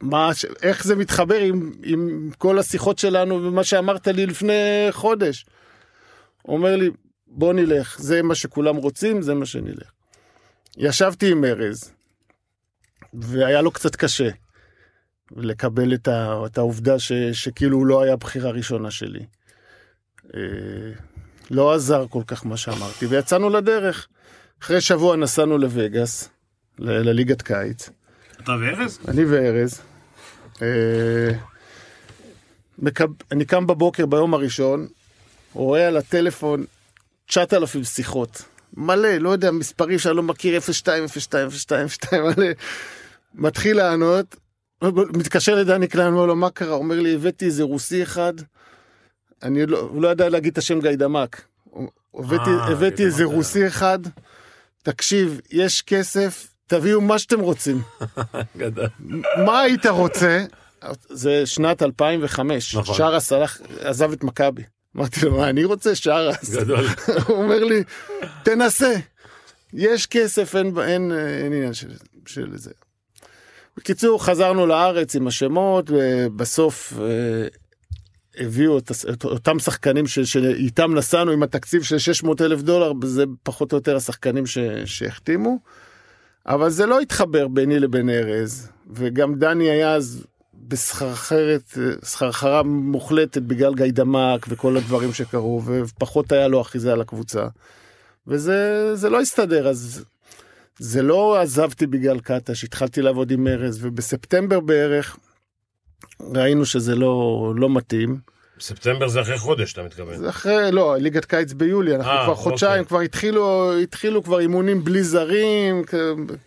מה, 0.00 0.30
איך 0.62 0.84
זה 0.84 0.96
מתחבר 0.96 1.38
עם, 1.38 1.72
עם 1.84 2.30
כל 2.38 2.58
השיחות 2.58 2.98
שלנו 2.98 3.44
ומה 3.44 3.64
שאמרת 3.64 4.08
לי 4.08 4.26
לפני 4.26 4.86
חודש? 4.90 5.46
אומר 6.48 6.76
לי, 6.76 6.90
בוא 7.26 7.52
נלך, 7.52 8.00
זה 8.00 8.22
מה 8.22 8.34
שכולם 8.34 8.76
רוצים, 8.76 9.22
זה 9.22 9.34
מה 9.34 9.46
שנלך. 9.46 9.90
ישבתי 10.76 11.30
עם 11.30 11.44
ארז, 11.44 11.92
והיה 13.20 13.62
לו 13.62 13.70
קצת 13.70 13.96
קשה 13.96 14.28
לקבל 15.36 15.94
את, 15.94 16.08
ה, 16.08 16.42
את 16.46 16.58
העובדה 16.58 16.98
ש, 16.98 17.12
שכאילו 17.12 17.76
הוא 17.76 17.86
לא 17.86 18.02
היה 18.02 18.12
הבחירה 18.12 18.48
הראשונה 18.48 18.90
שלי. 18.90 19.26
אה, 20.34 20.40
לא 21.50 21.74
עזר 21.74 22.06
כל 22.10 22.22
כך 22.26 22.46
מה 22.46 22.56
שאמרתי, 22.56 23.06
ויצאנו 23.06 23.50
לדרך. 23.50 24.08
אחרי 24.62 24.80
שבוע 24.80 25.16
נסענו 25.16 25.58
לווגאס, 25.58 26.28
ל- 26.78 26.90
לליגת 26.90 27.42
קיץ. 27.42 27.90
אתה 28.40 28.52
וארז? 28.52 28.98
אני 29.08 29.24
וארז. 29.24 29.80
אה. 30.62 31.30
אני 33.32 33.44
קם 33.44 33.66
בבוקר 33.66 34.06
ביום 34.06 34.34
הראשון, 34.34 34.86
רואה 35.52 35.88
על 35.88 35.96
הטלפון 35.96 36.64
9,000 37.26 37.84
שיחות. 37.84 38.42
מלא, 38.76 39.08
לא 39.16 39.30
יודע, 39.30 39.50
מספרים 39.50 39.98
שאני 39.98 40.16
לא 40.16 40.22
מכיר, 40.22 40.60
02, 40.60 41.04
02, 41.08 41.48
02, 41.50 41.88
02, 41.88 42.22
מלא. 42.24 42.46
מתחיל 43.34 43.76
לענות, 43.76 44.36
מתקשר 44.92 45.54
לדני 45.54 45.88
קליין, 45.88 46.12
אומר 46.12 46.26
לו, 46.26 46.36
מה 46.36 46.50
קרה? 46.50 46.74
אומר 46.74 47.00
לי, 47.00 47.14
הבאתי 47.14 47.44
איזה 47.44 47.62
רוסי 47.62 48.02
אחד, 48.02 48.32
אני 49.42 49.66
לא, 49.66 49.78
הוא 49.78 50.02
לא 50.02 50.08
ידע 50.08 50.28
להגיד 50.28 50.52
את 50.52 50.58
השם 50.58 50.80
גיידמק. 50.80 51.44
הבאתי, 52.14 52.50
אה, 52.50 52.66
הבאתי 52.66 53.04
איזה. 53.04 53.24
רוסי 53.24 53.66
אחד, 53.66 53.98
תקשיב, 54.82 55.40
יש 55.50 55.82
כסף, 55.82 56.48
תביאו 56.66 57.00
מה 57.00 57.18
שאתם 57.18 57.40
רוצים. 57.40 57.82
מה 59.46 59.60
היית 59.60 59.86
רוצה? 59.86 60.44
זה 61.08 61.46
שנת 61.46 61.82
2005, 61.82 62.74
נכון. 62.74 62.94
שרס 62.94 63.32
הלך, 63.32 63.60
עזב 63.80 64.12
את 64.12 64.24
מכבי. 64.24 64.62
אמרתי 64.96 65.20
לו, 65.26 65.36
מה 65.36 65.48
אני 65.48 65.64
רוצה? 65.64 65.94
שרס. 65.94 66.50
גדול. 66.50 66.86
הוא 67.26 67.36
אומר 67.36 67.64
לי, 67.64 67.84
תנסה, 68.42 68.94
יש 69.72 70.06
כסף, 70.06 70.56
אין, 70.56 70.78
אין, 70.78 71.12
אין 71.12 71.52
עניין 71.52 71.74
של, 71.74 71.90
של 72.26 72.56
זה. 72.58 72.70
בקיצור, 73.76 74.24
חזרנו 74.24 74.66
לארץ 74.66 75.16
עם 75.16 75.26
השמות, 75.26 75.90
ובסוף 75.90 76.92
אה, 77.00 77.46
הביאו 78.38 78.78
את, 78.78 78.90
את 79.12 79.24
אותם 79.24 79.58
שחקנים 79.58 80.06
ש, 80.06 80.18
שאיתם 80.18 80.94
נסענו 80.94 81.30
עם 81.30 81.42
התקציב 81.42 81.82
של 81.82 81.98
600 81.98 82.40
אלף 82.40 82.62
דולר, 82.62 82.92
זה 83.04 83.24
פחות 83.42 83.72
או 83.72 83.76
יותר 83.76 83.96
השחקנים 83.96 84.46
ש, 84.46 84.58
שהחתימו. 84.84 85.58
אבל 86.46 86.70
זה 86.70 86.86
לא 86.86 87.00
התחבר 87.00 87.48
ביני 87.48 87.78
לבין 87.78 88.10
ארז, 88.10 88.68
וגם 88.90 89.34
דני 89.34 89.70
היה 89.70 89.94
אז 89.94 90.26
בסחרחרת, 90.54 91.78
סחרחרה 92.04 92.62
מוחלטת 92.62 93.42
בגלל 93.42 93.74
גיידמק 93.74 94.46
וכל 94.48 94.76
הדברים 94.76 95.12
שקרו, 95.12 95.62
ופחות 95.64 96.32
היה 96.32 96.48
לו 96.48 96.60
אחיזה 96.60 96.92
על 96.92 97.00
הקבוצה. 97.00 97.46
וזה 98.26 98.90
זה 98.96 99.10
לא 99.10 99.20
הסתדר, 99.20 99.68
אז 99.68 100.04
זה 100.78 101.02
לא 101.02 101.40
עזבתי 101.40 101.86
בגלל 101.86 102.20
קטש, 102.20 102.64
התחלתי 102.64 103.02
לעבוד 103.02 103.30
עם 103.30 103.46
ארז, 103.46 103.84
ובספטמבר 103.84 104.60
בערך 104.60 105.16
ראינו 106.20 106.66
שזה 106.66 106.94
לא, 106.94 107.52
לא 107.56 107.70
מתאים. 107.70 108.18
ספטמבר 108.60 109.08
זה 109.08 109.20
אחרי 109.20 109.38
חודש, 109.38 109.72
אתה 109.72 109.82
מתכוון. 109.82 110.16
זה 110.16 110.28
אחרי, 110.28 110.72
לא, 110.72 110.96
ליגת 110.96 111.24
קיץ 111.24 111.52
ביולי, 111.52 111.96
אנחנו 111.96 112.12
אה, 112.12 112.24
כבר 112.24 112.34
חודשיים, 112.34 112.72
אוקיי. 112.72 112.84
כבר 112.84 113.00
התחילו, 113.00 113.72
התחילו 113.78 114.22
כבר 114.22 114.40
אימונים 114.40 114.84
בלי 114.84 115.02
זרים, 115.02 115.82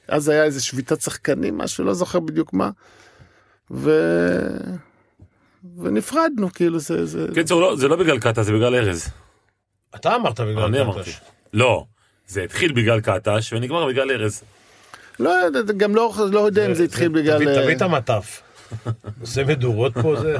אז 0.07 0.29
היה 0.29 0.43
איזה 0.43 0.63
שביתת 0.63 1.01
שחקנים, 1.01 1.57
משהו, 1.57 1.83
לא 1.83 1.93
זוכר 1.93 2.19
בדיוק 2.19 2.53
מה. 2.53 2.69
ו... 3.71 3.91
ונפרדנו, 5.77 6.53
כאילו 6.53 6.79
זה... 6.79 7.05
זה... 7.05 7.27
קיצור, 7.33 7.61
לא, 7.61 7.75
זה 7.75 7.87
לא 7.87 7.95
בגלל 7.95 8.19
קאטה, 8.19 8.43
זה 8.43 8.53
בגלל 8.53 8.75
ארז. 8.75 9.09
אתה 9.95 10.15
אמרת 10.15 10.39
בגלל 10.39 10.63
אני 10.63 10.81
אמרתי. 10.81 11.11
קטש. 11.11 11.21
לא, 11.53 11.85
זה 12.27 12.43
התחיל 12.43 12.71
בגלל 12.73 12.99
קטש 13.01 13.53
ונגמר 13.53 13.85
בגלל 13.87 14.11
ארז. 14.11 14.43
לא 15.19 15.29
יודע, 15.29 15.73
גם 15.77 15.95
לא, 15.95 16.13
לא 16.31 16.39
יודע 16.39 16.65
אם 16.65 16.73
זה 16.73 16.83
התחיל 16.83 17.07
בגלל... 17.07 17.37
תביא- 17.37 17.47
אה, 17.67 17.71
את 17.71 17.81
המטף. 17.81 18.41
עושה 19.21 19.43
מדורות 19.43 19.93
פה 20.01 20.15
זה. 20.15 20.37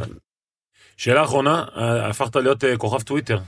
שאלה 0.98 1.24
אחרונה, 1.24 1.66
אה, 1.78 2.08
הפכת 2.10 2.36
להיות 2.36 2.64
אה, 2.64 2.78
כוכב 2.78 3.02
טוויטר 3.02 3.40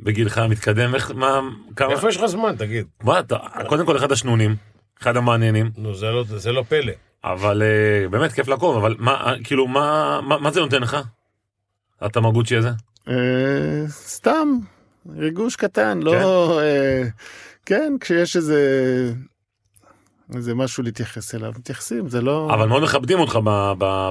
בגילך 0.00 0.38
המתקדם, 0.38 0.94
איך, 0.94 1.10
מה, 1.10 1.40
כמה, 1.76 1.92
איפה 1.92 2.08
יש 2.08 2.16
לך 2.16 2.26
זמן, 2.26 2.54
תגיד? 2.58 2.86
מה 3.02 3.18
אתה, 3.20 3.36
קודם 3.68 3.86
כל 3.86 3.96
אחד 3.96 4.12
השנונים, 4.12 4.56
אחד 5.02 5.16
המעניינים, 5.16 5.70
נו, 5.76 5.94
זה 5.94 6.06
לא- 6.06 6.24
זה 6.24 6.52
לא 6.52 6.64
פלא. 6.68 6.92
אבל 7.24 7.62
באמת 8.10 8.32
כיף 8.32 8.48
לעקוב, 8.48 8.76
אבל 8.76 8.96
מה, 8.98 9.34
כאילו, 9.44 9.66
מה, 9.68 10.20
מה, 10.22 10.38
מה 10.38 10.50
זה 10.50 10.60
נותן 10.60 10.82
לך? 10.82 10.96
התמגוצ'י 12.00 12.56
הזה? 12.56 12.68
סתם, 13.88 14.48
ריגוש 15.16 15.56
קטן, 15.56 16.00
לא... 16.02 16.60
כן, 17.66 17.92
כשיש 18.00 18.36
איזה... 18.36 19.12
איזה 20.36 20.54
משהו 20.54 20.82
להתייחס 20.82 21.34
אליו, 21.34 21.52
מתייחסים, 21.58 22.08
זה 22.08 22.20
לא... 22.20 22.50
אבל 22.54 22.66
מאוד 22.68 22.82
מכבדים 22.82 23.18
אותך 23.18 23.38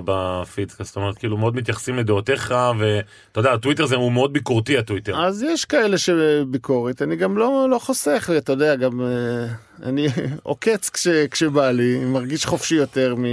בפיד, 0.05 0.71
זאת 0.79 0.95
אומרת, 0.95 1.17
כאילו 1.17 1.37
מאוד 1.37 1.55
מתייחסים 1.55 1.95
לדעותיך, 1.95 2.53
ואתה 2.79 3.39
יודע, 3.39 3.53
הטוויטר 3.53 3.85
זה, 3.85 3.95
הוא 3.95 4.11
מאוד 4.11 4.33
ביקורתי 4.33 4.77
הטוויטר. 4.77 5.27
אז 5.27 5.43
יש 5.43 5.65
כאלה 5.65 5.97
שביקורת, 5.97 7.01
אני 7.01 7.15
גם 7.15 7.37
לא, 7.37 7.67
לא 7.69 7.79
חוסך, 7.79 8.29
אתה 8.37 8.51
יודע, 8.51 8.75
גם 8.75 9.01
אה, 9.01 9.45
אני 9.83 10.07
עוקץ 10.43 10.89
כש, 10.89 11.07
כשבא 11.07 11.71
לי, 11.71 12.05
מרגיש 12.05 12.45
חופשי 12.45 12.75
יותר 12.75 13.15
מ... 13.15 13.25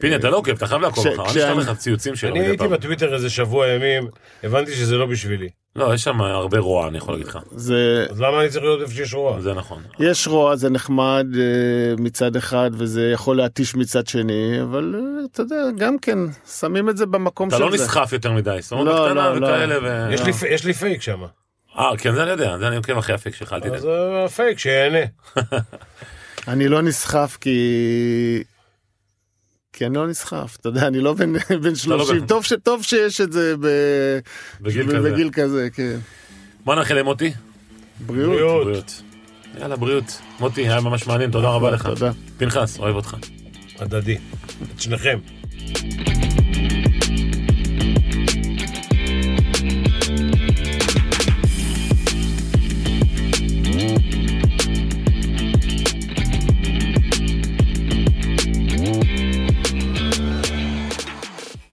פיני, 0.00 0.16
אתה 0.16 0.30
לא 0.30 0.36
עוקב, 0.36 0.50
אתה 0.52 0.66
חייב 0.66 0.80
לעקוב 0.82 1.06
אל 1.06 1.12
כשאני- 1.12 1.28
תשלח 1.28 1.68
לך 1.68 1.76
ציוצים 1.78 2.16
שלו. 2.16 2.30
אני 2.30 2.40
הייתי. 2.40 2.68
בטוויטר 2.68 3.14
איזה 3.14 3.30
שבוע 3.30 3.68
ימים, 3.68 4.08
הבנתי 4.44 4.72
שזה 4.72 4.96
לא 4.96 5.06
בשבילי. 5.06 5.48
לא, 5.76 5.94
יש 5.94 6.02
שם 6.04 6.20
הרבה 6.20 6.58
רוע, 6.58 6.88
אני 6.88 6.98
יכול 6.98 7.14
להגיד 7.14 7.26
לך. 7.26 7.38
זה, 7.52 8.06
אז 8.10 8.20
למה 8.20 8.40
אני 8.40 8.48
צריך 8.48 8.64
להיות 8.64 8.80
איפה 8.82 8.92
שיש 8.94 9.14
רוע? 9.14 9.40
זה 9.40 9.54
נכון. 9.54 9.82
יש 10.00 10.28
רוע, 10.28 10.56
זה 10.56 10.70
נחמד 10.70 11.26
אה, 11.38 11.42
מצד 11.98 12.36
אחד, 12.36 12.70
וזה 12.74 13.10
יכול 13.14 13.36
להתיש 13.36 13.74
מצד 13.74 14.06
שני, 14.06 14.58
אבל 14.62 14.94
אה, 14.98 15.24
אתה 15.32 15.42
יודע, 15.42 15.56
גם 15.78 15.98
כן, 15.98 16.18
שמים 16.60 16.88
את 16.88 16.96
זה 16.96 17.06
במקום 17.06 17.48
אתה 17.48 17.56
של 17.56 17.62
לא 17.62 17.76
זה. 17.76 17.84
נסחף 17.84 18.12
יותר 18.12 18.32
מדי, 18.32 18.58
זאת 18.60 18.72
אומרת, 18.72 18.86
לא, 18.86 19.04
בקטנה 19.06 19.28
לא, 19.28 19.40
לא. 19.40 19.46
וכאלה, 19.46 19.78
ו... 19.82 20.12
יש 20.14 20.22
לי 20.22 20.32
פ- 20.32 20.46
יש 20.50 20.64
לי 20.64 20.72
פייק 20.72 21.02
שם. 21.02 21.20
אה, 21.78 21.90
כן, 21.98 22.14
זה 22.14 22.22
אני 22.22 22.30
יודע, 22.30 22.58
זה 22.58 22.68
אני 22.68 22.76
עוקב 22.76 22.98
אחרי 22.98 23.14
הפיק 23.14 23.34
שלך, 23.34 23.52
אל 23.52 23.60
תדאג. 23.60 23.74
אז 23.74 23.88
הפייק, 24.26 24.58
שיהנה. 24.58 24.98
אני 26.48 26.68
לא 26.68 26.82
נסחף 26.82 27.38
כי... 27.40 28.42
כי 29.80 29.86
אני 29.86 29.94
לא 29.94 30.06
נסחף, 30.06 30.56
אתה 30.60 30.68
יודע, 30.68 30.86
אני 30.86 31.00
לא 31.00 31.12
בן, 31.14 31.32
בן 31.62 31.74
30, 31.74 32.20
בן- 32.20 32.26
טוב, 32.26 32.44
ש, 32.44 32.52
טוב 32.62 32.82
שיש 32.82 33.20
את 33.20 33.32
זה 33.32 33.54
ב... 33.60 33.66
בגיל 34.60 34.86
ב- 34.86 34.96
כזה. 34.96 35.10
בגיל 35.12 35.30
כזה, 35.32 35.68
כן. 35.72 35.98
בוא 36.64 36.74
נאחל 36.74 36.94
למוטי. 36.94 37.32
בריאות. 38.06 38.30
בריאות. 38.30 38.64
בריאות. 38.66 39.02
יאללה, 39.60 39.76
בריאות. 39.76 40.20
מוטי, 40.40 40.60
היה 40.60 40.80
ממש 40.80 41.06
מעניין, 41.06 41.30
תודה 41.30 41.48
רבה 41.48 41.70
לך. 41.70 41.86
תודה. 41.86 42.10
פנחס, 42.38 42.78
אוהב 42.78 42.96
אותך. 42.96 43.16
הדדי. 43.78 44.16
את 44.76 44.80
שניכם. 44.80 45.18